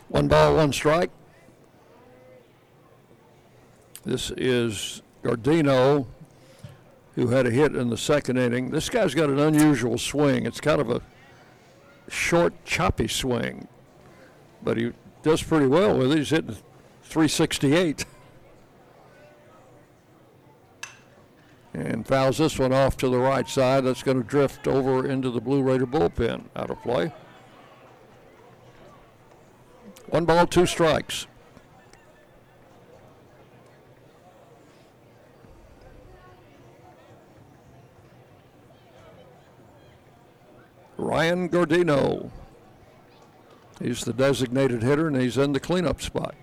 One 0.07 0.27
ball, 0.27 0.55
one 0.55 0.71
strike. 0.71 1.11
This 4.05 4.31
is 4.37 5.01
Gardino, 5.23 6.05
who 7.15 7.27
had 7.27 7.45
a 7.45 7.51
hit 7.51 7.75
in 7.75 7.89
the 7.89 7.97
second 7.97 8.37
inning. 8.37 8.69
This 8.69 8.89
guy's 8.89 9.13
got 9.13 9.29
an 9.29 9.39
unusual 9.39 9.97
swing. 9.97 10.45
It's 10.45 10.61
kind 10.61 10.79
of 10.79 10.89
a 10.89 11.01
short, 12.07 12.53
choppy 12.63 13.09
swing, 13.09 13.67
but 14.63 14.77
he 14.77 14.91
does 15.23 15.41
pretty 15.41 15.67
well 15.67 15.97
with 15.97 16.11
it. 16.11 16.17
He's 16.19 16.29
hitting 16.29 16.55
368. 17.03 18.05
And 21.73 22.07
fouls 22.07 22.39
this 22.39 22.57
one 22.57 22.73
off 22.73 22.97
to 22.97 23.09
the 23.09 23.19
right 23.19 23.47
side. 23.47 23.85
That's 23.85 24.01
going 24.01 24.21
to 24.21 24.27
drift 24.27 24.67
over 24.67 25.07
into 25.07 25.29
the 25.29 25.39
Blue 25.39 25.61
Raider 25.61 25.85
bullpen. 25.85 26.45
Out 26.55 26.71
of 26.71 26.81
play. 26.81 27.11
One 30.09 30.25
ball, 30.25 30.47
two 30.47 30.65
strikes. 30.65 31.27
Ryan 40.97 41.47
Gordino. 41.47 42.31
He's 43.79 44.03
the 44.03 44.13
designated 44.13 44.81
hitter, 44.81 45.07
and 45.07 45.15
he's 45.15 45.37
in 45.37 45.53
the 45.53 45.59
cleanup 45.59 46.01
spot. 46.01 46.35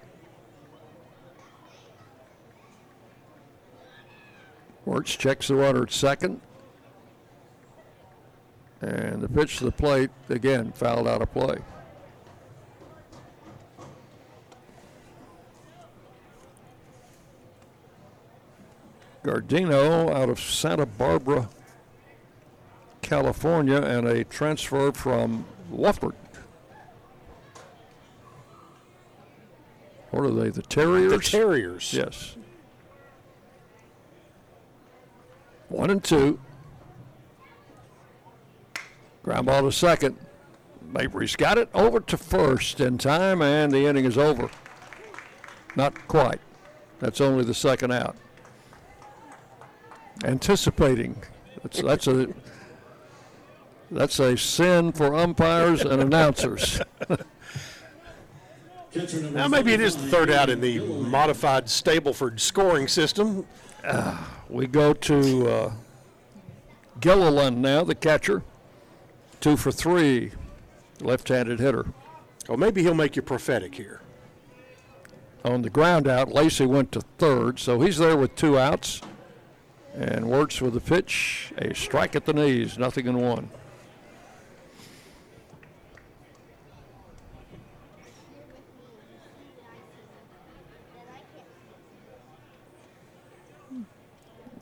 Wirtz 4.84 5.16
checks 5.16 5.48
the 5.48 5.56
runner 5.56 5.82
at 5.82 5.92
second. 5.92 6.40
And 8.80 9.22
the 9.22 9.28
pitch 9.28 9.58
to 9.58 9.64
the 9.64 9.72
plate, 9.72 10.10
again, 10.28 10.72
fouled 10.72 11.08
out 11.08 11.22
of 11.22 11.32
play. 11.32 11.58
Gardino 19.24 20.14
out 20.14 20.28
of 20.28 20.38
Santa 20.38 20.84
Barbara, 20.84 21.48
California, 23.00 23.80
and 23.80 24.06
a 24.06 24.22
transfer 24.24 24.92
from 24.92 25.46
Wofford. 25.72 26.12
What 30.14 30.26
are 30.26 30.30
they? 30.30 30.50
The 30.50 30.62
Terriers? 30.62 31.10
The 31.10 31.18
Terriers. 31.18 31.92
Yes. 31.92 32.36
One 35.68 35.90
and 35.90 36.04
two. 36.04 36.38
Ground 39.24 39.46
ball 39.46 39.62
to 39.62 39.72
second. 39.72 40.16
Mabry's 40.82 41.34
got 41.34 41.58
it 41.58 41.68
over 41.74 41.98
to 41.98 42.16
first 42.16 42.78
in 42.80 42.96
time, 42.96 43.42
and 43.42 43.72
the 43.72 43.86
inning 43.86 44.04
is 44.04 44.16
over. 44.16 44.48
Not 45.74 46.06
quite. 46.06 46.40
That's 47.00 47.20
only 47.20 47.42
the 47.42 47.52
second 47.52 47.90
out. 47.90 48.14
Anticipating. 50.22 51.20
That's, 51.60 51.82
that's 51.82 52.06
a 52.06 52.32
that's 53.90 54.20
a 54.20 54.36
sin 54.36 54.92
for 54.92 55.12
umpires 55.12 55.82
and 55.82 56.00
announcers. 56.00 56.80
Now, 59.32 59.48
maybe 59.48 59.72
it 59.72 59.80
is 59.80 59.96
the 59.96 60.06
third 60.08 60.30
out 60.30 60.50
in 60.50 60.60
the 60.60 60.78
modified 60.78 61.66
Stableford 61.66 62.38
scoring 62.38 62.86
system. 62.86 63.46
we 64.48 64.66
go 64.66 64.92
to 64.92 65.48
uh, 65.48 65.72
Gilliland 67.00 67.60
now, 67.60 67.82
the 67.82 67.94
catcher. 67.94 68.42
Two 69.40 69.56
for 69.56 69.72
three, 69.72 70.32
left-handed 71.00 71.58
hitter. 71.58 71.86
Well, 72.48 72.56
maybe 72.56 72.82
he'll 72.82 72.94
make 72.94 73.16
you 73.16 73.22
prophetic 73.22 73.74
here. 73.74 74.00
On 75.44 75.62
the 75.62 75.70
ground 75.70 76.06
out, 76.08 76.32
Lacey 76.32 76.64
went 76.64 76.92
to 76.92 77.00
third, 77.18 77.58
so 77.58 77.80
he's 77.80 77.98
there 77.98 78.16
with 78.16 78.34
two 78.36 78.58
outs. 78.58 79.02
And 79.94 80.28
Wirtz 80.28 80.60
with 80.60 80.74
the 80.74 80.80
pitch, 80.80 81.52
a 81.58 81.74
strike 81.74 82.16
at 82.16 82.24
the 82.24 82.32
knees, 82.32 82.78
nothing 82.78 83.06
in 83.06 83.20
one. 83.20 83.50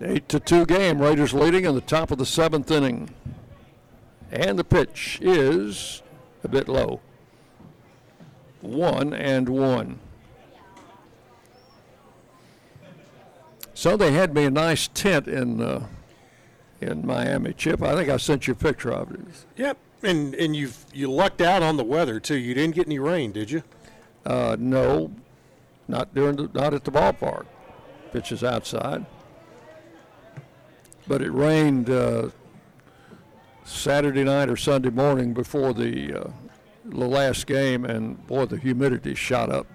Eight 0.05 0.29
to 0.31 0.41
two 0.41 0.67
game. 0.67 1.01
Raiders 1.01 1.33
leading 1.33 1.65
in 1.65 1.75
the 1.75 1.81
top 1.81 2.11
of 2.11 2.19
the 2.19 2.27
seventh 2.27 2.71
inning. 2.71 3.11
And 4.33 4.59
the 4.59 4.65
pitch 4.65 5.19
is 5.23 6.03
a 6.43 6.49
bit 6.49 6.69
low. 6.69 7.01
One 8.61 9.13
and 9.13 9.49
one. 9.49 10.01
So 13.75 13.97
they 13.97 14.13
had 14.13 14.35
me 14.35 14.45
a 14.45 14.51
nice 14.51 14.89
tent 14.89 15.29
in 15.29 15.61
uh, 15.61 15.87
in 16.81 17.07
Miami, 17.07 17.53
Chip. 17.53 17.83
I 17.83 17.95
think 17.95 18.09
I 18.09 18.17
sent 18.17 18.47
you 18.47 18.53
a 18.53 18.57
picture 18.57 18.93
of 18.93 19.13
it. 19.13 19.21
Yep, 19.57 19.77
and 20.03 20.35
and 20.35 20.55
you 20.55 20.71
you 20.93 21.11
lucked 21.11 21.41
out 21.41 21.63
on 21.63 21.77
the 21.77 21.85
weather 21.85 22.21
too. 22.21 22.37
You 22.37 22.55
didn't 22.55 22.75
get 22.75 22.87
any 22.87 22.99
rain, 22.99 23.33
did 23.33 23.51
you? 23.51 23.63
Uh, 24.25 24.57
no, 24.59 25.13
not 25.89 26.15
during 26.15 26.37
the, 26.37 26.51
not 26.55 26.75
at 26.75 26.85
the 26.85 26.93
ballpark. 26.93 27.47
Pitch 28.13 28.31
is 28.31 28.45
outside. 28.45 29.05
But 31.13 31.21
it 31.21 31.31
rained 31.31 31.91
uh, 31.91 32.31
Saturday 33.67 34.25
night 34.25 34.49
or 34.49 34.57
Sunday 34.57 34.89
morning 34.89 35.35
before 35.35 35.75
the 35.75 36.21
uh, 36.23 36.31
the 36.87 37.07
last 37.07 37.47
game, 37.47 37.85
and 37.85 38.27
boy, 38.27 38.47
the 38.47 38.57
humidity 38.57 39.15
shot 39.15 39.51
up. 39.51 39.67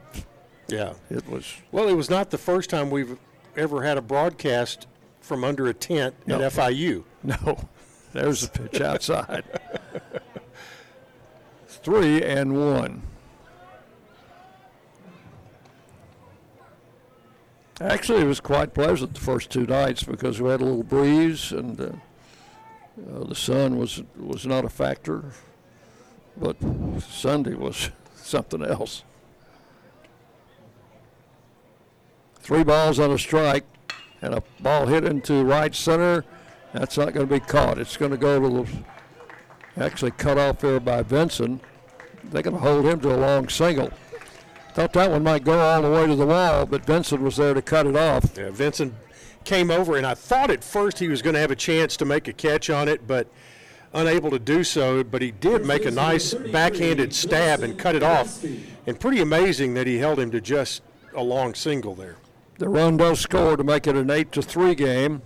Yeah, 0.68 0.94
it 1.12 1.30
was. 1.30 1.46
Well, 1.72 1.90
it 1.90 1.94
was 1.94 2.10
not 2.10 2.32
the 2.32 2.40
first 2.40 2.72
time 2.72 2.90
we've 2.90 3.20
ever 3.56 3.84
had 3.84 4.00
a 4.00 4.02
broadcast 4.02 4.88
from 5.22 5.44
under 5.44 5.68
a 5.68 5.76
tent 5.76 6.16
No. 6.26 6.42
at 6.42 6.52
FIU. 6.54 7.04
No, 7.24 7.70
there's 8.14 8.46
a 8.46 8.50
pitch 8.50 8.82
outside. 8.82 9.44
Three 11.68 12.24
and 12.24 12.58
one. 12.58 13.04
Actually, 17.80 18.22
it 18.22 18.28
was 18.28 18.40
quite 18.40 18.74
pleasant 18.74 19.14
the 19.14 19.20
first 19.20 19.52
two 19.52 19.66
nights 19.68 20.04
because 20.04 20.42
we 20.42 20.50
had 20.50 20.62
a 20.62 20.66
little 20.66 20.84
breeze 20.84 21.52
and 21.52 21.80
uh, 21.80 21.84
uh, 21.86 23.24
the 23.26 23.36
sun 23.36 23.78
was 23.78 24.02
was 24.18 24.46
not 24.46 24.66
a 24.66 24.70
factor. 24.70 25.32
But 26.36 26.58
Sunday 27.02 27.54
was 27.54 27.90
something 28.16 28.64
else. 28.64 29.04
Three 32.40 32.64
balls 32.64 33.00
on 33.00 33.12
a 33.12 33.18
strike, 33.18 33.66
and 34.22 34.34
a 34.34 34.44
ball 34.60 34.88
hit 34.88 35.04
into 35.04 35.44
right 35.44 35.76
center. 35.76 36.24
That's 36.74 36.98
not 36.98 37.14
going 37.14 37.28
to 37.28 37.34
be 37.34 37.40
caught. 37.40 37.78
It's 37.78 37.98
going 37.98 38.12
to 38.12 38.18
go 38.18 38.40
to 38.40 38.64
the 38.64 39.84
actually 39.84 40.12
cut 40.12 40.38
off 40.38 40.60
there 40.60 40.80
by 40.80 41.04
Benson. 41.04 41.60
They're 42.24 42.42
going 42.42 42.56
to 42.56 42.62
hold 42.62 42.86
him 42.86 43.00
to 43.02 43.14
a 43.14 43.18
long 43.18 43.50
single. 43.50 43.92
Thought 44.78 44.94
that 44.94 45.10
one 45.10 45.24
might 45.24 45.44
go 45.44 45.60
all 45.60 45.82
the 45.82 45.90
way 45.90 46.06
to 46.06 46.16
the 46.16 46.28
wall, 46.28 46.68
but 46.68 46.86
Benson 46.86 47.24
was 47.24 47.38
there 47.38 47.56
to 47.56 47.64
cut 47.64 47.88
it 47.88 47.96
off. 47.96 48.38
Yeah, 48.38 48.52
Benson 48.52 48.96
came 49.44 49.72
over, 49.72 49.98
and 49.98 50.06
I 50.06 50.14
thought 50.14 50.52
at 50.52 50.64
first 50.64 51.00
he 51.00 51.08
was 51.08 51.24
going 51.24 51.34
to 51.34 51.40
have 51.40 51.50
a 51.50 51.56
chance 51.56 51.98
to 51.98 52.06
make 52.06 52.28
a 52.28 52.34
catch 52.34 52.70
on 52.70 52.88
it, 52.88 53.08
but 53.08 53.28
unable 53.92 54.30
to 54.30 54.38
do 54.38 54.64
so. 54.64 55.04
But 55.04 55.24
he 55.24 55.32
did 55.32 55.66
make 55.66 55.86
a 55.86 55.90
nice 55.90 56.36
backhanded 56.36 57.16
stab 57.16 57.64
and 57.64 57.76
cut 57.76 57.96
it 57.96 58.04
off. 58.04 58.46
And 58.86 59.00
pretty 59.00 59.20
amazing 59.20 59.74
that 59.74 59.88
he 59.88 59.98
held 59.98 60.20
him 60.20 60.30
to 60.30 60.40
just 60.40 60.84
a 61.16 61.24
long 61.24 61.56
single 61.56 61.96
there. 61.96 62.18
The 62.60 62.70
run 62.70 62.98
does 62.98 63.20
score 63.20 63.58
to 63.58 63.64
make 63.64 63.88
it 63.88 63.96
an 63.96 64.12
eight 64.12 64.32
to 64.34 64.44
three 64.44 64.76
game. 64.76 65.24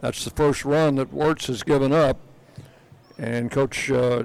That's 0.00 0.22
the 0.22 0.30
first 0.30 0.64
run 0.64 0.94
that 0.94 1.12
Wirtz 1.12 1.48
has 1.48 1.64
given 1.64 1.92
up. 1.92 2.20
And 3.18 3.50
coach, 3.50 3.90
uh, 3.90 4.22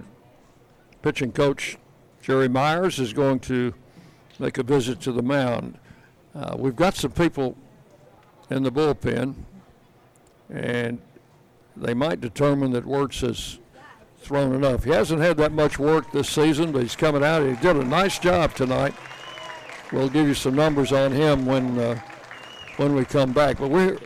pitching 1.01 1.31
coach 1.31 1.79
Jerry 2.21 2.47
Myers 2.47 2.99
is 2.99 3.11
going 3.11 3.39
to 3.39 3.73
make 4.39 4.57
a 4.57 4.63
visit 4.63 5.01
to 5.01 5.11
the 5.11 5.21
mound. 5.21 5.77
Uh, 6.35 6.55
we've 6.57 6.75
got 6.75 6.95
some 6.95 7.11
people 7.11 7.57
in 8.49 8.63
the 8.63 8.71
bullpen, 8.71 9.35
and 10.49 10.99
they 11.75 11.93
might 11.93 12.21
determine 12.21 12.71
that 12.71 12.85
Wirtz 12.85 13.21
has 13.21 13.59
thrown 14.19 14.53
enough. 14.53 14.83
He 14.83 14.91
hasn't 14.91 15.21
had 15.21 15.37
that 15.37 15.51
much 15.51 15.79
work 15.79 16.11
this 16.11 16.29
season, 16.29 16.71
but 16.71 16.81
he's 16.81 16.95
coming 16.95 17.23
out. 17.23 17.43
He 17.43 17.55
did 17.55 17.75
a 17.75 17.83
nice 17.83 18.19
job 18.19 18.53
tonight. 18.53 18.93
We'll 19.91 20.09
give 20.09 20.27
you 20.27 20.33
some 20.33 20.55
numbers 20.55 20.91
on 20.91 21.11
him 21.11 21.45
when 21.45 21.79
uh, 21.79 21.99
when 22.75 22.93
we 22.93 23.05
come 23.05 23.31
back. 23.31 23.59
But 23.59 23.69
we're 23.69 23.97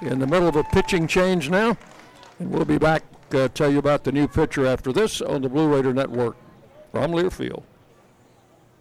in 0.00 0.18
the 0.18 0.26
middle 0.26 0.48
of 0.48 0.56
a 0.56 0.64
pitching 0.64 1.06
change 1.06 1.50
now, 1.50 1.76
and 2.38 2.50
we'll 2.50 2.64
be 2.64 2.78
back 2.78 3.04
uh, 3.34 3.48
tell 3.48 3.70
you 3.70 3.78
about 3.78 4.04
the 4.04 4.12
new 4.12 4.26
pitcher 4.26 4.66
after 4.66 4.92
this 4.92 5.20
on 5.20 5.42
the 5.42 5.48
Blue 5.48 5.72
Raider 5.72 5.92
Network 5.92 6.36
from 6.90 7.12
Learfield. 7.12 7.62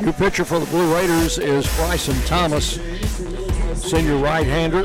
New 0.00 0.12
pitcher 0.12 0.44
for 0.44 0.58
the 0.58 0.66
Blue 0.66 0.94
Raiders 0.94 1.38
is 1.38 1.66
Bryson 1.76 2.16
Thomas, 2.26 2.78
senior 3.74 4.18
right-hander. 4.18 4.84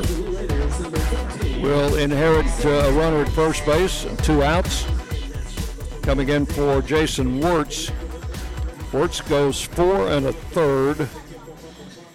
Will 1.60 1.96
inherit 1.96 2.46
uh, 2.64 2.68
a 2.68 2.92
runner 2.92 3.22
at 3.22 3.28
first 3.28 3.64
base, 3.66 4.06
two 4.22 4.42
outs. 4.42 4.86
Coming 6.02 6.30
in 6.30 6.46
for 6.46 6.80
Jason 6.80 7.40
Wirtz. 7.40 7.92
Wirtz 8.90 9.20
goes 9.20 9.62
four 9.62 10.08
and 10.08 10.26
a 10.26 10.32
third. 10.32 11.08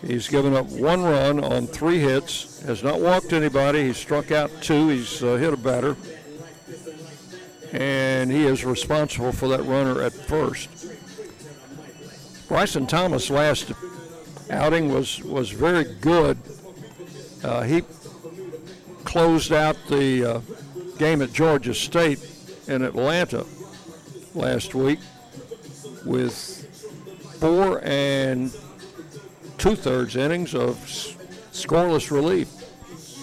He's 0.05 0.27
given 0.27 0.55
up 0.55 0.65
one 0.65 1.03
run 1.03 1.43
on 1.43 1.67
three 1.67 1.99
hits. 1.99 2.61
Has 2.63 2.83
not 2.83 2.99
walked 2.99 3.31
anybody. 3.31 3.83
He's 3.83 3.97
struck 3.97 4.31
out 4.31 4.49
two. 4.61 4.89
He's 4.89 5.23
uh, 5.23 5.35
hit 5.35 5.53
a 5.53 5.57
batter. 5.57 5.95
And 7.71 8.31
he 8.31 8.45
is 8.45 8.65
responsible 8.65 9.31
for 9.31 9.47
that 9.49 9.63
runner 9.63 10.01
at 10.01 10.13
first. 10.13 10.76
Bryson 12.47 12.87
Thomas' 12.87 13.29
last 13.29 13.71
outing 14.49 14.93
was 14.93 15.21
was 15.23 15.49
very 15.49 15.83
good. 15.83 16.37
Uh, 17.43 17.63
he 17.63 17.83
closed 19.03 19.51
out 19.51 19.75
the 19.89 20.23
uh, 20.23 20.41
game 20.97 21.21
at 21.21 21.33
Georgia 21.33 21.73
State 21.73 22.19
in 22.67 22.83
Atlanta 22.83 23.45
last 24.33 24.73
week 24.73 24.99
with 26.05 26.33
four 27.39 27.81
and 27.83 28.51
two 29.57 29.75
thirds 29.75 30.15
innings 30.15 30.55
of 30.55 30.77
scoreless 31.51 32.11
relief. 32.11 32.49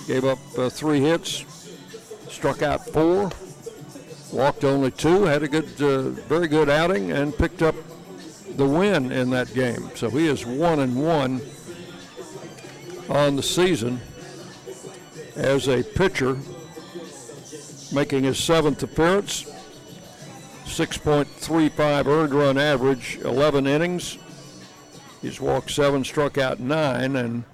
Gave 0.07 0.27
up 0.27 0.39
uh, 0.59 0.69
three 0.69 1.01
hits, 1.01 1.45
struck 2.29 2.61
out 2.61 2.87
four, 2.87 3.31
walked 4.33 4.65
only 4.65 4.91
two, 4.91 5.25
had 5.25 5.43
a 5.43 5.49
good, 5.49 5.81
uh, 5.81 6.11
very 6.29 6.47
good 6.47 6.69
outing, 6.69 7.11
and 7.11 7.37
picked 7.37 7.63
up 7.63 7.75
the 8.57 8.67
win 8.67 9.13
in 9.13 9.31
that 9.31 9.53
game. 9.55 9.91
So 9.95 10.11
he 10.11 10.27
is 10.27 10.45
one 10.47 10.81
and 10.81 11.03
one 11.03 11.41
on 13.09 13.37
the 13.37 13.43
season 13.43 14.01
as 15.37 15.69
a 15.69 15.83
pitcher, 15.83 16.39
making 17.93 18.25
his 18.25 18.39
seventh 18.39 18.83
appearance. 18.83 19.51
6.35 20.65 22.07
earned 22.07 22.35
run 22.35 22.59
average, 22.59 23.19
11 23.23 23.67
innings. 23.67 24.19
He's 25.21 25.41
walked 25.41 25.71
seven, 25.71 26.05
struck 26.05 26.37
out 26.39 26.59
nine, 26.59 27.17
and 27.17 27.45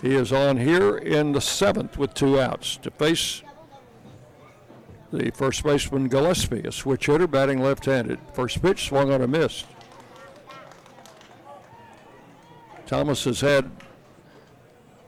he 0.00 0.14
is 0.14 0.32
on 0.32 0.56
here 0.56 0.96
in 0.96 1.32
the 1.32 1.40
seventh 1.40 1.98
with 1.98 2.14
two 2.14 2.40
outs 2.40 2.76
to 2.78 2.90
face 2.90 3.42
the 5.12 5.30
first 5.32 5.62
baseman 5.62 6.08
Gillespie, 6.08 6.60
a 6.60 6.72
switch 6.72 7.06
hitter 7.06 7.26
batting 7.26 7.60
left-handed. 7.62 8.18
First 8.32 8.62
pitch 8.62 8.86
swung 8.86 9.12
on 9.12 9.20
a 9.20 9.28
miss. 9.28 9.64
Thomas 12.86 13.24
has 13.24 13.40
had 13.40 13.70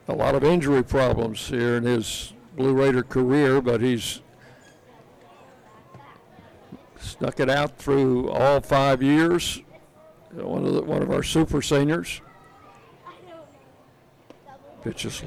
a 0.09 0.15
lot 0.15 0.35
of 0.35 0.45
injury 0.45 0.85
problems 0.85 1.49
here 1.49 1.77
in 1.77 1.85
his 1.85 2.35
Blue 2.57 2.75
Raider 2.75 3.03
career, 3.03 3.61
but 3.61 3.81
he's 3.81 4.21
stuck 7.01 7.41
it 7.41 7.51
out 7.51 7.79
through 7.79 8.31
all 8.31 8.61
five 8.61 9.03
years. 9.03 9.63
One 10.33 10.65
of 10.65 10.75
the, 10.75 10.83
one 10.83 11.03
of 11.03 11.11
our 11.11 11.23
super 11.23 11.63
seniors. 11.63 12.21
Pitches 14.83 15.23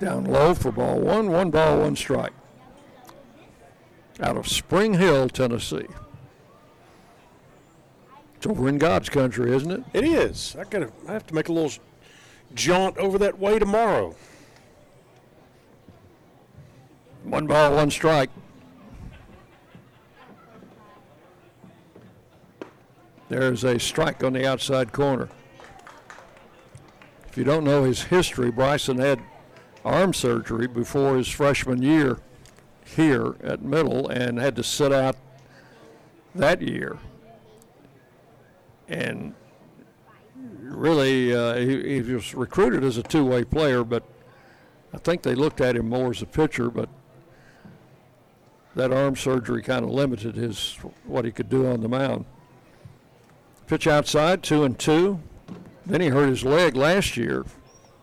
down 0.00 0.24
low 0.24 0.54
for 0.54 0.72
ball 0.72 1.00
one, 1.00 1.30
one 1.30 1.50
ball, 1.50 1.80
one 1.80 1.96
strike 1.96 2.32
out 4.20 4.36
of 4.36 4.48
Spring 4.48 4.94
Hill, 4.94 5.28
Tennessee. 5.28 5.86
It's 8.36 8.46
over 8.46 8.68
in 8.68 8.78
God's 8.78 9.08
country, 9.08 9.54
isn't 9.54 9.70
it? 9.70 9.82
It 9.92 10.04
is. 10.04 10.56
I 10.58 10.64
gotta. 10.64 10.90
I 11.08 11.12
have 11.12 11.26
to 11.26 11.34
make 11.34 11.48
a 11.48 11.52
little 11.52 11.72
jaunt 12.54 12.96
over 12.98 13.18
that 13.18 13.38
way 13.38 13.58
tomorrow. 13.58 14.14
One 17.24 17.46
ball, 17.46 17.74
one 17.74 17.90
strike. 17.90 18.30
There's 23.28 23.64
a 23.64 23.80
strike 23.80 24.22
on 24.22 24.34
the 24.34 24.46
outside 24.46 24.92
corner. 24.92 25.28
If 27.28 27.36
you 27.36 27.42
don't 27.42 27.64
know 27.64 27.82
his 27.82 28.04
history, 28.04 28.52
Bryson 28.52 28.98
had 28.98 29.20
arm 29.84 30.14
surgery 30.14 30.68
before 30.68 31.16
his 31.16 31.28
freshman 31.28 31.82
year 31.82 32.18
here 32.94 33.36
at 33.42 33.62
Middle 33.62 34.08
and 34.08 34.38
had 34.38 34.56
to 34.56 34.62
sit 34.62 34.92
out 34.92 35.16
that 36.34 36.62
year. 36.62 36.98
And 38.88 39.34
really, 40.60 41.34
uh, 41.34 41.56
he, 41.56 42.02
he 42.02 42.12
was 42.12 42.34
recruited 42.34 42.84
as 42.84 42.96
a 42.96 43.02
two-way 43.02 43.44
player, 43.44 43.82
but 43.82 44.04
I 44.92 44.98
think 44.98 45.22
they 45.22 45.34
looked 45.34 45.60
at 45.60 45.76
him 45.76 45.88
more 45.88 46.10
as 46.10 46.22
a 46.22 46.26
pitcher. 46.26 46.70
But 46.70 46.88
that 48.74 48.92
arm 48.92 49.16
surgery 49.16 49.62
kind 49.62 49.84
of 49.84 49.90
limited 49.90 50.36
his 50.36 50.76
what 51.04 51.24
he 51.24 51.32
could 51.32 51.48
do 51.48 51.66
on 51.66 51.80
the 51.80 51.88
mound. 51.88 52.24
Pitch 53.66 53.86
outside, 53.86 54.42
two 54.42 54.62
and 54.62 54.78
two. 54.78 55.20
Then 55.84 56.00
he 56.00 56.08
hurt 56.08 56.28
his 56.28 56.44
leg 56.44 56.76
last 56.76 57.16
year, 57.16 57.44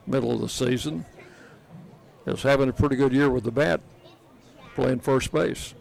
middle 0.05 0.31
of 0.31 0.41
the 0.41 0.49
season. 0.49 1.05
He 2.25 2.31
was 2.31 2.43
having 2.43 2.69
a 2.69 2.73
pretty 2.73 2.95
good 2.95 3.13
year 3.13 3.29
with 3.29 3.43
the 3.43 3.51
bat, 3.51 3.81
playing 4.75 4.99
first 4.99 5.31
base. 5.31 5.73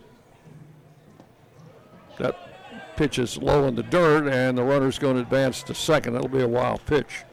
That 2.18 2.96
pitch 2.96 3.18
is 3.18 3.38
low 3.38 3.66
in 3.66 3.74
the 3.74 3.82
dirt, 3.82 4.28
and 4.28 4.56
the 4.56 4.62
runner's 4.62 4.98
going 4.98 5.16
to 5.16 5.22
advance 5.22 5.62
to 5.64 5.74
second. 5.74 6.12
That'll 6.12 6.28
be 6.28 6.42
a 6.42 6.48
wild 6.48 6.84
pitch. 6.86 7.24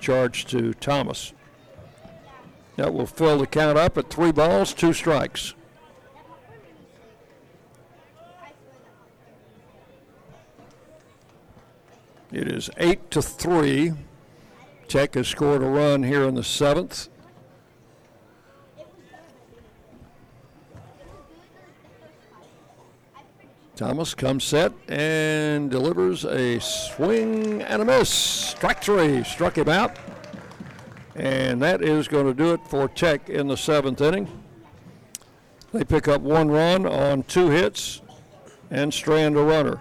Charge 0.00 0.46
to 0.46 0.72
Thomas. 0.74 1.32
That 2.76 2.94
will 2.94 3.06
fill 3.06 3.38
the 3.38 3.46
count 3.46 3.76
up 3.76 3.98
at 3.98 4.08
three 4.08 4.30
balls, 4.30 4.72
two 4.72 4.92
strikes. 4.92 5.54
It 12.30 12.46
is 12.46 12.70
eight 12.76 13.10
to 13.10 13.22
three. 13.22 13.94
Tech 14.86 15.14
has 15.14 15.26
scored 15.26 15.62
a 15.62 15.66
run 15.66 16.02
here 16.02 16.24
in 16.24 16.34
the 16.34 16.44
seventh. 16.44 17.08
Thomas 23.78 24.12
comes 24.12 24.42
set 24.42 24.72
and 24.88 25.70
delivers 25.70 26.24
a 26.24 26.58
swing 26.58 27.62
and 27.62 27.80
a 27.80 27.84
miss. 27.84 28.08
Strike 28.08 28.82
three. 28.82 29.22
Struck 29.22 29.56
him 29.56 29.68
out. 29.68 29.96
And 31.14 31.62
that 31.62 31.80
is 31.80 32.08
going 32.08 32.26
to 32.26 32.34
do 32.34 32.52
it 32.54 32.60
for 32.66 32.88
Tech 32.88 33.30
in 33.30 33.46
the 33.46 33.56
seventh 33.56 34.00
inning. 34.00 34.26
They 35.72 35.84
pick 35.84 36.08
up 36.08 36.22
one 36.22 36.50
run 36.50 36.86
on 36.86 37.22
two 37.22 37.50
hits 37.50 38.02
and 38.68 38.92
strand 38.92 39.36
a 39.36 39.42
runner. 39.44 39.80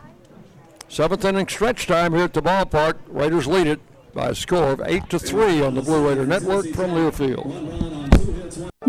Seventh 0.88 1.26
inning 1.26 1.48
stretch 1.48 1.88
time 1.88 2.14
here 2.14 2.26
at 2.26 2.34
the 2.34 2.42
ballpark. 2.44 2.98
Raiders 3.08 3.48
lead 3.48 3.66
it 3.66 3.80
by 4.14 4.30
a 4.30 4.36
score 4.36 4.74
of 4.74 4.82
8 4.86 5.10
to 5.10 5.18
3 5.18 5.64
on 5.64 5.74
the 5.74 5.82
Blue 5.82 6.08
Raider 6.08 6.28
Network 6.28 6.68
from 6.68 6.92
Learfield. 6.92 7.97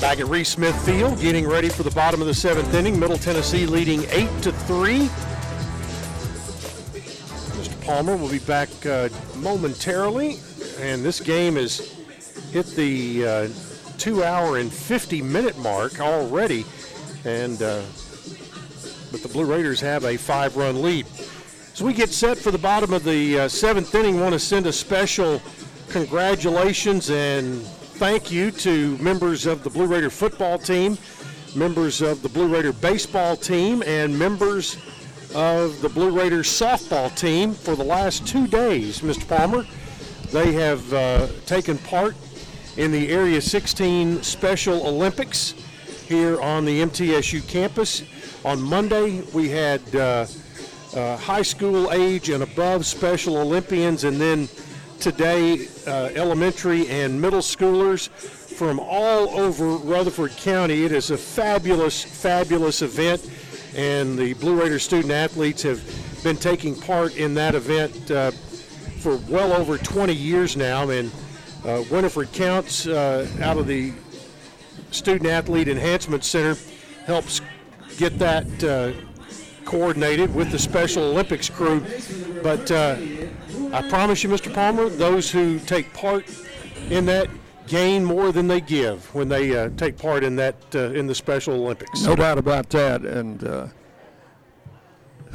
Back 0.00 0.20
at 0.20 0.28
Reese 0.28 0.50
Smith 0.50 0.80
Field, 0.84 1.20
getting 1.20 1.44
ready 1.48 1.68
for 1.68 1.82
the 1.82 1.90
bottom 1.90 2.20
of 2.20 2.28
the 2.28 2.34
seventh 2.34 2.72
inning. 2.72 3.00
Middle 3.00 3.18
Tennessee 3.18 3.66
leading 3.66 4.04
eight 4.10 4.30
to 4.42 4.52
three. 4.52 5.06
Mr. 7.58 7.84
Palmer 7.84 8.16
will 8.16 8.28
be 8.28 8.38
back 8.38 8.68
uh, 8.86 9.08
momentarily, 9.38 10.36
and 10.78 11.04
this 11.04 11.18
game 11.18 11.56
has 11.56 11.96
hit 12.52 12.66
the 12.76 13.26
uh, 13.26 13.48
two-hour 13.98 14.58
and 14.58 14.70
50-minute 14.70 15.58
mark 15.58 15.98
already, 16.00 16.64
and 17.24 17.60
uh, 17.60 17.82
but 19.10 19.20
the 19.20 19.28
Blue 19.32 19.46
Raiders 19.46 19.80
have 19.80 20.04
a 20.04 20.16
five-run 20.16 20.80
lead. 20.80 21.06
As 21.72 21.82
we 21.82 21.92
get 21.92 22.10
set 22.10 22.38
for 22.38 22.52
the 22.52 22.58
bottom 22.58 22.92
of 22.92 23.02
the 23.02 23.40
uh, 23.40 23.48
seventh 23.48 23.92
inning, 23.96 24.20
want 24.20 24.32
to 24.32 24.38
send 24.38 24.66
a 24.66 24.72
special 24.72 25.42
congratulations 25.88 27.10
and 27.10 27.66
thank 27.98 28.30
you 28.30 28.52
to 28.52 28.96
members 28.98 29.44
of 29.44 29.64
the 29.64 29.70
Blue 29.70 29.86
Raider 29.86 30.08
football 30.08 30.56
team, 30.56 30.96
members 31.56 32.00
of 32.00 32.22
the 32.22 32.28
Blue 32.28 32.46
Raider 32.46 32.72
baseball 32.72 33.36
team, 33.36 33.82
and 33.84 34.16
members 34.16 34.76
of 35.34 35.82
the 35.82 35.88
Blue 35.88 36.16
Raiders 36.16 36.46
softball 36.46 37.12
team 37.16 37.52
for 37.52 37.74
the 37.74 37.82
last 37.82 38.24
two 38.24 38.46
days, 38.46 39.00
Mr. 39.00 39.26
Palmer. 39.26 39.66
They 40.30 40.52
have 40.52 40.92
uh, 40.92 41.26
taken 41.44 41.76
part 41.76 42.14
in 42.76 42.92
the 42.92 43.08
Area 43.08 43.40
16 43.40 44.22
Special 44.22 44.86
Olympics 44.86 45.54
here 46.06 46.40
on 46.40 46.64
the 46.64 46.80
MTSU 46.80 47.48
campus. 47.48 48.04
On 48.44 48.62
Monday, 48.62 49.22
we 49.34 49.48
had 49.48 49.82
uh, 49.96 50.26
uh, 50.94 51.16
high 51.16 51.42
school 51.42 51.90
age 51.90 52.28
and 52.30 52.44
above 52.44 52.86
Special 52.86 53.38
Olympians, 53.38 54.04
and 54.04 54.20
then 54.20 54.48
today 55.00 55.68
uh, 55.86 56.10
elementary 56.14 56.88
and 56.88 57.20
middle 57.20 57.40
schoolers 57.40 58.08
from 58.08 58.80
all 58.80 59.30
over 59.30 59.76
Rutherford 59.76 60.36
County. 60.36 60.84
It 60.84 60.92
is 60.92 61.10
a 61.10 61.18
fabulous, 61.18 62.02
fabulous 62.02 62.82
event, 62.82 63.30
and 63.76 64.18
the 64.18 64.34
Blue 64.34 64.60
Raider 64.60 64.78
student 64.78 65.12
athletes 65.12 65.62
have 65.62 65.80
been 66.24 66.36
taking 66.36 66.74
part 66.74 67.16
in 67.16 67.34
that 67.34 67.54
event 67.54 68.10
uh, 68.10 68.32
for 69.00 69.16
well 69.28 69.52
over 69.52 69.78
20 69.78 70.12
years 70.12 70.56
now. 70.56 70.90
And 70.90 71.12
uh, 71.64 71.84
Winifred 71.90 72.32
Counts 72.32 72.86
uh, 72.86 73.28
out 73.40 73.58
of 73.58 73.66
the 73.66 73.92
Student 74.90 75.30
Athlete 75.30 75.68
Enhancement 75.68 76.24
Center 76.24 76.56
helps 77.06 77.40
get 77.96 78.18
that 78.18 78.64
uh, 78.64 78.92
coordinated 79.64 80.34
with 80.34 80.50
the 80.50 80.58
Special 80.58 81.02
Olympics 81.02 81.48
crew. 81.48 81.84
But 82.42 82.70
uh, 82.70 82.96
I 83.70 83.86
promise 83.88 84.22
you, 84.22 84.30
Mr. 84.30 84.52
Palmer, 84.52 84.88
those 84.88 85.30
who 85.30 85.58
take 85.58 85.92
part 85.92 86.24
in 86.88 87.04
that 87.04 87.28
gain 87.66 88.02
more 88.02 88.32
than 88.32 88.48
they 88.48 88.62
give 88.62 89.14
when 89.14 89.28
they 89.28 89.54
uh, 89.54 89.68
take 89.76 89.98
part 89.98 90.24
in 90.24 90.36
that 90.36 90.56
uh, 90.74 90.90
in 90.92 91.06
the 91.06 91.14
Special 91.14 91.54
Olympics. 91.54 92.02
No 92.02 92.16
doubt 92.16 92.38
about 92.38 92.70
that. 92.70 93.02
And 93.02 93.44
uh, 93.44 93.66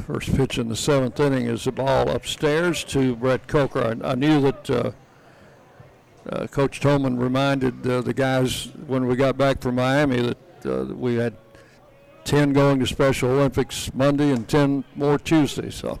first 0.04 0.34
pitch 0.34 0.58
in 0.58 0.68
the 0.68 0.74
seventh 0.74 1.20
inning 1.20 1.46
is 1.46 1.64
the 1.64 1.72
ball 1.72 2.10
upstairs 2.10 2.82
to 2.84 3.14
Brett 3.14 3.46
Coker. 3.46 3.96
I, 4.02 4.10
I 4.10 4.14
knew 4.16 4.40
that 4.40 4.70
uh, 4.70 4.90
uh, 6.28 6.46
Coach 6.48 6.80
Tolman 6.80 7.16
reminded 7.16 7.86
uh, 7.86 8.00
the 8.00 8.14
guys 8.14 8.72
when 8.88 9.06
we 9.06 9.14
got 9.14 9.38
back 9.38 9.62
from 9.62 9.76
Miami 9.76 10.34
that 10.62 10.96
we 10.96 11.14
had 11.14 11.36
10 12.24 12.52
going 12.52 12.80
to 12.80 12.86
Special 12.86 13.30
Olympics 13.30 13.94
Monday 13.94 14.30
and 14.30 14.48
10 14.48 14.82
more 14.96 15.20
Tuesday. 15.20 15.70
So. 15.70 16.00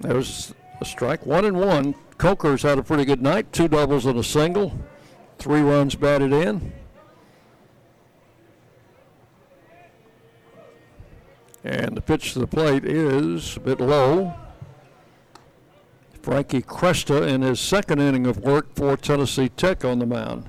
There's 0.00 0.54
a 0.80 0.84
strike, 0.84 1.24
one 1.24 1.44
and 1.44 1.58
one. 1.58 1.94
Coker's 2.18 2.62
had 2.62 2.78
a 2.78 2.82
pretty 2.82 3.04
good 3.04 3.22
night, 3.22 3.52
two 3.52 3.68
doubles 3.68 4.06
and 4.06 4.18
a 4.18 4.24
single, 4.24 4.78
three 5.38 5.60
runs 5.60 5.94
batted 5.94 6.32
in. 6.32 6.72
And 11.64 11.96
the 11.96 12.00
pitch 12.00 12.32
to 12.34 12.38
the 12.38 12.46
plate 12.46 12.84
is 12.84 13.56
a 13.56 13.60
bit 13.60 13.80
low. 13.80 14.34
Frankie 16.22 16.62
Cresta 16.62 17.26
in 17.26 17.42
his 17.42 17.60
second 17.60 18.00
inning 18.00 18.26
of 18.26 18.38
work 18.38 18.74
for 18.74 18.96
Tennessee 18.96 19.48
Tech 19.48 19.84
on 19.84 19.98
the 19.98 20.06
mound. 20.06 20.48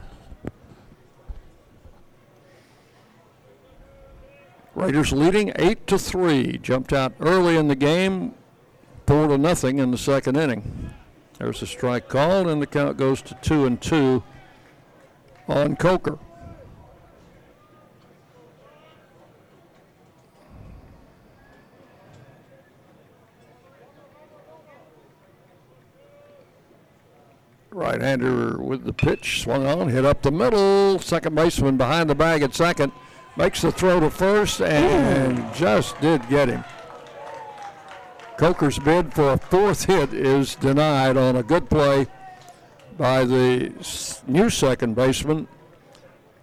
Raiders 4.75 5.11
leading 5.11 5.51
eight 5.55 5.87
to 5.87 5.97
three. 5.97 6.59
Jumped 6.59 6.93
out 6.93 7.13
early 7.19 7.57
in 7.57 7.67
the 7.67 7.75
game, 7.75 8.35
four 9.07 9.29
to 9.29 9.37
nothing 9.37 9.79
in 9.79 9.89
the 9.89 9.97
second 9.97 10.35
inning. 10.35 10.93
There's 11.39 11.61
a 11.61 11.67
strike 11.67 12.09
called, 12.09 12.47
and 12.47 12.61
the 12.61 12.67
count 12.67 12.97
goes 12.97 13.21
to 13.23 13.35
two 13.35 13.65
and 13.65 13.81
two 13.81 14.21
on 15.47 15.77
Coker. 15.77 16.19
Right-hander 27.71 28.57
with 28.57 28.83
the 28.83 28.91
pitch, 28.91 29.41
swung 29.41 29.65
on, 29.67 29.87
hit 29.87 30.03
up 30.03 30.23
the 30.23 30.31
middle. 30.31 30.99
Second 30.99 31.35
baseman 31.35 31.77
behind 31.77 32.09
the 32.09 32.15
bag 32.15 32.41
at 32.41 32.55
second 32.55 32.91
makes 33.37 33.61
the 33.61 33.71
throw 33.71 33.99
to 33.99 34.09
first 34.09 34.61
and 34.61 35.53
just 35.53 35.99
did 36.01 36.27
get 36.27 36.49
him. 36.49 36.63
Coker's 38.37 38.77
bid 38.77 39.15
for 39.15 39.31
a 39.31 39.37
fourth 39.37 39.85
hit 39.85 40.13
is 40.13 40.53
denied 40.53 41.17
on 41.17 41.35
a 41.35 41.43
good 41.43 41.67
play 41.71 42.05
by 42.95 43.25
the 43.25 43.73
new 44.27 44.49
second 44.51 44.95
baseman 44.95 45.47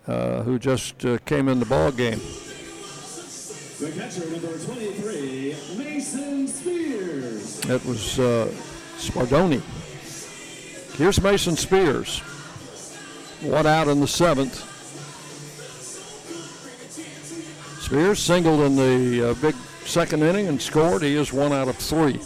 uh, 0.08 0.42
who 0.42 0.58
just 0.58 1.04
uh, 1.04 1.18
came 1.18 1.48
in 1.48 1.60
the 1.60 1.66
ball 1.66 1.92
game. 1.92 2.20
The 3.78 3.92
catcher, 3.96 4.28
number 4.28 4.58
23, 4.58 5.56
Mason 5.76 6.48
Spears. 6.48 7.60
That 7.60 7.84
was 7.84 8.18
uh, 8.18 8.52
Spardoni. 8.96 9.62
Here's 10.96 11.20
Mason 11.20 11.56
Spears. 11.56 12.18
One 13.40 13.66
out 13.66 13.86
in 13.86 14.00
the 14.00 14.08
seventh. 14.08 14.56
Spears 17.80 18.18
singled 18.18 18.60
in 18.62 18.74
the 18.74 19.30
uh, 19.30 19.34
big 19.34 19.54
second 19.86 20.22
inning 20.22 20.48
and 20.48 20.60
scored. 20.60 21.02
He 21.02 21.16
is 21.16 21.32
one 21.32 21.52
out 21.52 21.68
of 21.68 21.76
three. 21.76 22.20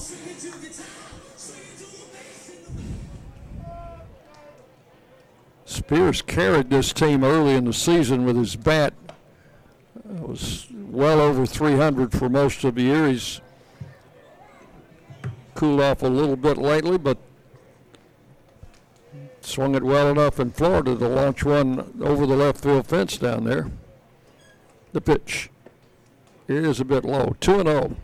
Spears 5.65 6.23
carried 6.23 6.71
this 6.71 6.93
team 6.93 7.25
early 7.25 7.55
in 7.55 7.65
the 7.65 7.73
season 7.73 8.25
with 8.25 8.37
his 8.37 8.57
bat. 8.57 8.95
It 9.97 10.21
was 10.21 10.67
well 10.71 11.21
over 11.21 11.47
300 11.47 12.13
for 12.13 12.29
most 12.29 12.65
of 12.65 12.75
the 12.75 12.83
year. 12.83 13.09
He's 13.09 13.41
cooled 15.55 15.81
off 15.81 16.03
a 16.03 16.09
little 16.09 16.37
bit 16.37 16.57
lately, 16.57 16.99
but 16.99 17.19
swung 19.41 19.75
it 19.75 19.83
well 19.83 20.11
enough 20.11 20.39
in 20.39 20.51
Florida 20.51 20.97
to 20.97 21.09
launch 21.09 21.45
one 21.45 22.01
over 22.03 22.27
the 22.27 22.37
left 22.37 22.63
field 22.63 22.87
fence 22.87 23.17
down 23.17 23.45
there. 23.45 23.71
The 24.93 25.01
pitch 25.01 25.51
is 26.49 26.81
a 26.81 26.85
bit 26.85 27.05
low. 27.05 27.37
2 27.41 27.61
and 27.61 27.69
0. 27.69 27.97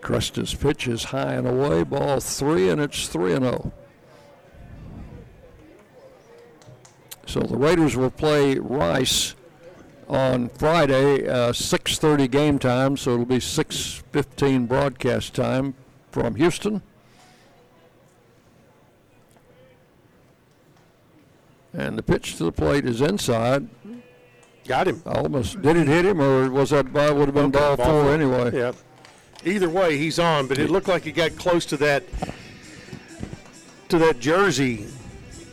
Cresta's 0.00 0.54
pitch 0.54 0.88
is 0.88 1.04
high 1.04 1.34
and 1.34 1.46
away, 1.46 1.82
ball 1.82 2.18
three, 2.18 2.70
and 2.70 2.80
it's 2.80 3.08
3 3.08 3.34
and 3.34 3.44
0. 3.44 3.72
So 7.26 7.40
the 7.40 7.58
Raiders 7.58 7.94
will 7.94 8.10
play 8.10 8.58
Rice 8.58 9.34
on 10.08 10.48
Friday, 10.50 11.28
uh, 11.28 11.52
6:30 11.52 12.28
game 12.28 12.58
time. 12.58 12.96
So 12.96 13.12
it'll 13.14 13.24
be 13.26 13.40
6:15 13.40 14.66
broadcast 14.66 15.34
time 15.34 15.74
from 16.10 16.34
Houston. 16.36 16.82
And 21.74 21.98
the 21.98 22.02
pitch 22.02 22.36
to 22.36 22.44
the 22.44 22.52
plate 22.52 22.86
is 22.86 23.00
inside. 23.00 23.68
Got 24.66 24.88
him. 24.88 25.02
Almost. 25.06 25.62
Did 25.62 25.76
it 25.76 25.86
hit 25.86 26.04
him, 26.04 26.20
or 26.20 26.50
was 26.50 26.70
that 26.70 26.92
ball 26.92 27.14
would 27.14 27.26
have 27.26 27.34
been 27.34 27.50
ball, 27.50 27.76
Ball 27.76 27.86
four 27.86 28.02
four. 28.04 28.12
anyway? 28.14 28.50
Yeah. 28.54 28.72
Either 29.44 29.68
way, 29.68 29.96
he's 29.96 30.18
on, 30.18 30.46
but 30.46 30.58
it 30.58 30.68
looked 30.70 30.88
like 30.88 31.04
he 31.04 31.12
got 31.12 31.36
close 31.36 31.64
to 31.66 31.76
that 31.76 32.02
to 33.88 33.98
that 33.98 34.18
jersey 34.18 34.86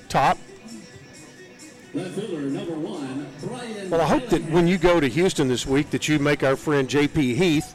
top. 0.10 0.38
Left 1.94 2.12
fielder, 2.16 2.42
number 2.42 2.74
one, 2.74 3.15
Brian. 3.15 3.15
Well, 3.96 4.06
I 4.06 4.10
hope 4.10 4.28
that 4.28 4.44
when 4.50 4.68
you 4.68 4.78
go 4.78 5.00
to 5.00 5.08
Houston 5.08 5.48
this 5.48 5.66
week, 5.66 5.92
that 5.92 6.10
you 6.10 6.20
make 6.20 6.44
our 6.44 6.58
friend 6.58 6.90
J.P. 6.90 7.36
Heath, 7.36 7.74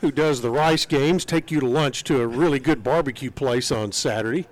who 0.00 0.10
does 0.10 0.40
the 0.40 0.50
Rice 0.50 0.84
games, 0.86 1.24
take 1.24 1.52
you 1.52 1.60
to 1.60 1.68
lunch 1.68 2.02
to 2.02 2.20
a 2.20 2.26
really 2.26 2.58
good 2.58 2.82
barbecue 2.82 3.30
place 3.30 3.70
on 3.70 3.92
Saturday. 3.92 4.48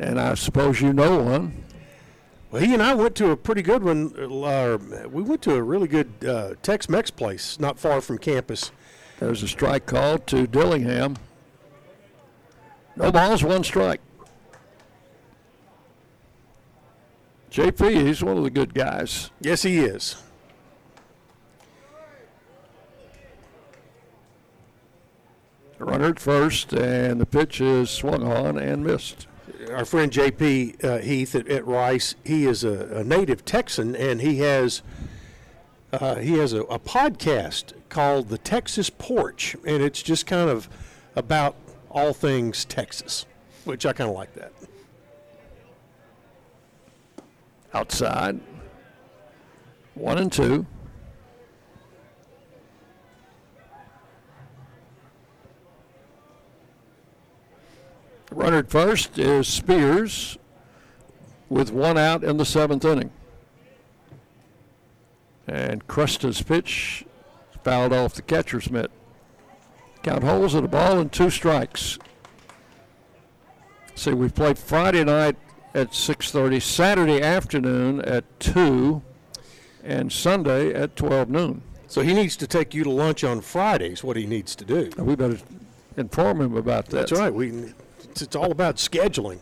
And 0.00 0.18
I 0.18 0.32
suppose 0.32 0.80
you 0.80 0.94
know 0.94 1.18
one. 1.18 1.62
Well, 2.50 2.62
he 2.62 2.72
and 2.72 2.82
I 2.82 2.94
went 2.94 3.14
to 3.16 3.30
a 3.30 3.36
pretty 3.36 3.60
good 3.60 3.84
one. 3.84 4.14
Uh, 4.18 4.78
we 5.10 5.22
went 5.22 5.42
to 5.42 5.54
a 5.54 5.62
really 5.62 5.86
good 5.86 6.10
uh, 6.26 6.54
Tex-Mex 6.62 7.10
place 7.10 7.60
not 7.60 7.78
far 7.78 8.00
from 8.00 8.16
campus. 8.16 8.70
There's 9.20 9.42
a 9.42 9.48
strike 9.48 9.84
call 9.84 10.16
to 10.16 10.46
Dillingham. 10.46 11.18
No 12.96 13.12
balls, 13.12 13.44
one 13.44 13.64
strike. 13.64 14.00
JP, 17.56 18.06
he's 18.06 18.22
one 18.22 18.36
of 18.36 18.44
the 18.44 18.50
good 18.50 18.74
guys. 18.74 19.30
Yes, 19.40 19.62
he 19.62 19.78
is. 19.78 20.16
Runner 25.78 26.08
at 26.08 26.20
first, 26.20 26.74
and 26.74 27.18
the 27.18 27.24
pitch 27.24 27.62
is 27.62 27.88
swung 27.88 28.30
on 28.30 28.58
and 28.58 28.84
missed. 28.84 29.26
Our 29.72 29.86
friend 29.86 30.12
JP 30.12 30.84
uh, 30.84 30.98
Heath 30.98 31.34
at, 31.34 31.48
at 31.48 31.66
Rice, 31.66 32.14
he 32.24 32.44
is 32.44 32.62
a, 32.62 32.98
a 32.98 33.04
native 33.04 33.42
Texan, 33.46 33.96
and 33.96 34.20
he 34.20 34.40
has 34.40 34.82
uh, 35.94 36.16
he 36.16 36.36
has 36.36 36.52
a, 36.52 36.60
a 36.64 36.78
podcast 36.78 37.72
called 37.88 38.28
The 38.28 38.36
Texas 38.36 38.90
Porch, 38.90 39.56
and 39.66 39.82
it's 39.82 40.02
just 40.02 40.26
kind 40.26 40.50
of 40.50 40.68
about 41.14 41.56
all 41.88 42.12
things 42.12 42.66
Texas, 42.66 43.24
which 43.64 43.86
I 43.86 43.94
kind 43.94 44.10
of 44.10 44.14
like 44.14 44.34
that. 44.34 44.52
Outside. 47.74 48.40
One 49.94 50.18
and 50.18 50.32
two. 50.32 50.66
Runner 58.30 58.58
at 58.58 58.70
first 58.70 59.18
is 59.18 59.48
Spears 59.48 60.36
with 61.48 61.72
one 61.72 61.96
out 61.96 62.22
in 62.22 62.36
the 62.36 62.44
seventh 62.44 62.84
inning. 62.84 63.10
And 65.46 65.86
Cresta's 65.86 66.42
pitch 66.42 67.04
fouled 67.64 67.92
off 67.92 68.14
the 68.14 68.22
catcher's 68.22 68.70
mitt. 68.70 68.90
Count 70.02 70.22
holes 70.22 70.54
at 70.54 70.64
a 70.64 70.68
ball 70.68 70.98
and 70.98 71.10
two 71.10 71.30
strikes. 71.30 71.98
See, 73.94 74.12
we 74.12 74.28
played 74.28 74.58
Friday 74.58 75.04
night 75.04 75.36
at 75.76 75.92
6:30, 75.92 76.58
Saturday 76.60 77.20
afternoon 77.20 78.00
at 78.00 78.24
2, 78.40 79.02
and 79.84 80.10
Sunday 80.10 80.72
at 80.72 80.96
12 80.96 81.28
noon. 81.28 81.62
So 81.86 82.00
he 82.00 82.14
needs 82.14 82.34
to 82.38 82.46
take 82.46 82.74
you 82.74 82.82
to 82.82 82.90
lunch 82.90 83.22
on 83.22 83.42
Fridays. 83.42 84.02
What 84.02 84.16
he 84.16 84.26
needs 84.26 84.56
to 84.56 84.64
do. 84.64 84.90
We 84.96 85.14
better 85.14 85.38
inform 85.96 86.40
him 86.40 86.56
about 86.56 86.86
that. 86.86 87.08
That's 87.08 87.12
right. 87.12 87.32
We 87.32 87.50
it's, 88.02 88.22
it's 88.22 88.34
all 88.34 88.50
about 88.50 88.76
scheduling. 88.76 89.38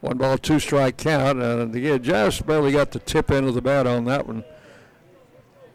One 0.00 0.16
ball, 0.16 0.38
two 0.38 0.60
strike 0.60 0.96
count, 0.96 1.42
and 1.42 1.74
again, 1.74 2.02
just 2.02 2.46
barely 2.46 2.72
got 2.72 2.92
the 2.92 3.00
tip 3.00 3.30
end 3.30 3.46
of 3.46 3.54
the 3.54 3.60
bat 3.60 3.86
on 3.86 4.06
that 4.06 4.26
one. 4.26 4.44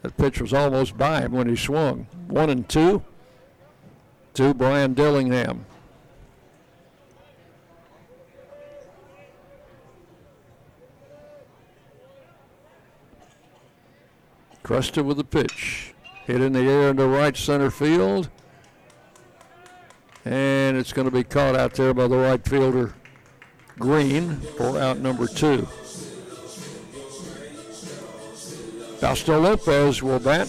That 0.01 0.17
pitch 0.17 0.41
was 0.41 0.53
almost 0.53 0.97
by 0.97 1.21
him 1.21 1.33
when 1.33 1.47
he 1.47 1.55
swung. 1.55 2.07
One 2.27 2.49
and 2.49 2.67
two 2.67 3.03
to 4.33 4.53
Brian 4.53 4.93
Dillingham. 4.95 5.65
Cresta 14.65 15.05
with 15.05 15.17
the 15.17 15.23
pitch. 15.23 15.93
Hit 16.25 16.41
in 16.41 16.53
the 16.53 16.61
air 16.61 16.89
into 16.89 17.05
right 17.05 17.37
center 17.37 17.69
field. 17.69 18.29
And 20.25 20.75
it's 20.75 20.91
going 20.91 21.05
to 21.05 21.11
be 21.11 21.23
caught 21.23 21.55
out 21.55 21.75
there 21.75 21.93
by 21.93 22.07
the 22.07 22.17
right 22.17 22.43
fielder, 22.43 22.95
Green, 23.77 24.37
for 24.57 24.79
out 24.79 24.97
number 24.97 25.27
two. 25.27 25.67
Fausto 28.99 29.39
Lopez 29.39 30.01
will 30.01 30.17
bat. 30.17 30.47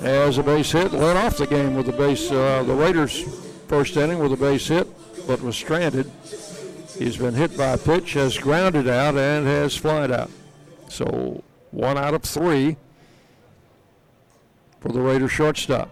As 0.00 0.38
a 0.38 0.42
base 0.42 0.72
hit, 0.72 0.92
led 0.92 1.18
off 1.18 1.36
the 1.36 1.46
game 1.46 1.74
with 1.74 1.90
a 1.90 1.92
base. 1.92 2.30
Uh, 2.30 2.62
the 2.62 2.72
Raiders' 2.72 3.22
first 3.66 3.98
inning 3.98 4.18
with 4.18 4.32
a 4.32 4.36
base 4.36 4.66
hit, 4.66 4.88
but 5.26 5.42
was 5.42 5.56
stranded. 5.56 6.10
He's 6.96 7.18
been 7.18 7.34
hit 7.34 7.54
by 7.54 7.72
a 7.72 7.78
pitch, 7.78 8.14
has 8.14 8.38
grounded 8.38 8.88
out, 8.88 9.14
and 9.18 9.46
has 9.46 9.76
flied 9.76 10.10
out. 10.10 10.30
So 10.88 11.44
one 11.70 11.98
out 11.98 12.14
of 12.14 12.22
three 12.22 12.76
for 14.80 14.90
the 14.90 15.00
Raiders 15.00 15.32
shortstop. 15.32 15.90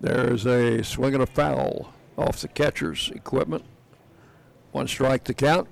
There's 0.00 0.46
a 0.46 0.82
swing 0.82 1.14
and 1.14 1.22
a 1.22 1.26
foul 1.26 1.92
off 2.16 2.40
the 2.40 2.48
catcher's 2.48 3.10
equipment. 3.14 3.64
One 4.72 4.88
strike 4.88 5.24
to 5.24 5.34
count. 5.34 5.68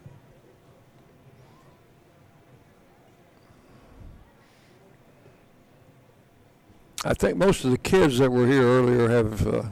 I 7.05 7.15
think 7.15 7.39
most 7.39 7.65
of 7.65 7.70
the 7.70 7.78
kids 7.78 8.19
that 8.19 8.31
were 8.31 8.47
here 8.47 8.65
earlier 8.65 9.09
have 9.09 9.47
uh, 9.47 9.62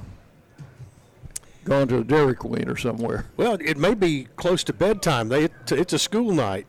gone 1.67 1.89
to 1.89 1.99
a 1.99 2.05
Dairy 2.05 2.35
Queen 2.35 2.69
or 2.69 2.77
somewhere. 2.77 3.27
Well, 3.37 3.59
it 3.61 3.77
may 3.77 3.95
be 3.95 4.29
close 4.37 4.65
to 4.65 4.73
bedtime. 4.73 5.29
They 5.29 5.49
it's 5.71 5.93
a 5.93 5.99
school 5.99 6.33
night. 6.33 6.67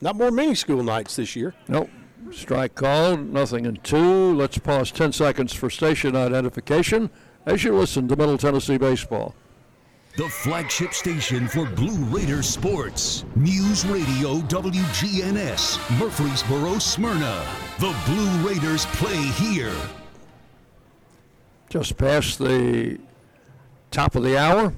Not 0.00 0.16
more 0.16 0.30
many 0.30 0.54
school 0.54 0.82
nights 0.82 1.16
this 1.16 1.34
year. 1.34 1.54
Nope. 1.66 1.88
Strike 2.30 2.74
called, 2.74 3.20
nothing 3.32 3.64
in 3.64 3.76
two. 3.76 4.34
Let's 4.34 4.58
pause 4.58 4.90
10 4.90 5.12
seconds 5.12 5.54
for 5.54 5.70
station 5.70 6.14
identification 6.14 7.10
as 7.46 7.64
you 7.64 7.74
listen 7.74 8.06
to 8.08 8.16
Middle 8.16 8.36
Tennessee 8.36 8.76
Baseball. 8.76 9.34
The 10.16 10.28
flagship 10.28 10.92
station 10.92 11.46
for 11.48 11.64
Blue 11.64 12.04
Raider 12.06 12.42
sports. 12.42 13.24
News 13.36 13.86
Radio 13.86 14.40
WGNS, 14.40 15.98
Murfreesboro, 15.98 16.78
Smyrna. 16.78 17.46
The 17.78 17.96
Blue 18.06 18.48
Raiders 18.48 18.84
play 18.86 19.16
here. 19.16 19.74
Just 21.70 21.96
past 21.96 22.38
the 22.40 22.98
top 23.90 24.14
of 24.14 24.22
the 24.22 24.38
hour. 24.38 24.72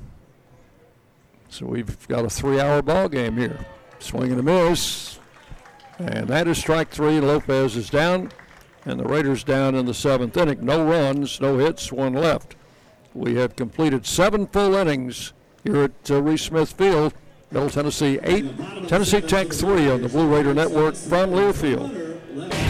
So 1.49 1.67
we've 1.67 2.07
got 2.09 2.25
a 2.25 2.31
three 2.31 2.61
hour 2.61 2.83
ball 2.83 3.09
game 3.09 3.37
here. 3.37 3.59
Swing 3.99 4.31
and 4.31 4.41
a 4.41 4.43
miss. 4.43 5.19
And 5.99 6.29
that 6.29 6.49
is 6.49 6.59
strike 6.59 6.91
three. 6.91 7.21
Lopez 7.21 7.77
is 7.77 7.91
down. 7.91 8.33
And 8.87 8.99
the 8.99 9.05
Raiders 9.05 9.45
down 9.45 9.75
in 9.75 9.85
the 9.85 9.95
seventh 9.95 10.37
inning. 10.37 10.65
No 10.65 10.85
runs, 10.85 11.41
no 11.41 11.59
hits, 11.59 11.93
one 11.93 12.15
left. 12.15 12.57
We 13.13 13.35
have 13.35 13.57
completed 13.57 14.07
seven 14.07 14.47
full 14.47 14.75
innings 14.75 15.33
here 15.65 15.83
at 15.83 16.11
uh, 16.11 16.23
Reese 16.23 16.43
Smith 16.43 16.73
Field. 16.73 17.13
Middle 17.51 17.69
Tennessee 17.69 18.21
eight, 18.23 18.57
Tennessee 18.87 19.21
Tech 19.21 19.49
three 19.49 19.91
on 19.91 20.03
the 20.03 20.09
Blue 20.09 20.33
Raider 20.33 20.55
Network 20.55 20.95
from 20.95 21.31
Learfield. 21.31 22.70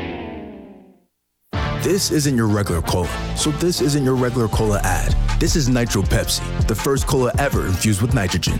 This 1.81 2.11
isn't 2.11 2.37
your 2.37 2.45
regular 2.45 2.83
cola, 2.83 3.09
so 3.35 3.49
this 3.53 3.81
isn't 3.81 4.03
your 4.03 4.13
regular 4.13 4.47
cola 4.47 4.79
ad. 4.83 5.15
This 5.39 5.55
is 5.55 5.67
Nitro 5.67 6.03
Pepsi, 6.03 6.67
the 6.67 6.75
first 6.75 7.07
cola 7.07 7.31
ever 7.39 7.65
infused 7.65 8.03
with 8.03 8.13
nitrogen. 8.13 8.59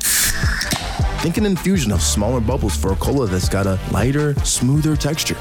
Think 1.22 1.38
an 1.38 1.46
infusion 1.46 1.92
of 1.92 2.02
smaller 2.02 2.42
bubbles 2.42 2.76
for 2.76 2.94
a 2.94 2.96
cola 2.96 3.28
that's 3.28 3.48
got 3.48 3.68
a 3.68 3.80
lighter, 3.92 4.34
smoother 4.44 4.96
texture. 4.96 5.38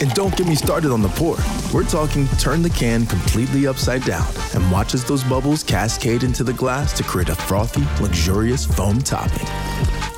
And 0.00 0.14
don't 0.14 0.34
get 0.34 0.46
me 0.46 0.54
started 0.54 0.92
on 0.92 1.02
the 1.02 1.10
pour. 1.10 1.36
We're 1.74 1.86
talking 1.86 2.26
turn 2.38 2.62
the 2.62 2.70
can 2.70 3.04
completely 3.04 3.66
upside 3.66 4.02
down 4.04 4.26
and 4.54 4.72
watch 4.72 4.94
as 4.94 5.04
those 5.04 5.22
bubbles 5.24 5.62
cascade 5.62 6.22
into 6.22 6.42
the 6.42 6.54
glass 6.54 6.94
to 6.94 7.02
create 7.02 7.28
a 7.28 7.34
frothy, 7.34 7.84
luxurious 8.02 8.64
foam 8.64 8.98
topping. 9.00 9.46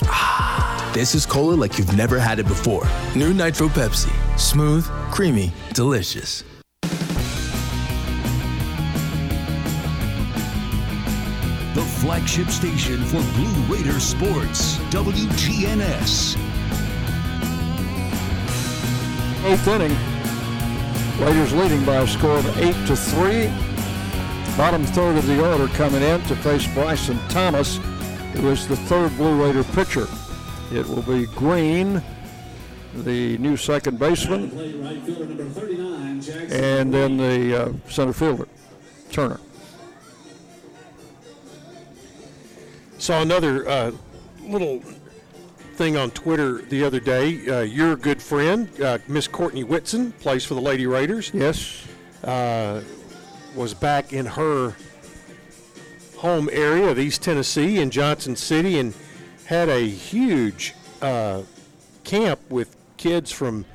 Ah, 0.04 0.92
this 0.94 1.16
is 1.16 1.26
cola 1.26 1.54
like 1.54 1.78
you've 1.78 1.96
never 1.96 2.20
had 2.20 2.38
it 2.38 2.46
before. 2.46 2.86
New 3.16 3.34
Nitro 3.34 3.66
Pepsi. 3.66 4.12
Smooth, 4.38 4.86
creamy, 5.10 5.52
delicious. 5.74 6.44
The 11.76 11.82
flagship 11.82 12.48
station 12.48 13.04
for 13.04 13.20
Blue 13.34 13.76
Raider 13.76 14.00
sports. 14.00 14.78
WGNS. 14.88 16.38
Eighth 19.44 19.68
inning. 19.68 19.94
Raiders 21.20 21.52
leading 21.52 21.84
by 21.84 21.96
a 21.96 22.06
score 22.06 22.38
of 22.38 22.58
eight 22.62 22.86
to 22.86 22.96
three. 22.96 23.48
Bottom 24.56 24.86
third 24.86 25.18
of 25.18 25.26
the 25.26 25.46
order 25.46 25.68
coming 25.74 26.00
in 26.00 26.22
to 26.22 26.36
face 26.36 26.66
Bryson 26.72 27.18
Thomas, 27.28 27.76
who 28.32 28.48
is 28.48 28.66
the 28.66 28.76
third 28.76 29.14
Blue 29.18 29.44
Raider 29.44 29.62
pitcher. 29.62 30.08
It 30.72 30.88
will 30.88 31.02
be 31.02 31.26
Green, 31.26 32.02
the 32.94 33.36
new 33.36 33.58
second 33.58 33.98
baseman, 33.98 34.44
and 36.50 36.94
then 36.94 37.18
the 37.18 37.64
uh, 37.64 37.72
center 37.86 38.14
fielder, 38.14 38.48
Turner. 39.10 39.40
Saw 43.06 43.22
another 43.22 43.68
uh, 43.68 43.92
little 44.42 44.80
thing 45.76 45.96
on 45.96 46.10
Twitter 46.10 46.62
the 46.62 46.82
other 46.82 46.98
day. 46.98 47.46
Uh, 47.46 47.60
your 47.60 47.94
good 47.94 48.20
friend, 48.20 48.68
uh, 48.80 48.98
Miss 49.06 49.28
Courtney 49.28 49.62
Whitson, 49.62 50.10
plays 50.10 50.44
for 50.44 50.54
the 50.54 50.60
Lady 50.60 50.88
Raiders. 50.88 51.30
Yes. 51.32 51.86
Uh, 52.24 52.80
was 53.54 53.74
back 53.74 54.12
in 54.12 54.26
her 54.26 54.74
home 56.16 56.48
area 56.50 56.88
of 56.88 56.98
East 56.98 57.22
Tennessee 57.22 57.78
in 57.78 57.92
Johnson 57.92 58.34
City 58.34 58.80
and 58.80 58.92
had 59.44 59.68
a 59.68 59.86
huge 59.86 60.74
uh, 61.00 61.42
camp 62.02 62.40
with 62.50 62.76
kids 62.96 63.30
from 63.30 63.66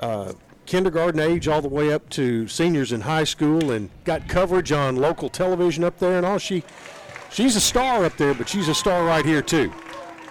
uh, 0.00 0.34
kindergarten 0.66 1.20
age 1.20 1.48
all 1.48 1.62
the 1.62 1.68
way 1.68 1.90
up 1.90 2.06
to 2.10 2.46
seniors 2.46 2.92
in 2.92 3.00
high 3.00 3.24
school 3.24 3.70
and 3.70 3.88
got 4.04 4.28
coverage 4.28 4.72
on 4.72 4.96
local 4.96 5.30
television 5.30 5.84
up 5.84 5.98
there 6.00 6.18
and 6.18 6.26
all. 6.26 6.36
She 6.36 6.64
she's 7.30 7.56
a 7.56 7.60
star 7.60 8.04
up 8.04 8.16
there, 8.16 8.34
but 8.34 8.48
she's 8.48 8.68
a 8.68 8.74
star 8.74 9.04
right 9.04 9.24
here 9.24 9.42
too. 9.42 9.72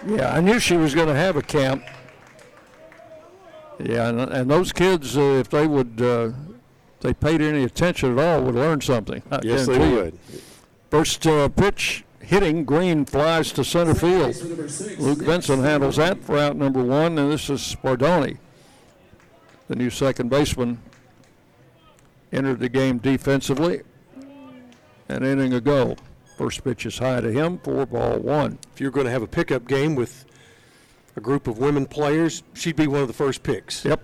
Yeah, 0.06 0.34
I 0.34 0.42
knew 0.42 0.60
she 0.60 0.78
was 0.78 0.94
going 0.94 1.08
to 1.08 1.16
have 1.16 1.36
a 1.36 1.42
camp. 1.42 1.84
Yeah, 3.80 4.10
and, 4.10 4.20
and 4.20 4.50
those 4.50 4.72
kids, 4.72 5.18
uh, 5.18 5.22
if 5.22 5.50
they 5.50 5.68
would, 5.68 6.02
uh, 6.02 6.32
if 6.96 7.02
they 7.02 7.14
paid 7.14 7.42
any 7.42 7.64
attention 7.64 8.18
at 8.18 8.24
all, 8.24 8.44
would 8.44 8.56
learn 8.56 8.82
something. 8.82 9.22
I 9.32 9.40
Yes, 9.44 9.68
they 9.68 9.78
would. 9.78 10.18
First 10.90 11.26
uh, 11.28 11.50
pitch 11.50 12.04
hitting, 12.22 12.66
Green 12.66 13.06
flies 13.06 13.52
to 13.54 13.64
center 13.64 13.96
field. 13.96 14.36
Luke 15.00 15.26
Benson 15.26 15.62
handles 15.62 15.96
that 15.98 16.24
for 16.24 16.38
out 16.38 16.56
number 16.56 16.84
one, 16.84 17.18
and 17.18 17.32
this 17.32 17.50
is 17.50 17.62
Spardoni, 17.62 18.38
the 19.68 19.76
new 19.76 19.90
second 19.90 20.30
baseman. 20.30 20.80
Entered 22.32 22.60
the 22.60 22.70
game 22.70 22.98
defensively. 22.98 23.82
An 25.08 25.24
inning 25.24 25.54
ago. 25.54 25.96
First 26.38 26.64
pitch 26.64 26.86
is 26.86 27.00
high 27.00 27.20
to 27.20 27.32
him, 27.32 27.58
four 27.58 27.88
ball 27.88 28.20
one. 28.20 28.60
If 28.72 28.80
you're 28.80 28.92
going 28.92 29.08
to 29.08 29.12
have 29.12 29.24
a 29.24 29.28
pickup 29.28 29.68
game 29.68 29.96
with 29.96 30.24
a 31.16 31.20
group 31.20 31.48
of 31.48 31.58
women 31.58 31.88
players, 31.88 32.44
she'd 32.54 32.76
be 32.76 32.86
one 32.86 33.02
of 33.02 33.08
the 33.08 33.14
first 33.14 33.42
picks. 33.42 33.84
Yep. 33.84 34.04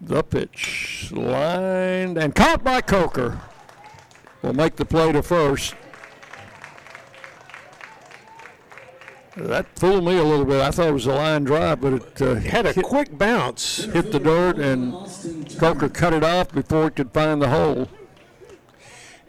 The 0.00 0.24
pitch 0.24 1.12
lined 1.12 2.16
and 2.16 2.34
caught 2.34 2.64
by 2.64 2.80
Coker. 2.80 3.38
Will 4.40 4.54
make 4.54 4.76
the 4.76 4.86
play 4.86 5.12
to 5.12 5.22
first. 5.22 5.74
That 9.36 9.66
fooled 9.78 10.04
me 10.04 10.16
a 10.16 10.24
little 10.24 10.44
bit. 10.46 10.60
I 10.62 10.70
thought 10.70 10.88
it 10.88 10.92
was 10.92 11.06
a 11.06 11.12
line 11.12 11.44
drive, 11.44 11.82
but 11.82 11.92
it 11.92 12.22
uh, 12.22 12.34
Had 12.36 12.64
a 12.66 12.82
quick 12.82 13.16
bounce. 13.18 13.84
hit 13.84 14.10
the 14.10 14.18
dirt, 14.18 14.56
and 14.58 14.92
Coker 15.58 15.90
cut 15.90 16.14
it 16.14 16.24
off 16.24 16.50
before 16.50 16.86
it 16.88 16.96
could 16.96 17.12
find 17.12 17.40
the 17.42 17.48
hole. 17.50 17.88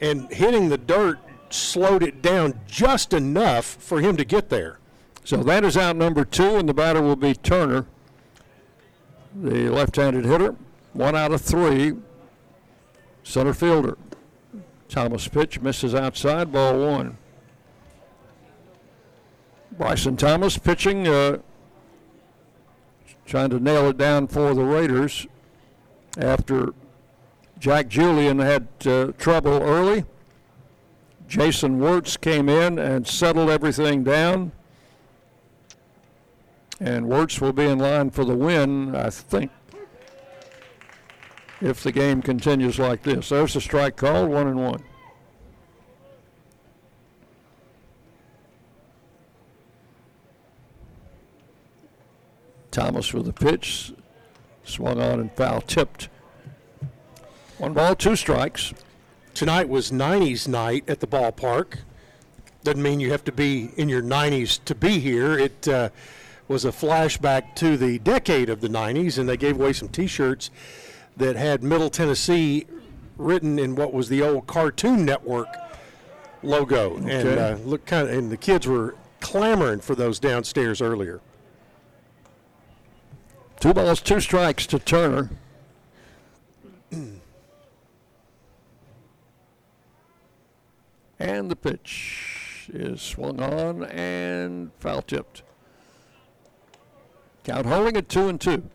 And 0.00 0.30
hitting 0.32 0.68
the 0.68 0.78
dirt 0.78 1.18
slowed 1.50 2.02
it 2.02 2.20
down 2.20 2.58
just 2.66 3.12
enough 3.12 3.64
for 3.64 4.00
him 4.00 4.16
to 4.16 4.24
get 4.24 4.48
there. 4.48 4.78
So 5.24 5.38
that 5.38 5.64
is 5.64 5.76
out 5.76 5.96
number 5.96 6.24
two, 6.24 6.56
and 6.56 6.68
the 6.68 6.74
batter 6.74 7.00
will 7.00 7.16
be 7.16 7.34
Turner, 7.34 7.86
the 9.34 9.70
left-handed 9.70 10.24
hitter. 10.24 10.54
One 10.92 11.16
out 11.16 11.32
of 11.32 11.40
three. 11.40 11.94
Center 13.24 13.54
fielder. 13.54 13.96
Thomas 14.88 15.26
pitch 15.26 15.60
misses 15.60 15.94
outside, 15.94 16.52
ball 16.52 16.78
one. 16.78 17.16
Bryson 19.72 20.16
Thomas 20.16 20.56
pitching 20.56 21.08
uh, 21.08 21.38
trying 23.26 23.50
to 23.50 23.58
nail 23.58 23.88
it 23.88 23.98
down 23.98 24.28
for 24.28 24.54
the 24.54 24.62
Raiders 24.62 25.26
after 26.16 26.74
Jack 27.64 27.88
Julian 27.88 28.40
had 28.40 28.68
uh, 28.84 29.12
trouble 29.16 29.62
early. 29.62 30.04
Jason 31.26 31.78
Wirtz 31.78 32.18
came 32.18 32.50
in 32.50 32.78
and 32.78 33.08
settled 33.08 33.48
everything 33.48 34.04
down. 34.04 34.52
And 36.78 37.08
Wirtz 37.08 37.40
will 37.40 37.54
be 37.54 37.64
in 37.64 37.78
line 37.78 38.10
for 38.10 38.26
the 38.26 38.34
win, 38.34 38.94
I 38.94 39.08
think, 39.08 39.50
if 41.62 41.82
the 41.82 41.90
game 41.90 42.20
continues 42.20 42.78
like 42.78 43.02
this. 43.02 43.30
There's 43.30 43.56
a 43.56 43.62
strike 43.62 43.96
call, 43.96 44.26
one 44.26 44.46
and 44.46 44.62
one. 44.62 44.84
Thomas 52.70 53.14
with 53.14 53.24
the 53.24 53.32
pitch, 53.32 53.94
swung 54.64 55.00
on 55.00 55.18
and 55.18 55.32
foul 55.32 55.62
tipped. 55.62 56.10
One 57.58 57.72
ball, 57.72 57.94
two 57.94 58.16
strikes. 58.16 58.74
Tonight 59.32 59.68
was 59.68 59.92
90s 59.92 60.48
night 60.48 60.84
at 60.88 60.98
the 60.98 61.06
ballpark. 61.06 61.78
Doesn't 62.64 62.82
mean 62.82 62.98
you 62.98 63.12
have 63.12 63.22
to 63.24 63.32
be 63.32 63.70
in 63.76 63.88
your 63.88 64.02
90s 64.02 64.64
to 64.64 64.74
be 64.74 64.98
here. 64.98 65.38
It 65.38 65.68
uh, 65.68 65.90
was 66.48 66.64
a 66.64 66.70
flashback 66.70 67.54
to 67.56 67.76
the 67.76 68.00
decade 68.00 68.48
of 68.48 68.60
the 68.60 68.68
90s, 68.68 69.18
and 69.18 69.28
they 69.28 69.36
gave 69.36 69.60
away 69.60 69.72
some 69.72 69.88
T-shirts 69.88 70.50
that 71.16 71.36
had 71.36 71.62
Middle 71.62 71.90
Tennessee 71.90 72.66
written 73.16 73.60
in 73.60 73.76
what 73.76 73.92
was 73.92 74.08
the 74.08 74.20
old 74.20 74.48
Cartoon 74.48 75.04
Network 75.04 75.46
logo, 76.42 76.96
and 76.96 77.28
uh, 77.38 77.56
look 77.64 77.86
kind 77.86 78.08
of, 78.08 78.14
and 78.18 78.32
the 78.32 78.36
kids 78.36 78.66
were 78.66 78.96
clamoring 79.20 79.80
for 79.80 79.94
those 79.94 80.18
downstairs 80.18 80.82
earlier. 80.82 81.20
Two 83.60 83.72
balls, 83.72 84.02
two 84.02 84.20
strikes 84.20 84.66
to 84.66 84.80
Turner. 84.80 85.30
And 91.18 91.50
the 91.50 91.56
pitch 91.56 92.70
is 92.72 93.00
swung 93.00 93.40
on 93.40 93.84
and 93.84 94.70
foul 94.78 95.02
tipped. 95.02 95.42
Count 97.44 97.66
holding 97.66 97.96
at 97.96 98.08
two 98.08 98.28
and 98.28 98.40
two. 98.40 98.70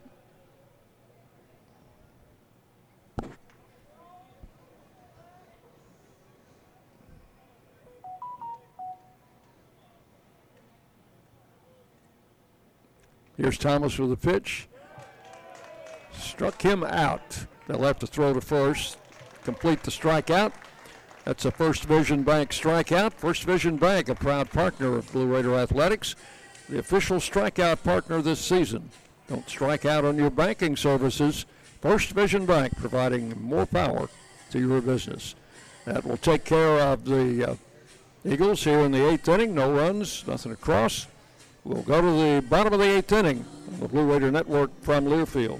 Here's 13.38 13.58
Thomas 13.58 13.98
with 13.98 14.10
the 14.10 14.18
pitch. 14.18 14.68
Struck 16.12 16.62
him 16.62 16.84
out. 16.84 17.46
They'll 17.68 17.84
have 17.84 18.00
to 18.00 18.08
throw 18.08 18.34
to 18.34 18.42
first, 18.42 18.98
complete 19.44 19.84
the 19.84 19.92
strikeout. 19.92 20.52
That's 21.26 21.46
a 21.46 21.52
First 21.52 21.84
Vision 21.84 22.24
Bank 22.24 22.52
strikeout. 22.52 23.14
First 23.14 23.44
Vision 23.44 23.78
Bank, 23.78 24.10
a 24.10 24.16
proud 24.16 24.50
partner 24.50 24.98
of 24.98 25.12
Blue 25.12 25.28
Raider 25.28 25.56
Athletics, 25.56 26.16
the 26.68 26.80
official 26.80 27.18
strikeout 27.18 27.84
partner 27.84 28.22
this 28.22 28.40
season. 28.40 28.90
Don't 29.28 29.48
strike 29.48 29.86
out 29.86 30.06
on 30.06 30.18
your 30.18 30.32
banking 30.32 30.76
services. 30.76 31.46
First 31.82 32.12
Vision 32.12 32.46
Bank 32.46 32.76
providing 32.78 33.40
more 33.42 33.66
power 33.66 34.10
to 34.52 34.60
your 34.60 34.82
business. 34.82 35.36
That 35.86 36.04
will 36.04 36.18
take 36.18 36.46
care 36.46 36.80
of 36.80 37.06
the 37.06 37.52
uh, 37.52 37.56
Eagles 38.26 38.64
here 38.64 38.80
in 38.80 38.92
the 38.92 39.08
eighth 39.08 39.28
inning. 39.28 39.56
No 39.56 39.72
runs, 39.72 40.26
nothing 40.28 40.52
across. 40.52 41.08
We'll 41.64 41.84
go 41.84 42.02
to 42.02 42.08
the 42.08 42.48
bottom 42.48 42.74
of 42.74 42.80
the 42.80 42.98
eighth 42.98 43.12
inning 43.12 43.46
on 43.74 43.80
the 43.80 43.88
Blue 43.88 44.12
Raider 44.12 44.32
Network 44.32 44.72
from 44.82 45.06
Learfield. 45.06 45.60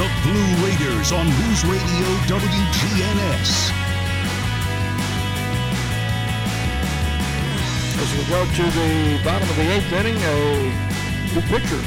The 0.00 0.08
Blue 0.22 0.66
Raiders 0.66 1.12
on 1.12 1.26
News 1.26 1.62
Radio 1.66 2.06
WGNS. 2.24 3.70
As 8.00 8.16
we 8.16 8.24
go 8.30 8.46
to 8.46 8.62
the 8.62 9.20
bottom 9.22 9.46
of 9.46 9.56
the 9.56 9.70
eighth 9.70 9.92
inning, 9.92 10.16
a 10.16 11.34
new 11.34 11.42
pitcher 11.42 11.84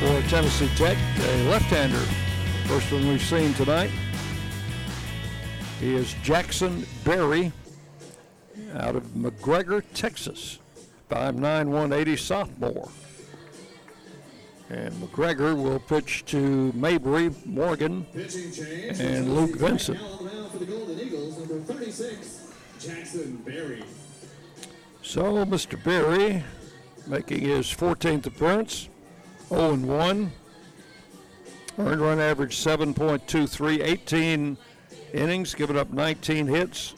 for 0.00 0.28
Tennessee 0.28 0.68
Tech, 0.74 0.98
a 1.20 1.48
left-hander. 1.48 2.04
First 2.66 2.90
one 2.90 3.06
we've 3.06 3.22
seen 3.22 3.54
tonight. 3.54 3.92
He 5.78 5.94
is 5.94 6.16
Jackson 6.24 6.84
Berry 7.04 7.52
out 8.74 8.96
of 8.96 9.04
McGregor, 9.10 9.84
Texas. 9.94 10.58
5'9", 11.08 11.68
180 11.68 12.16
sophomore. 12.16 12.88
And 14.70 14.92
McGregor 14.94 15.60
will 15.60 15.80
pitch 15.80 16.24
to 16.26 16.72
Mabry, 16.74 17.34
Morgan, 17.44 18.06
and 18.14 19.34
Luke 19.34 19.58
Benson. 19.58 19.94
Now 19.94 20.46
for 20.48 20.58
the 20.58 20.64
Golden 20.64 21.00
Eagles, 21.00 21.38
number 21.38 21.58
36, 21.60 22.52
Jackson 22.78 23.36
Berry. 23.44 23.82
So, 25.02 25.44
Mr. 25.44 25.82
Berry 25.82 26.44
making 27.08 27.40
his 27.40 27.66
14th 27.66 28.26
appearance, 28.26 28.88
0 29.48 29.74
1. 29.74 30.32
Earned 31.78 32.00
run 32.00 32.20
average 32.20 32.56
7.23, 32.56 33.82
18 33.82 34.56
innings, 35.12 35.54
giving 35.54 35.78
up 35.78 35.90
19 35.92 36.46
hits, 36.46 36.94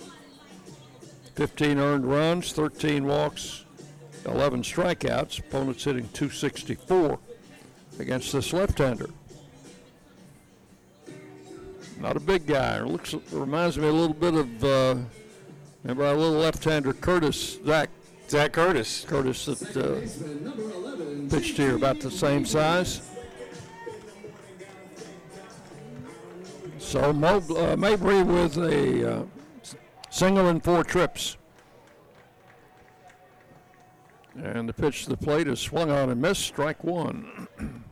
15 1.36 1.78
earned 1.78 2.04
runs, 2.04 2.52
13 2.52 3.06
walks, 3.06 3.64
11 4.26 4.62
strikeouts. 4.62 5.38
Opponents 5.38 5.84
hitting 5.84 6.08
264 6.12 7.18
against 7.98 8.32
this 8.32 8.52
left-hander. 8.52 9.10
Not 12.00 12.16
a 12.16 12.20
big 12.20 12.46
guy. 12.46 12.80
Looks 12.80 13.14
reminds 13.30 13.78
me 13.78 13.86
a 13.86 13.92
little 13.92 14.14
bit 14.14 14.34
of 14.34 14.64
uh, 14.64 14.96
remember 15.84 16.04
our 16.04 16.16
little 16.16 16.38
left-hander 16.38 16.92
Curtis 16.94 17.58
Zach 17.64 17.90
Zach 18.28 18.52
Curtis. 18.52 19.04
Curtis 19.06 19.46
that 19.46 19.76
uh, 19.76 21.30
pitched 21.30 21.56
here 21.56 21.76
about 21.76 22.00
the 22.00 22.10
same 22.10 22.44
size. 22.44 23.08
So 26.78 27.12
Mo, 27.12 27.40
uh, 27.56 27.76
Mabry 27.76 28.22
with 28.22 28.58
a 28.58 29.18
uh, 29.18 29.22
single 30.10 30.48
and 30.48 30.62
four 30.62 30.82
trips. 30.82 31.36
And 34.34 34.68
the 34.68 34.72
pitch 34.72 35.04
to 35.04 35.10
the 35.10 35.16
plate 35.16 35.46
is 35.46 35.60
swung 35.60 35.90
on 35.90 36.10
and 36.10 36.20
missed, 36.20 36.42
strike 36.42 36.82
one. 36.82 37.48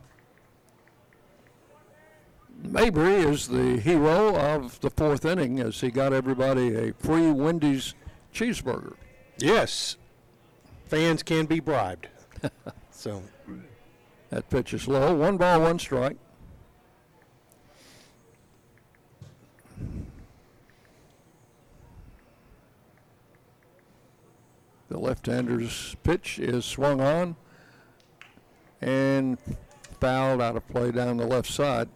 Mabry 2.63 3.15
is 3.15 3.47
the 3.47 3.77
hero 3.79 4.35
of 4.35 4.79
the 4.81 4.89
fourth 4.89 5.25
inning 5.25 5.59
as 5.59 5.81
he 5.81 5.89
got 5.91 6.13
everybody 6.13 6.75
a 6.75 6.93
free 6.93 7.31
Wendy's 7.31 7.95
cheeseburger. 8.33 8.95
Yes, 9.37 9.97
fans 10.85 11.23
can 11.23 11.45
be 11.45 11.59
bribed. 11.59 12.07
so 12.91 13.23
That 14.29 14.49
pitch 14.49 14.73
is 14.73 14.87
low. 14.87 15.13
One 15.15 15.37
ball, 15.37 15.61
one 15.61 15.79
strike. 15.79 16.17
The 24.91 24.99
left-hander's 24.99 25.95
pitch 26.03 26.37
is 26.37 26.65
swung 26.65 26.99
on 26.99 27.37
and 28.81 29.37
fouled 30.01 30.41
out 30.41 30.57
of 30.57 30.67
play 30.67 30.91
down 30.91 31.15
the 31.15 31.25
left 31.25 31.49
side. 31.49 31.87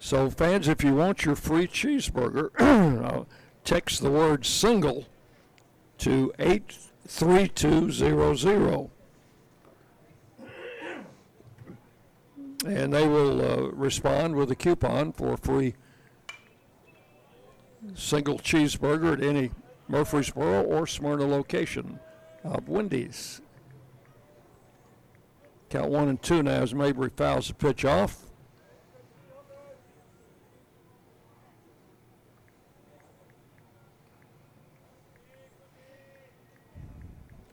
So, 0.00 0.28
fans, 0.30 0.66
if 0.66 0.82
you 0.82 0.96
want 0.96 1.24
your 1.24 1.36
free 1.36 1.68
cheeseburger, 1.68 3.26
text 3.64 4.02
the 4.02 4.10
word 4.10 4.44
single 4.44 5.06
to 5.98 6.32
83200. 6.40 8.90
And 12.66 12.92
they 12.92 13.06
will 13.06 13.40
uh, 13.40 13.70
respond 13.70 14.34
with 14.34 14.50
a 14.50 14.56
coupon 14.56 15.12
for 15.12 15.34
a 15.34 15.36
free 15.36 15.76
single 17.94 18.40
cheeseburger 18.40 19.12
at 19.12 19.22
any 19.22 19.52
Murfreesboro 19.90 20.62
or 20.62 20.86
Smyrna 20.86 21.26
location 21.26 21.98
of 22.44 22.68
Wendy's. 22.68 23.40
Count 25.68 25.90
one 25.90 26.08
and 26.08 26.22
two 26.22 26.44
now 26.44 26.62
as 26.62 26.72
Mabry 26.72 27.10
fouls 27.10 27.48
the 27.48 27.54
pitch 27.54 27.84
off. 27.84 28.24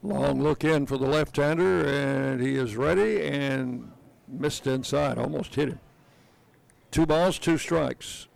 Long 0.03 0.41
look 0.41 0.64
in 0.64 0.85
for 0.85 0.97
the 0.97 1.07
left-hander, 1.07 1.85
and 1.85 2.39
he 2.39 2.55
is 2.55 2.77
ready 2.77 3.23
and 3.23 3.91
missed 4.27 4.68
inside, 4.68 5.18
almost 5.18 5.55
hit 5.55 5.69
him. 5.69 5.80
Two 6.91 7.05
balls, 7.05 7.39
two 7.39 7.57
strikes. 7.57 8.26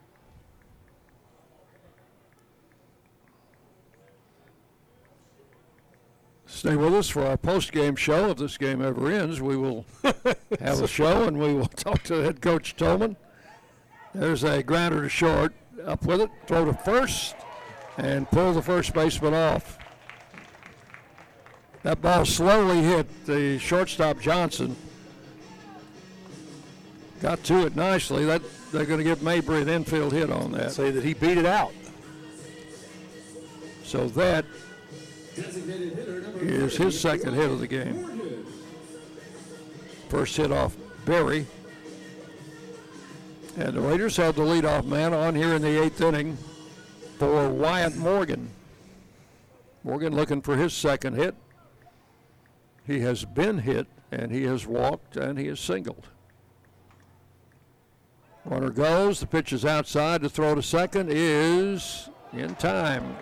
Stay 6.62 6.76
with 6.76 6.94
us 6.94 7.10
for 7.10 7.26
our 7.26 7.38
post-game 7.38 7.96
show. 7.96 8.30
If 8.30 8.38
this 8.38 8.56
game 8.56 8.84
ever 8.84 9.12
ends, 9.12 9.42
we 9.42 9.58
will 9.58 9.84
have 10.60 10.80
a 10.80 10.88
show 10.88 11.24
and 11.24 11.40
we 11.40 11.56
will 11.56 11.66
talk 11.76 12.04
to 12.04 12.14
head 12.22 12.40
coach 12.40 12.76
Tolman. 12.76 13.16
There's 14.14 14.44
a 14.44 14.62
grounder 14.62 15.02
to 15.02 15.10
short. 15.10 15.56
Up 15.84 16.06
with 16.06 16.22
it, 16.22 16.30
throw 16.46 16.66
to 16.66 16.74
first, 16.74 17.34
and 17.98 18.30
pull 18.30 18.54
the 18.54 18.62
first 18.62 18.94
baseman 18.94 19.34
off. 19.34 19.80
That 21.82 22.00
ball 22.00 22.26
slowly 22.26 22.84
hit 22.84 23.26
the 23.26 23.58
shortstop 23.58 24.20
Johnson. 24.20 24.76
Got 27.24 27.44
to 27.46 27.66
it 27.66 27.76
nicely. 27.76 28.24
That 28.26 28.44
they're 28.72 28.86
going 28.86 29.00
to 29.00 29.04
give 29.04 29.24
Mabry 29.24 29.64
an 29.64 29.68
infield 29.68 30.14
hit 30.14 30.30
on 30.30 30.52
that. 30.52 30.74
Say 30.74 30.92
that 30.92 31.04
he 31.04 31.16
beat 31.16 31.40
it 31.40 31.48
out. 31.48 31.74
So 33.84 34.08
that 34.10 34.46
is 35.38 36.78
his 36.78 37.00
second 37.00 37.34
hit 37.34 37.50
of 37.50 37.60
the 37.60 37.68
game. 37.68 38.46
First 40.10 40.36
hit 40.36 40.52
off 40.52 40.76
Berry. 41.06 41.46
And 43.58 43.74
the 43.74 43.82
Raiders 43.82 44.18
have 44.18 44.36
the 44.36 44.44
leadoff 44.44 44.86
man 44.86 45.14
on 45.14 45.36
here 45.36 45.54
in 45.56 45.62
the 45.62 45.82
eighth 45.82 46.02
inning 46.02 46.38
for 47.18 47.50
Wyatt 47.50 47.96
Morgan. 47.96 48.50
Morgan 49.84 50.16
looking 50.16 50.42
for 50.42 50.56
his 50.56 50.74
second 50.74 51.16
hit. 51.16 51.36
He 52.86 53.00
has 53.02 53.26
been 53.26 53.60
hit 53.60 53.88
and 54.12 54.32
he 54.32 54.44
has 54.44 54.66
walked 54.66 55.18
and 55.18 55.38
he 55.38 55.48
has 55.48 55.60
singled. 55.60 56.08
Runner 58.46 58.70
goes. 58.70 59.20
The 59.20 59.28
pitch 59.28 59.54
is 59.54 59.66
outside. 59.66 60.22
To 60.22 60.30
throw 60.30 60.56
to 60.56 60.64
second 60.64 61.10
is 61.12 62.10
in 62.34 62.56
time. 62.56 63.16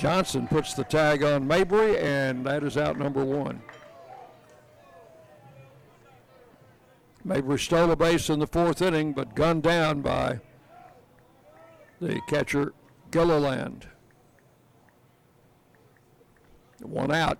Johnson 0.00 0.48
puts 0.48 0.72
the 0.72 0.84
tag 0.84 1.22
on 1.22 1.46
Mabry, 1.46 1.98
and 1.98 2.46
that 2.46 2.64
is 2.64 2.78
out 2.78 2.98
number 2.98 3.22
one. 3.22 3.62
Mabry 7.22 7.58
stole 7.58 7.90
a 7.90 7.96
base 7.96 8.30
in 8.30 8.38
the 8.38 8.46
fourth 8.46 8.80
inning, 8.80 9.12
but 9.12 9.34
gunned 9.34 9.62
down 9.62 10.00
by 10.00 10.40
the 12.00 12.18
catcher 12.28 12.72
Gilliland. 13.10 13.88
One 16.80 17.12
out. 17.12 17.36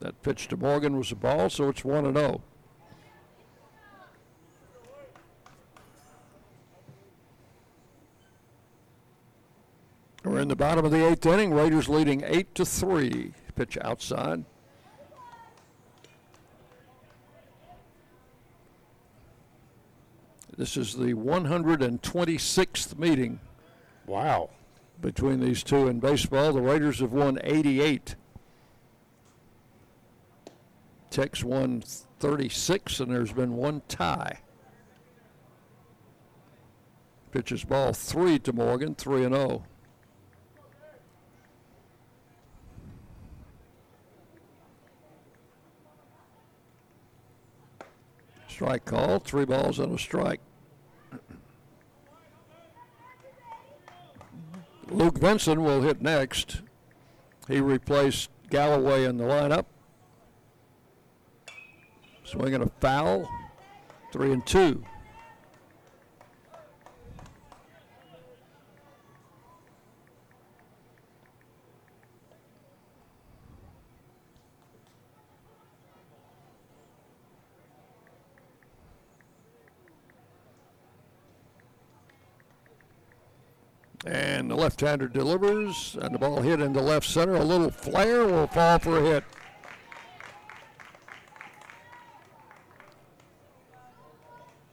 That 0.00 0.22
pitch 0.22 0.48
to 0.48 0.58
Morgan 0.58 0.98
was 0.98 1.10
a 1.10 1.16
ball, 1.16 1.48
so 1.48 1.70
it's 1.70 1.86
1 1.86 2.12
0. 2.12 2.42
In 10.48 10.50
the 10.50 10.56
bottom 10.56 10.82
of 10.82 10.90
the 10.90 11.06
eighth 11.06 11.26
inning. 11.26 11.52
Raiders 11.52 11.90
leading 11.90 12.22
8 12.24 12.54
to 12.54 12.64
3. 12.64 13.34
Pitch 13.54 13.76
outside. 13.82 14.46
This 20.56 20.78
is 20.78 20.94
the 20.94 21.12
126th 21.12 22.98
meeting. 22.98 23.40
Wow. 24.06 24.48
Between 25.02 25.40
these 25.40 25.62
two 25.62 25.86
in 25.86 26.00
baseball, 26.00 26.54
the 26.54 26.62
Raiders 26.62 27.00
have 27.00 27.12
won 27.12 27.38
88. 27.44 28.16
Tech's 31.10 31.44
won 31.44 31.82
36, 32.20 33.00
and 33.00 33.12
there's 33.12 33.34
been 33.34 33.52
one 33.52 33.82
tie. 33.86 34.38
Pitches 37.32 37.64
ball 37.64 37.92
three 37.92 38.38
to 38.38 38.54
Morgan, 38.54 38.94
3 38.94 39.24
and 39.24 39.34
0. 39.34 39.64
Strike 48.58 48.86
call, 48.86 49.20
three 49.20 49.44
balls 49.44 49.78
and 49.78 49.94
a 49.94 49.98
strike. 50.00 50.40
Luke 54.88 55.20
Benson 55.20 55.62
will 55.62 55.82
hit 55.82 56.02
next. 56.02 56.62
He 57.46 57.60
replaced 57.60 58.30
Galloway 58.50 59.04
in 59.04 59.16
the 59.16 59.22
lineup. 59.22 59.66
Swinging 62.24 62.62
a 62.62 62.66
foul, 62.80 63.30
three 64.12 64.32
and 64.32 64.44
two. 64.44 64.82
And 84.08 84.50
the 84.50 84.54
left-hander 84.54 85.08
delivers, 85.08 85.98
and 86.00 86.14
the 86.14 86.18
ball 86.18 86.40
hit 86.40 86.60
into 86.60 86.80
left 86.80 87.06
center. 87.06 87.34
A 87.34 87.44
little 87.44 87.70
flare 87.70 88.26
will 88.26 88.46
fall 88.46 88.78
for 88.78 88.98
a 88.98 89.02
hit. 89.02 89.24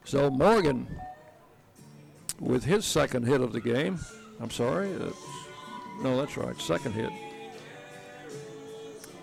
So 0.05 0.29
Morgan, 0.29 0.87
with 2.39 2.63
his 2.63 2.85
second 2.85 3.27
hit 3.27 3.41
of 3.41 3.51
the 3.51 3.59
game, 3.59 3.99
I'm 4.39 4.51
sorry, 4.51 4.93
uh, 4.93 5.11
no, 6.01 6.15
that's 6.15 6.37
right, 6.37 6.57
second 6.61 6.93
hit. 6.93 7.11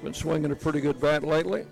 Been 0.04 0.12
swinging 0.12 0.50
a 0.50 0.56
pretty 0.56 0.82
good 0.82 1.00
bat 1.00 1.22
lately. 1.22 1.64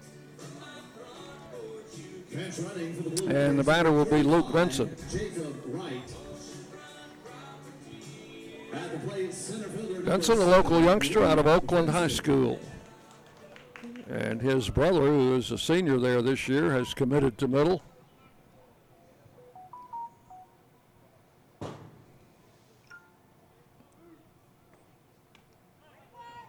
And 3.29 3.59
the 3.59 3.65
batter 3.65 3.93
will 3.93 4.07
be 4.07 4.23
Luke 4.23 4.51
Benson. 4.51 4.97
Benson, 10.05 10.39
a 10.39 10.45
local 10.45 10.81
youngster 10.81 11.25
out 11.25 11.39
of 11.39 11.47
Oakland 11.47 11.89
High 11.91 12.09
School. 12.09 12.59
And 14.09 14.41
his 14.43 14.69
brother, 14.69 15.01
who 15.01 15.37
is 15.37 15.51
a 15.53 15.59
senior 15.59 15.99
there 15.99 16.21
this 16.21 16.49
year, 16.49 16.73
has 16.73 16.95
committed 16.95 17.39
to 17.39 17.49
middle. 17.49 17.83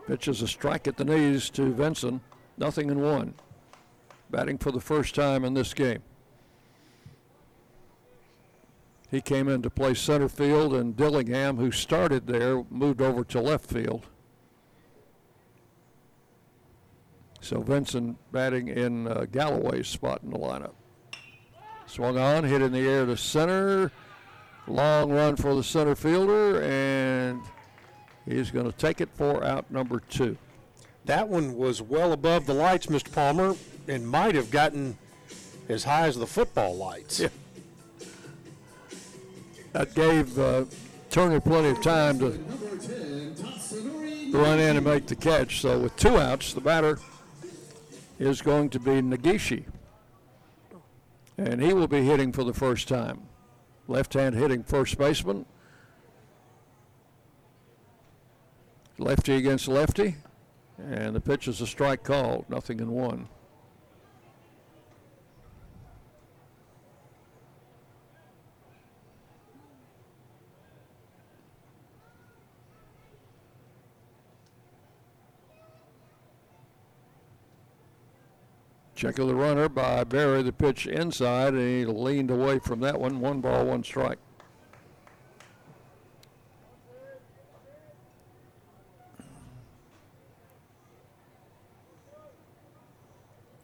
Pitches 0.07 0.41
a 0.41 0.47
strike 0.47 0.87
at 0.87 0.97
the 0.97 1.05
knees 1.05 1.49
to 1.51 1.71
Benson. 1.71 2.21
Nothing 2.57 2.89
in 2.89 3.01
one. 3.01 3.33
Batting 4.29 4.57
for 4.57 4.71
the 4.71 4.81
first 4.81 5.15
time 5.15 5.45
in 5.45 5.53
this 5.53 5.73
game. 5.73 6.01
He 9.11 9.21
came 9.21 9.49
in 9.49 9.61
to 9.61 9.69
play 9.69 9.93
center 9.93 10.29
field, 10.29 10.73
and 10.73 10.95
Dillingham, 10.95 11.57
who 11.57 11.69
started 11.69 12.25
there, 12.25 12.63
moved 12.69 13.01
over 13.01 13.23
to 13.25 13.41
left 13.41 13.65
field. 13.69 14.07
So 17.41 17.59
Benson 17.59 18.17
batting 18.31 18.69
in 18.69 19.07
uh, 19.07 19.25
Galloway's 19.31 19.87
spot 19.87 20.21
in 20.23 20.29
the 20.29 20.39
lineup. 20.39 20.73
Swung 21.87 22.17
on, 22.17 22.45
hit 22.45 22.61
in 22.61 22.71
the 22.71 22.87
air 22.87 23.05
to 23.05 23.17
center. 23.17 23.91
Long 24.67 25.11
run 25.11 25.35
for 25.35 25.55
the 25.55 25.63
center 25.63 25.95
fielder, 25.95 26.61
and 26.61 27.41
He's 28.25 28.51
going 28.51 28.65
to 28.65 28.77
take 28.77 29.01
it 29.01 29.09
for 29.13 29.43
out 29.43 29.69
number 29.71 29.99
two. 29.99 30.37
That 31.05 31.27
one 31.27 31.55
was 31.55 31.81
well 31.81 32.13
above 32.13 32.45
the 32.45 32.53
lights, 32.53 32.85
Mr. 32.87 33.11
Palmer, 33.11 33.55
and 33.87 34.07
might 34.07 34.35
have 34.35 34.51
gotten 34.51 34.97
as 35.67 35.83
high 35.83 36.07
as 36.07 36.17
the 36.17 36.27
football 36.27 36.75
lights. 36.75 37.19
Yeah. 37.19 37.29
That 39.73 39.93
gave 39.93 40.37
uh, 40.37 40.65
Turner 41.09 41.39
plenty 41.39 41.69
of 41.69 41.81
time 41.81 42.19
to 42.19 42.39
run 44.31 44.59
in 44.59 44.77
and 44.77 44.85
make 44.85 45.07
the 45.07 45.15
catch. 45.15 45.61
So 45.61 45.79
with 45.79 45.95
two 45.95 46.17
outs, 46.17 46.53
the 46.53 46.61
batter 46.61 46.99
is 48.19 48.41
going 48.41 48.69
to 48.69 48.79
be 48.79 49.01
Nagishi. 49.01 49.65
And 51.37 51.61
he 51.61 51.73
will 51.73 51.87
be 51.87 52.03
hitting 52.03 52.31
for 52.31 52.43
the 52.43 52.53
first 52.53 52.87
time. 52.87 53.23
Left 53.87 54.13
hand 54.13 54.35
hitting 54.35 54.63
first 54.63 54.97
baseman. 54.97 55.45
Lefty 58.97 59.35
against 59.35 59.67
lefty. 59.67 60.17
And 60.77 61.15
the 61.15 61.21
pitch 61.21 61.47
is 61.47 61.61
a 61.61 61.67
strike 61.67 62.03
called, 62.03 62.45
nothing 62.49 62.79
in 62.79 62.91
one. 62.91 63.27
Check 79.01 79.17
of 79.17 79.27
the 79.27 79.33
runner 79.33 79.67
by 79.67 80.03
Barry. 80.03 80.43
The 80.43 80.51
pitch 80.51 80.85
inside, 80.85 81.55
and 81.55 81.67
he 81.67 81.85
leaned 81.85 82.29
away 82.29 82.59
from 82.59 82.81
that 82.81 82.99
one. 82.99 83.19
One 83.19 83.41
ball, 83.41 83.65
one 83.65 83.83
strike. 83.83 84.19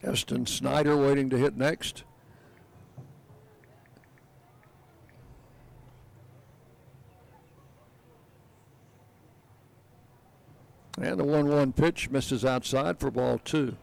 Eston 0.01 0.47
Snyder 0.47 0.97
waiting 0.97 1.29
to 1.29 1.37
hit 1.37 1.55
next. 1.55 2.03
And 10.99 11.19
the 11.19 11.23
1 11.23 11.47
1 11.47 11.73
pitch 11.73 12.09
misses 12.09 12.43
outside 12.43 12.99
for 12.99 13.11
ball 13.11 13.37
two. 13.37 13.77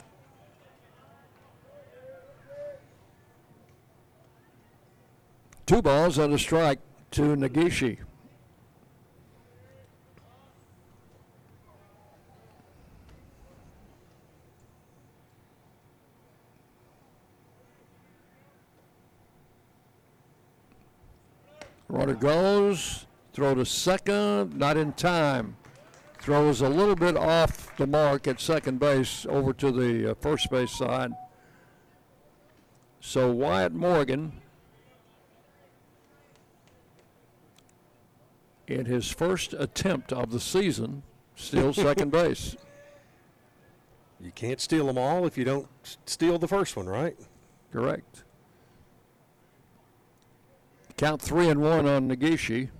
Two 5.66 5.80
balls 5.80 6.18
and 6.18 6.34
a 6.34 6.38
strike 6.38 6.78
to 7.12 7.22
Nagishi. 7.36 7.98
Runner 21.88 22.14
goes, 22.14 23.06
throw 23.32 23.54
to 23.54 23.64
second, 23.64 24.58
not 24.58 24.76
in 24.76 24.92
time. 24.92 25.56
Throws 26.18 26.60
a 26.60 26.68
little 26.68 26.96
bit 26.96 27.16
off 27.16 27.74
the 27.76 27.86
mark 27.86 28.26
at 28.26 28.40
second 28.40 28.80
base 28.80 29.24
over 29.30 29.52
to 29.54 29.72
the 29.72 30.10
uh, 30.10 30.14
first 30.20 30.50
base 30.50 30.72
side. 30.72 31.12
So 33.00 33.30
Wyatt 33.30 33.72
Morgan 33.72 34.32
in 38.66 38.86
his 38.86 39.10
first 39.10 39.52
attempt 39.54 40.12
of 40.12 40.30
the 40.30 40.40
season, 40.40 41.02
steals 41.36 41.76
second 41.76 42.10
base. 42.12 42.56
You 44.20 44.30
can't 44.32 44.60
steal 44.60 44.86
them 44.86 44.96
all 44.96 45.26
if 45.26 45.36
you 45.36 45.44
don't 45.44 45.68
steal 46.06 46.38
the 46.38 46.48
first 46.48 46.76
one, 46.76 46.86
right? 46.86 47.16
Correct. 47.72 48.24
Count 50.96 51.20
three 51.20 51.48
and 51.48 51.60
one 51.60 51.86
on 51.86 52.08
Nagishi. 52.08 52.70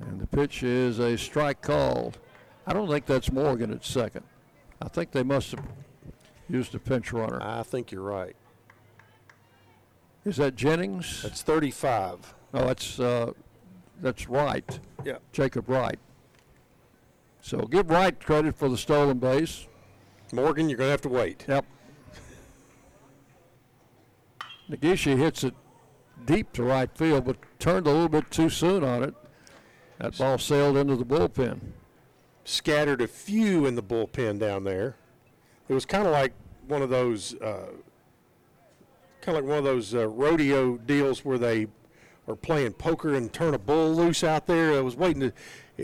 And 0.00 0.20
the 0.20 0.26
pitch 0.26 0.62
is 0.62 0.98
a 0.98 1.18
strike 1.18 1.60
called. 1.60 2.18
I 2.66 2.72
don't 2.72 2.88
think 2.88 3.04
that's 3.04 3.32
Morgan 3.32 3.72
at 3.72 3.84
second. 3.84 4.24
I 4.80 4.88
think 4.88 5.10
they 5.10 5.24
must 5.24 5.50
have 5.50 5.64
used 6.48 6.74
a 6.74 6.78
pinch 6.78 7.12
runner. 7.12 7.38
I 7.42 7.64
think 7.64 7.90
you're 7.90 8.02
right. 8.02 8.36
Is 10.24 10.36
that 10.36 10.54
Jennings? 10.54 11.22
That's 11.22 11.42
35. 11.42 12.34
No, 12.52 12.66
that's 12.66 13.00
uh, 13.00 13.32
that's 14.00 14.28
Wright. 14.28 14.80
Yeah. 15.04 15.18
Jacob 15.32 15.68
Wright. 15.68 15.98
So 17.40 17.58
give 17.62 17.90
Wright 17.90 18.18
credit 18.18 18.54
for 18.54 18.68
the 18.68 18.76
stolen 18.76 19.18
base. 19.18 19.66
Morgan, 20.32 20.68
you're 20.68 20.78
going 20.78 20.88
to 20.88 20.92
have 20.92 21.00
to 21.02 21.08
wait. 21.08 21.44
Yep. 21.48 21.64
Nagishi 24.70 25.16
hits 25.16 25.42
it 25.42 25.54
deep 26.24 26.52
to 26.52 26.62
right 26.62 26.90
field, 26.96 27.24
but 27.24 27.36
turned 27.58 27.86
a 27.86 27.90
little 27.90 28.08
bit 28.08 28.30
too 28.30 28.48
soon 28.48 28.84
on 28.84 29.02
it. 29.02 29.14
That 29.98 30.16
ball 30.16 30.38
sailed 30.38 30.76
into 30.76 30.96
the 30.96 31.04
bullpen. 31.04 31.60
Scattered 32.44 33.02
a 33.02 33.08
few 33.08 33.66
in 33.66 33.74
the 33.74 33.82
bullpen 33.82 34.38
down 34.38 34.64
there. 34.64 34.96
It 35.68 35.74
was 35.74 35.84
kind 35.84 36.06
of 36.06 36.12
like 36.12 36.32
one 36.68 36.82
of 36.82 36.90
those, 36.90 37.34
uh, 37.36 37.70
kind 39.20 39.36
of 39.36 39.44
like 39.44 39.50
one 39.50 39.58
of 39.58 39.64
those 39.64 39.94
uh, 39.94 40.08
rodeo 40.08 40.76
deals 40.78 41.24
where 41.24 41.38
they 41.38 41.66
are 42.28 42.36
playing 42.36 42.72
poker 42.72 43.14
and 43.14 43.32
turn 43.32 43.54
a 43.54 43.58
bull 43.58 43.94
loose 43.94 44.24
out 44.24 44.46
there. 44.46 44.74
I 44.74 44.80
was 44.80 44.96
waiting 44.96 45.20
to, 45.20 45.32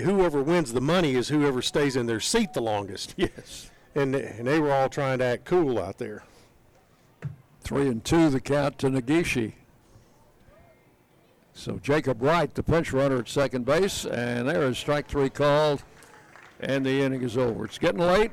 whoever 0.01 0.43
wins 0.43 0.73
the 0.73 0.81
money 0.81 1.15
is 1.15 1.29
whoever 1.29 1.63
stays 1.63 1.97
in 1.97 2.07
their 2.07 2.21
seat 2.21 2.53
the 2.53 2.63
longest. 2.63 3.15
Yes. 3.27 3.71
And, 3.95 4.15
and 4.15 4.47
they 4.47 4.61
were 4.61 4.73
all 4.73 4.91
trying 4.91 5.21
to 5.21 5.25
act 5.25 5.47
cool 5.47 5.79
out 5.79 5.97
there. 5.97 6.23
Three 7.63 7.89
and 7.89 8.05
two, 8.05 8.29
the 8.29 8.41
count 8.41 8.79
to 8.81 8.89
Nagishi. 8.89 9.55
So 11.55 11.79
Jacob 11.79 12.21
Wright, 12.21 12.55
the 12.55 12.63
pinch 12.63 12.93
runner 12.93 13.21
at 13.21 13.29
second 13.29 13.65
base, 13.65 14.05
and 14.05 14.47
there 14.47 14.65
is 14.65 14.77
strike 14.77 15.09
three 15.09 15.31
called, 15.31 15.83
and 16.61 16.85
the 16.85 17.01
inning 17.01 17.23
is 17.23 17.39
over. 17.39 17.65
It's 17.65 17.79
getting 17.79 18.03
late. 18.03 18.33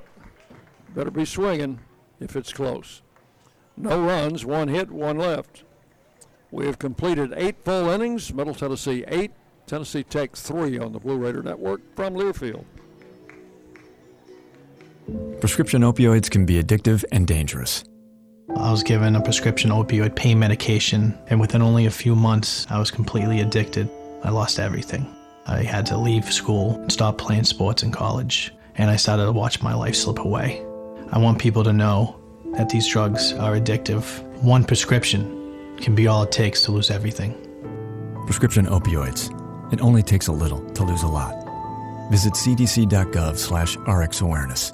Better 0.93 1.09
be 1.09 1.23
swinging 1.23 1.79
if 2.19 2.35
it's 2.35 2.51
close. 2.51 3.01
No 3.75 4.01
runs, 4.01 4.45
one 4.45 4.67
hit, 4.67 4.91
one 4.91 5.17
left. 5.17 5.63
We 6.51 6.65
have 6.67 6.77
completed 6.77 7.33
eight 7.35 7.55
full 7.65 7.89
innings. 7.89 8.33
Middle 8.33 8.53
Tennessee 8.53 9.03
eight, 9.07 9.31
Tennessee 9.65 10.03
Tech 10.03 10.35
three 10.35 10.77
on 10.77 10.93
the 10.93 10.99
Blue 10.99 11.17
Raider 11.17 11.41
Network 11.41 11.81
from 11.95 12.13
Learfield. 12.13 12.65
Prescription 15.39 15.81
opioids 15.81 16.29
can 16.29 16.45
be 16.45 16.61
addictive 16.61 17.03
and 17.11 17.27
dangerous. 17.27 17.83
I 18.55 18.71
was 18.71 18.83
given 18.83 19.15
a 19.15 19.21
prescription 19.21 19.71
opioid 19.71 20.15
pain 20.15 20.37
medication, 20.37 21.17
and 21.27 21.39
within 21.39 21.61
only 21.61 21.87
a 21.87 21.91
few 21.91 22.15
months, 22.15 22.67
I 22.69 22.77
was 22.77 22.91
completely 22.91 23.41
addicted. 23.41 23.89
I 24.23 24.29
lost 24.29 24.59
everything. 24.59 25.13
I 25.47 25.63
had 25.63 25.85
to 25.87 25.97
leave 25.97 26.31
school 26.31 26.75
and 26.75 26.91
stop 26.91 27.17
playing 27.17 27.45
sports 27.45 27.83
in 27.83 27.91
college, 27.91 28.53
and 28.75 28.89
I 28.89 28.95
started 28.95 29.25
to 29.25 29.31
watch 29.31 29.61
my 29.61 29.73
life 29.73 29.95
slip 29.95 30.19
away. 30.19 30.63
I 31.11 31.17
want 31.17 31.39
people 31.39 31.63
to 31.63 31.73
know 31.73 32.19
that 32.57 32.69
these 32.69 32.87
drugs 32.87 33.33
are 33.33 33.55
addictive. 33.59 34.23
One 34.41 34.63
prescription 34.63 35.75
can 35.77 35.95
be 35.95 36.07
all 36.07 36.23
it 36.23 36.31
takes 36.31 36.63
to 36.63 36.71
lose 36.71 36.91
everything. 36.91 37.33
Prescription 38.25 38.65
opioids. 38.67 39.31
It 39.73 39.81
only 39.81 40.03
takes 40.03 40.27
a 40.27 40.31
little 40.31 40.61
to 40.71 40.83
lose 40.83 41.03
a 41.03 41.07
lot. 41.07 41.33
Visit 42.11 42.33
cdc.gov 42.33 43.37
slash 43.37 43.77
rxawareness. 43.77 44.73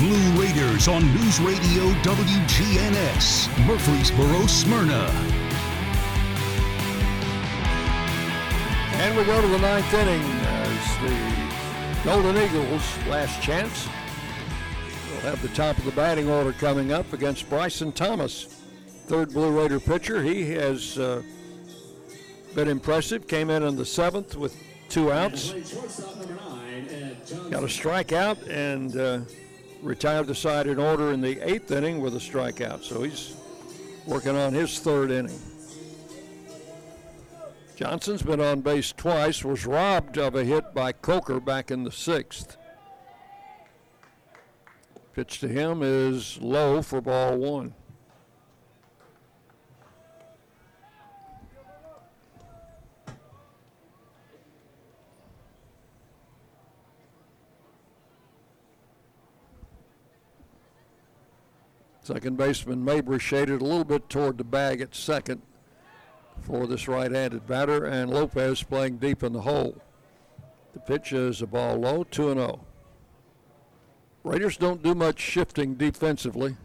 Blue 0.00 0.42
Raiders 0.42 0.88
on 0.88 1.04
News 1.14 1.38
Radio 1.40 1.92
WGNS, 2.02 3.66
Murfreesboro, 3.66 4.46
Smyrna. 4.46 5.04
And 8.94 9.14
we 9.14 9.24
go 9.24 9.40
to 9.42 9.46
the 9.46 9.58
ninth 9.58 9.92
inning 9.92 10.22
as 10.22 10.96
the 11.02 12.02
Golden 12.02 12.36
Eagles, 12.38 12.82
last 13.08 13.42
chance, 13.42 13.86
We'll 15.22 15.32
have 15.32 15.42
the 15.42 15.48
top 15.48 15.76
of 15.76 15.84
the 15.84 15.90
batting 15.90 16.30
order 16.30 16.52
coming 16.52 16.92
up 16.92 17.12
against 17.12 17.50
Bryson 17.50 17.92
Thomas, 17.92 18.44
third 19.06 19.34
Blue 19.34 19.50
Raider 19.50 19.78
pitcher. 19.78 20.22
He 20.22 20.50
has 20.52 20.98
uh, 20.98 21.20
been 22.54 22.68
impressive. 22.68 23.28
Came 23.28 23.50
in 23.50 23.62
in 23.62 23.76
the 23.76 23.84
seventh 23.84 24.34
with 24.34 24.56
two 24.88 25.12
outs. 25.12 25.50
Got 27.50 27.64
a 27.64 27.66
strikeout 27.66 28.48
and 28.48 28.96
uh, 28.96 29.20
retired 29.82 30.26
the 30.26 30.34
side 30.34 30.66
in 30.66 30.78
order 30.78 31.12
in 31.12 31.20
the 31.20 31.40
eighth 31.40 31.70
inning 31.70 32.00
with 32.00 32.14
a 32.14 32.18
strikeout. 32.18 32.82
So 32.82 33.02
he's 33.02 33.34
working 34.06 34.36
on 34.36 34.52
his 34.52 34.78
third 34.78 35.10
inning. 35.10 35.38
Johnson's 37.76 38.22
been 38.22 38.40
on 38.40 38.60
base 38.60 38.92
twice, 38.92 39.42
was 39.42 39.64
robbed 39.64 40.18
of 40.18 40.34
a 40.34 40.44
hit 40.44 40.74
by 40.74 40.92
Coker 40.92 41.40
back 41.40 41.70
in 41.70 41.84
the 41.84 41.90
sixth. 41.90 42.58
Pitch 45.14 45.40
to 45.40 45.48
him 45.48 45.80
is 45.82 46.38
low 46.42 46.82
for 46.82 47.00
ball 47.00 47.38
one. 47.38 47.74
Second 62.02 62.36
baseman 62.36 62.84
Mabry 62.84 63.18
shaded 63.18 63.60
a 63.60 63.64
little 63.64 63.84
bit 63.84 64.08
toward 64.08 64.38
the 64.38 64.44
bag 64.44 64.80
at 64.80 64.94
second 64.94 65.42
for 66.40 66.66
this 66.66 66.88
right-handed 66.88 67.46
batter, 67.46 67.84
and 67.84 68.10
Lopez 68.10 68.62
playing 68.62 68.96
deep 68.96 69.22
in 69.22 69.32
the 69.32 69.42
hole. 69.42 69.76
The 70.72 70.80
pitch 70.80 71.12
is 71.12 71.42
a 71.42 71.46
ball 71.46 71.76
low, 71.76 72.04
2 72.04 72.34
0. 72.34 72.60
Raiders 74.24 74.56
don't 74.56 74.82
do 74.82 74.94
much 74.94 75.18
shifting 75.18 75.74
defensively. 75.74 76.56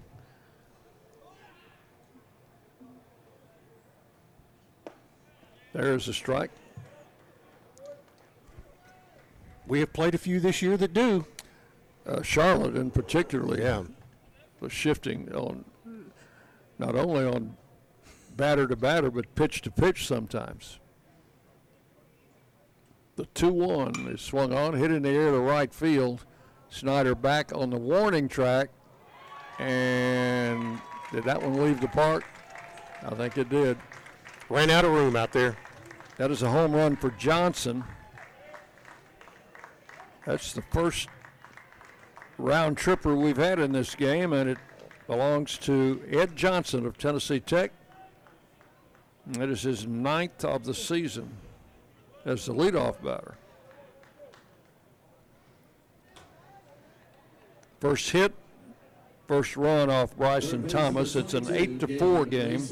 There's 5.74 6.08
a 6.08 6.14
strike. 6.14 6.52
We 9.68 9.80
have 9.80 9.92
played 9.92 10.16
a 10.16 10.18
few 10.18 10.40
this 10.40 10.62
year 10.62 10.78
that 10.78 10.94
do. 10.94 11.26
Uh, 12.06 12.22
Charlotte, 12.22 12.76
in 12.76 12.92
particularly, 12.92 13.64
yeah, 13.64 13.84
was 14.66 14.74
shifting 14.74 15.32
on 15.32 15.64
not 16.80 16.96
only 16.96 17.24
on 17.24 17.56
batter 18.36 18.66
to 18.66 18.76
batter, 18.76 19.12
but 19.12 19.36
pitch 19.36 19.62
to 19.62 19.70
pitch 19.70 20.08
sometimes. 20.08 20.80
The 23.16 23.28
2 23.28 23.48
1 23.48 24.08
is 24.08 24.22
swung 24.22 24.52
on, 24.54 24.74
hit 24.74 24.90
in 24.90 25.04
the 25.04 25.10
air 25.10 25.30
to 25.30 25.40
right 25.40 25.72
field. 25.72 26.26
Snyder 26.70 27.14
back 27.14 27.52
on 27.54 27.70
the 27.70 27.78
warning 27.78 28.28
track. 28.28 28.72
And 29.60 30.82
did 31.12 31.24
that 31.26 31.44
one 31.44 31.64
leave 31.64 31.80
the 31.80 31.88
park? 31.88 32.24
I 33.04 33.14
think 33.14 33.38
it 33.38 33.50
did. 33.50 33.78
Ran 34.50 34.72
out 34.72 34.84
of 34.84 34.92
room 34.92 35.16
out 35.16 35.32
there. 35.32 35.56
That 36.18 36.32
is 36.32 36.42
a 36.42 36.50
home 36.50 36.74
run 36.74 36.96
for 36.96 37.12
Johnson. 37.12 37.84
That's 40.26 40.54
the 40.54 40.64
first 40.64 41.08
round 42.38 42.78
tripper 42.78 43.16
we've 43.16 43.38
had 43.38 43.60
in 43.60 43.72
this 43.72 43.96
game, 43.96 44.34
and 44.34 44.50
it 44.50 44.58
belongs 45.08 45.58
to 45.60 46.02
Ed 46.12 46.36
Johnson 46.36 46.86
of 46.86 46.98
Tennessee 46.98 47.40
Tech. 47.40 47.72
It 49.32 49.50
is 49.50 49.64
his 49.64 49.88
ninth 49.88 50.44
of 50.46 50.66
the 50.66 50.74
season 50.74 51.30
as 52.26 52.46
the 52.46 52.54
leadoff 52.54 53.02
batter. 53.04 53.36
First 57.80 58.10
hit, 58.12 58.34
first 59.28 59.58
run 59.58 59.90
off 59.90 60.16
Bryson 60.16 60.68
Thomas. 60.68 61.16
It's 61.16 61.34
an 61.34 61.54
eight 61.54 61.80
to 61.82 61.98
four 62.00 62.26
game. 62.26 62.64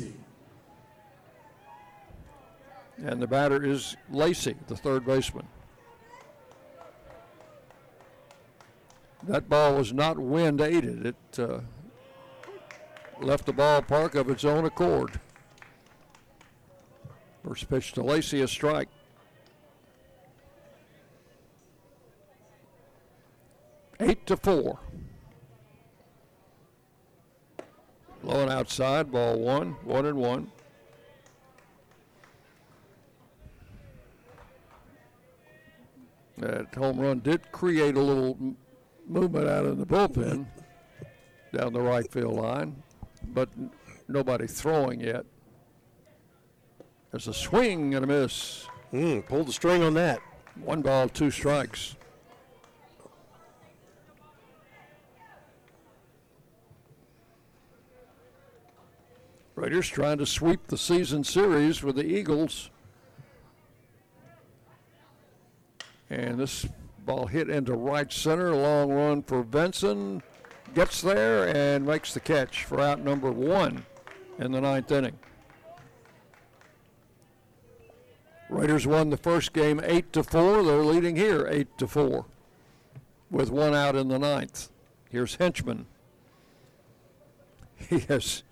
And 2.97 3.21
the 3.21 3.27
batter 3.27 3.63
is 3.63 3.97
Lacey, 4.11 4.55
the 4.67 4.75
third 4.75 5.05
baseman. 5.05 5.47
That 9.27 9.47
ball 9.47 9.75
was 9.75 9.93
not 9.93 10.19
wind 10.19 10.59
aided. 10.59 11.05
It 11.05 11.39
uh, 11.39 11.59
left 13.21 13.45
the 13.45 13.53
ballpark 13.53 14.15
of 14.15 14.29
its 14.29 14.43
own 14.43 14.65
accord. 14.65 15.19
First 17.47 17.69
pitch 17.69 17.93
to 17.93 18.03
Lacey, 18.03 18.41
a 18.41 18.47
strike. 18.47 18.89
Eight 23.99 24.25
to 24.25 24.35
four. 24.35 24.79
Low 28.23 28.41
and 28.41 28.51
outside, 28.51 29.11
ball 29.11 29.39
one, 29.39 29.77
one 29.83 30.05
and 30.05 30.17
one. 30.17 30.51
That 36.37 36.73
home 36.75 36.99
run 36.99 37.19
did 37.19 37.51
create 37.51 37.95
a 37.95 38.01
little 38.01 38.55
movement 39.07 39.47
out 39.47 39.65
of 39.65 39.77
the 39.77 39.85
bullpen 39.85 40.45
down 41.53 41.73
the 41.73 41.81
right 41.81 42.11
field 42.11 42.35
line, 42.35 42.81
but 43.27 43.49
nobody 44.07 44.47
throwing 44.47 44.99
yet. 44.99 45.25
There's 47.11 47.27
a 47.27 47.33
swing 47.33 47.93
and 47.93 48.03
a 48.03 48.07
miss. 48.07 48.67
Mm, 48.91 49.25
pulled 49.27 49.47
the 49.47 49.53
string 49.53 49.83
on 49.83 49.93
that. 49.93 50.19
One 50.63 50.81
ball, 50.81 51.09
two 51.09 51.29
strikes. 51.29 51.95
Raiders 59.55 59.87
trying 59.87 60.17
to 60.17 60.25
sweep 60.25 60.67
the 60.67 60.77
season 60.77 61.23
series 61.23 61.83
with 61.83 61.95
the 61.95 62.05
Eagles. 62.05 62.71
And 66.09 66.39
this 66.39 66.65
ball 67.05 67.27
hit 67.27 67.49
into 67.49 67.73
right 67.73 68.11
center. 68.11 68.55
Long 68.55 68.91
run 68.91 69.23
for 69.23 69.43
Benson. 69.43 70.21
Gets 70.73 71.01
there 71.01 71.47
and 71.55 71.85
makes 71.85 72.13
the 72.13 72.19
catch 72.19 72.63
for 72.63 72.81
out 72.81 72.99
number 72.99 73.31
one 73.31 73.85
in 74.39 74.51
the 74.51 74.61
ninth 74.61 74.91
inning. 74.91 75.17
Raiders 78.49 78.85
won 78.85 79.09
the 79.09 79.17
first 79.17 79.53
game 79.53 79.81
eight 79.83 80.13
to 80.13 80.23
four. 80.23 80.63
They're 80.63 80.83
leading 80.83 81.15
here 81.15 81.47
eight 81.49 81.77
to 81.77 81.87
four, 81.87 82.25
with 83.31 83.49
one 83.49 83.73
out 83.73 83.95
in 83.95 84.07
the 84.07 84.19
ninth. 84.19 84.69
Here's 85.09 85.35
Henchman. 85.35 85.85
He 87.89 87.99
has 87.99 88.43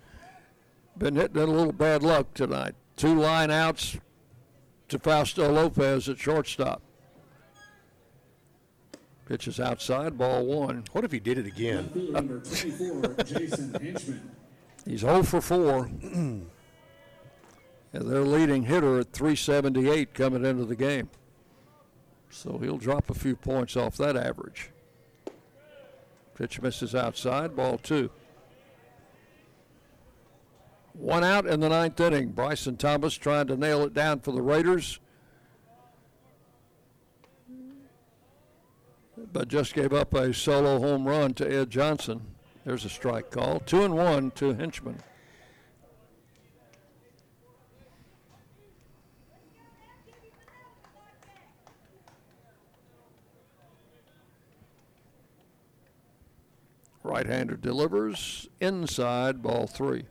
been 0.98 1.16
hitting 1.16 1.40
a 1.40 1.46
little 1.46 1.72
bad 1.72 2.02
luck 2.02 2.34
tonight. 2.34 2.74
Two 2.96 3.18
line 3.18 3.50
outs 3.50 3.96
to 4.88 4.98
Fausto 4.98 5.50
Lopez 5.50 6.08
at 6.08 6.18
shortstop. 6.18 6.82
Pitch 9.32 9.48
is 9.48 9.58
outside, 9.58 10.18
ball 10.18 10.44
one. 10.44 10.84
What 10.92 11.04
if 11.04 11.12
he 11.12 11.18
did 11.18 11.38
it 11.38 11.46
again? 11.46 11.90
Number 12.10 12.40
24, 12.40 13.24
Jason 13.24 13.72
Henchman. 13.80 14.30
He's 14.84 15.00
0 15.00 15.22
for 15.22 15.40
4. 15.40 15.86
and 16.02 16.50
their 17.94 18.24
leading 18.24 18.64
hitter 18.64 18.98
at 18.98 19.14
378 19.14 20.12
coming 20.12 20.44
into 20.44 20.66
the 20.66 20.76
game. 20.76 21.08
So 22.28 22.58
he'll 22.58 22.76
drop 22.76 23.08
a 23.08 23.14
few 23.14 23.34
points 23.34 23.74
off 23.74 23.96
that 23.96 24.18
average. 24.18 24.68
Pitch 26.34 26.60
misses 26.60 26.94
outside, 26.94 27.56
ball 27.56 27.78
two. 27.78 28.10
One 30.92 31.24
out 31.24 31.46
in 31.46 31.60
the 31.60 31.70
ninth 31.70 31.98
inning. 31.98 32.32
Bryson 32.32 32.76
Thomas 32.76 33.14
trying 33.14 33.46
to 33.46 33.56
nail 33.56 33.82
it 33.84 33.94
down 33.94 34.20
for 34.20 34.32
the 34.32 34.42
Raiders. 34.42 35.00
But 39.30 39.48
just 39.48 39.74
gave 39.74 39.92
up 39.92 40.14
a 40.14 40.32
solo 40.32 40.78
home 40.78 41.06
run 41.06 41.34
to 41.34 41.50
Ed 41.50 41.70
Johnson. 41.70 42.22
There's 42.64 42.84
a 42.84 42.88
strike 42.88 43.30
call. 43.30 43.60
Two 43.60 43.82
and 43.82 43.94
one 43.94 44.30
to 44.32 44.54
Henchman. 44.54 44.98
Right 57.04 57.26
hander 57.26 57.56
delivers 57.56 58.48
inside 58.60 59.42
ball 59.42 59.66
three. 59.66 60.04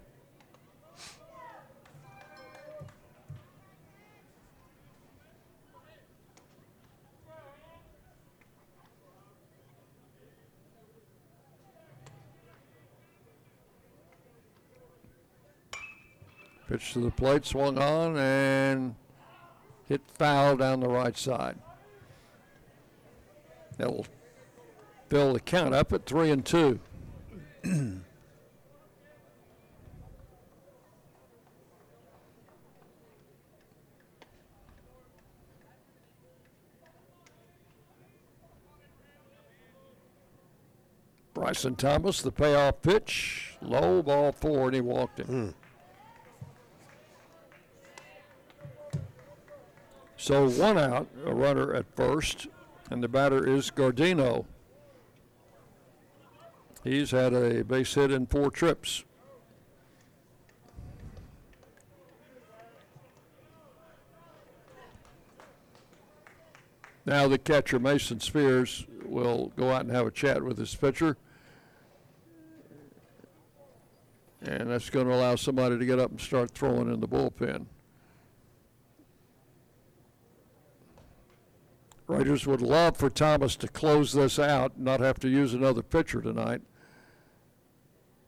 Pitch 16.72 16.94
to 16.94 17.00
the 17.00 17.12
plate, 17.12 17.46
swung 17.46 17.78
on, 17.78 18.16
and 18.16 18.96
hit 19.90 20.00
foul 20.08 20.56
down 20.56 20.80
the 20.80 20.88
right 20.88 21.18
side. 21.18 21.58
That 23.78 23.94
will 23.94 24.06
fill 25.10 25.34
the 25.34 25.42
count 25.42 25.76
up 25.76 25.92
at 25.92 26.06
three 26.06 26.32
and 26.32 26.46
two. 26.46 26.80
Bryson 41.34 41.76
Thomas, 41.76 42.22
the 42.22 42.32
payoff 42.32 42.82
pitch, 42.82 43.58
low 43.62 44.02
ball 44.02 44.32
four, 44.32 44.68
and 44.68 44.76
he 44.76 44.80
walked 44.80 45.20
it. 45.20 45.26
Hmm. 45.26 45.50
So 50.22 50.48
one 50.48 50.78
out, 50.78 51.08
a 51.26 51.34
runner 51.34 51.74
at 51.74 51.96
first, 51.96 52.48
and 52.92 53.02
the 53.02 53.08
batter 53.08 53.44
is 53.44 53.72
Gardino. 53.72 54.46
He's 56.84 57.10
had 57.10 57.34
a 57.34 57.64
base 57.64 57.96
hit 57.96 58.12
in 58.12 58.28
four 58.28 58.52
trips. 58.52 59.04
Now 67.04 67.28
the 67.28 67.40
catcher 67.40 67.80
Mason 67.80 68.20
Spears 68.20 68.86
will 69.04 69.52
go 69.56 69.72
out 69.72 69.82
and 69.82 69.92
have 69.92 70.06
a 70.06 70.12
chat 70.12 70.44
with 70.44 70.60
his 70.60 70.76
pitcher. 70.76 71.18
And 74.44 74.70
that's 74.70 74.92
going 74.92 75.08
to 75.08 75.16
allow 75.16 75.36
somebody 75.36 75.80
to 75.80 75.86
get 75.88 75.98
up 75.98 76.12
and 76.12 76.22
start 76.22 76.52
throwing 76.52 76.94
in 76.94 77.00
the 77.00 77.08
bullpen. 77.08 77.66
Raiders 82.12 82.46
would 82.46 82.62
love 82.62 82.98
for 82.98 83.10
Thomas 83.10 83.56
to 83.56 83.70
close 83.70 84.12
this 84.12 84.38
out, 84.38 84.78
not 84.78 85.00
have 85.00 85.18
to 85.20 85.30
use 85.30 85.54
another 85.54 85.82
pitcher 85.82 86.22
tonight. 86.22 86.62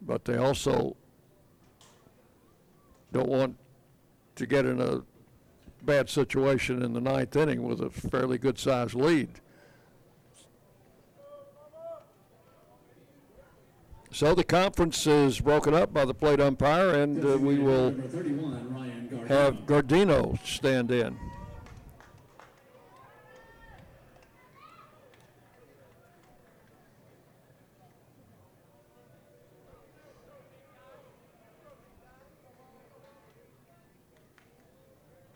But 0.02 0.24
they 0.24 0.38
also 0.38 0.96
don't 3.12 3.28
want 3.28 3.58
to 4.36 4.46
get 4.46 4.66
in 4.66 4.80
a 4.80 5.02
bad 5.84 6.10
situation 6.10 6.82
in 6.82 6.94
the 6.94 7.02
ninth 7.02 7.36
inning 7.36 7.64
with 7.64 7.82
a 7.82 7.90
fairly 7.90 8.38
good 8.38 8.58
sized 8.58 8.96
lead. 8.96 9.42
So 14.14 14.34
the 14.34 14.46
conference 14.46 15.06
is 15.06 15.42
broken 15.42 15.74
up 15.74 15.94
by 15.94 16.06
the 16.06 16.14
plate 16.14 16.40
umpire, 16.40 16.92
and 16.92 17.26
uh, 17.26 17.38
we 17.38 17.60
will 17.60 17.92
have 19.28 19.66
Gardino 19.66 20.40
stand 20.46 20.90
in. 20.90 21.20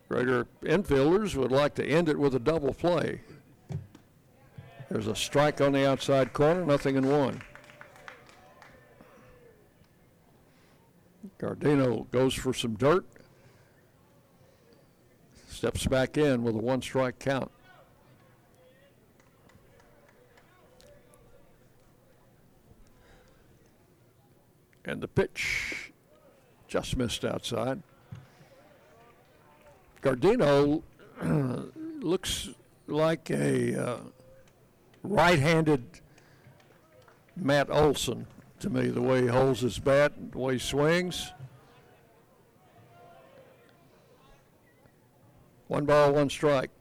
Raider 0.09 0.47
infielders 0.61 1.35
would 1.35 1.51
like 1.51 1.75
to 1.75 1.85
end 1.85 2.07
it 2.07 2.17
with 2.17 2.33
a 2.33 2.39
double 2.39 2.73
play. 2.73 3.21
There's 4.89 5.07
a 5.07 5.15
strike 5.15 5.59
on 5.59 5.73
the 5.73 5.87
outside 5.87 6.31
corner, 6.31 6.65
nothing 6.65 6.95
in 6.95 7.09
one. 7.09 7.41
Gardino 11.39 12.09
goes 12.11 12.33
for 12.33 12.53
some 12.53 12.75
dirt. 12.75 13.05
Steps 15.49 15.87
back 15.87 16.17
in 16.17 16.43
with 16.43 16.55
a 16.55 16.59
one 16.59 16.81
strike 16.81 17.19
count. 17.19 17.51
And 24.85 25.01
the 25.01 25.07
pitch 25.07 25.91
just 26.69 26.95
missed 26.95 27.25
outside. 27.25 27.83
Gardino 30.07 30.83
looks 32.01 32.49
like 32.87 33.29
a 33.29 33.75
uh, 33.75 33.97
right-handed 35.03 35.83
Matt 37.35 37.69
Olson 37.69 38.25
to 38.61 38.69
me, 38.69 38.87
the 38.87 39.01
way 39.01 39.23
he 39.23 39.27
holds 39.27 39.59
his 39.59 39.77
bat, 39.79 40.13
the 40.31 40.37
way 40.37 40.53
he 40.53 40.59
swings. 40.59 41.33
One 45.67 45.83
ball, 45.83 46.13
one 46.13 46.29
strike. 46.29 46.71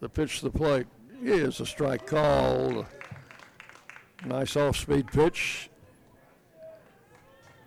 The 0.00 0.10
pitch 0.10 0.40
to 0.40 0.44
the 0.44 0.50
plate 0.50 0.86
is 1.22 1.58
a 1.58 1.66
strike 1.66 2.06
called. 2.06 2.84
Nice 4.26 4.56
off-speed 4.56 5.06
pitch. 5.06 5.70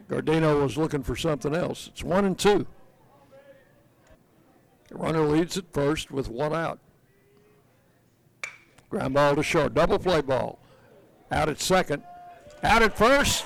Gardino 0.07 0.61
was 0.61 0.77
looking 0.77 1.01
for 1.01 1.15
something 1.15 1.55
else. 1.55 1.87
It's 1.87 2.03
one 2.03 2.25
and 2.25 2.37
two. 2.37 2.67
The 4.91 4.97
runner 4.97 5.21
leads 5.21 5.57
at 5.57 5.71
first 5.71 6.11
with 6.11 6.27
one 6.27 6.53
out. 6.53 6.77
Ground 8.89 9.13
ball 9.13 9.35
to 9.37 9.43
short. 9.43 9.73
Double 9.73 9.97
play 9.97 10.19
ball. 10.21 10.59
Out 11.31 11.47
at 11.47 11.61
second. 11.61 12.03
Out 12.61 12.83
at 12.83 12.97
first. 12.97 13.45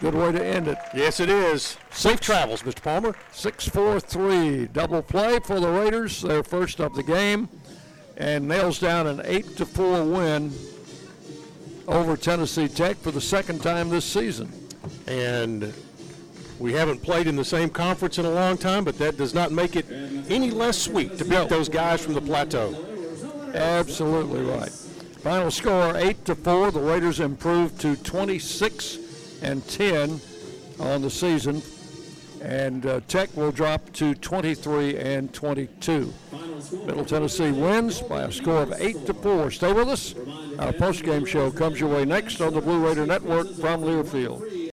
Good 0.00 0.14
way 0.14 0.32
to 0.32 0.44
end 0.44 0.66
it. 0.66 0.76
Yes, 0.92 1.20
it 1.20 1.28
is. 1.28 1.76
Safe 1.90 2.18
travels, 2.18 2.62
Mr. 2.62 2.82
Palmer. 2.82 3.14
6 3.30 3.68
4 3.68 4.00
3. 4.00 4.66
Double 4.66 5.02
play 5.02 5.38
for 5.38 5.60
the 5.60 5.68
Raiders. 5.68 6.20
Their 6.20 6.42
first 6.42 6.80
of 6.80 6.96
the 6.96 7.02
game. 7.04 7.48
And 8.16 8.48
nails 8.48 8.80
down 8.80 9.06
an 9.06 9.22
8 9.24 9.56
to 9.58 9.66
4 9.66 10.02
win 10.02 10.52
over 11.86 12.16
Tennessee 12.16 12.66
Tech 12.66 12.96
for 12.96 13.12
the 13.12 13.20
second 13.20 13.62
time 13.62 13.88
this 13.88 14.04
season. 14.04 14.52
And 15.06 15.72
we 16.60 16.74
haven't 16.74 17.02
played 17.02 17.26
in 17.26 17.36
the 17.36 17.44
same 17.44 17.70
conference 17.70 18.18
in 18.18 18.26
a 18.26 18.30
long 18.30 18.58
time, 18.58 18.84
but 18.84 18.98
that 18.98 19.16
does 19.16 19.32
not 19.32 19.50
make 19.50 19.76
it 19.76 19.86
any 20.28 20.50
less 20.50 20.76
sweet 20.76 21.16
to 21.16 21.24
beat 21.24 21.48
those 21.48 21.70
guys 21.70 22.04
from 22.04 22.12
the 22.12 22.20
plateau. 22.20 22.76
Absolutely 23.54 24.42
right. 24.42 24.70
Final 25.22 25.50
score 25.50 25.96
8 25.96 26.24
to 26.26 26.34
4. 26.34 26.70
The 26.70 26.80
Raiders 26.80 27.20
improved 27.20 27.80
to 27.80 27.96
26 27.96 28.98
and 29.42 29.66
10 29.68 30.20
on 30.78 31.02
the 31.02 31.10
season. 31.10 31.62
And 32.42 32.86
uh, 32.86 33.00
Tech 33.08 33.34
will 33.36 33.52
drop 33.52 33.92
to 33.94 34.14
23 34.14 34.96
and 34.98 35.32
22. 35.32 36.12
Middle 36.86 37.04
Tennessee 37.04 37.52
wins 37.52 38.00
by 38.00 38.22
a 38.22 38.32
score 38.32 38.62
of 38.62 38.72
8 38.78 39.06
to 39.06 39.14
4. 39.14 39.50
Stay 39.50 39.72
with 39.72 39.88
us. 39.88 40.14
Our 40.58 40.72
post-game 40.72 41.24
show 41.24 41.50
comes 41.50 41.80
your 41.80 41.88
way 41.88 42.04
next 42.04 42.40
on 42.40 42.54
the 42.54 42.60
Blue 42.60 42.86
Raider 42.86 43.06
Network 43.06 43.48
from 43.56 43.82
Learfield. 43.82 44.59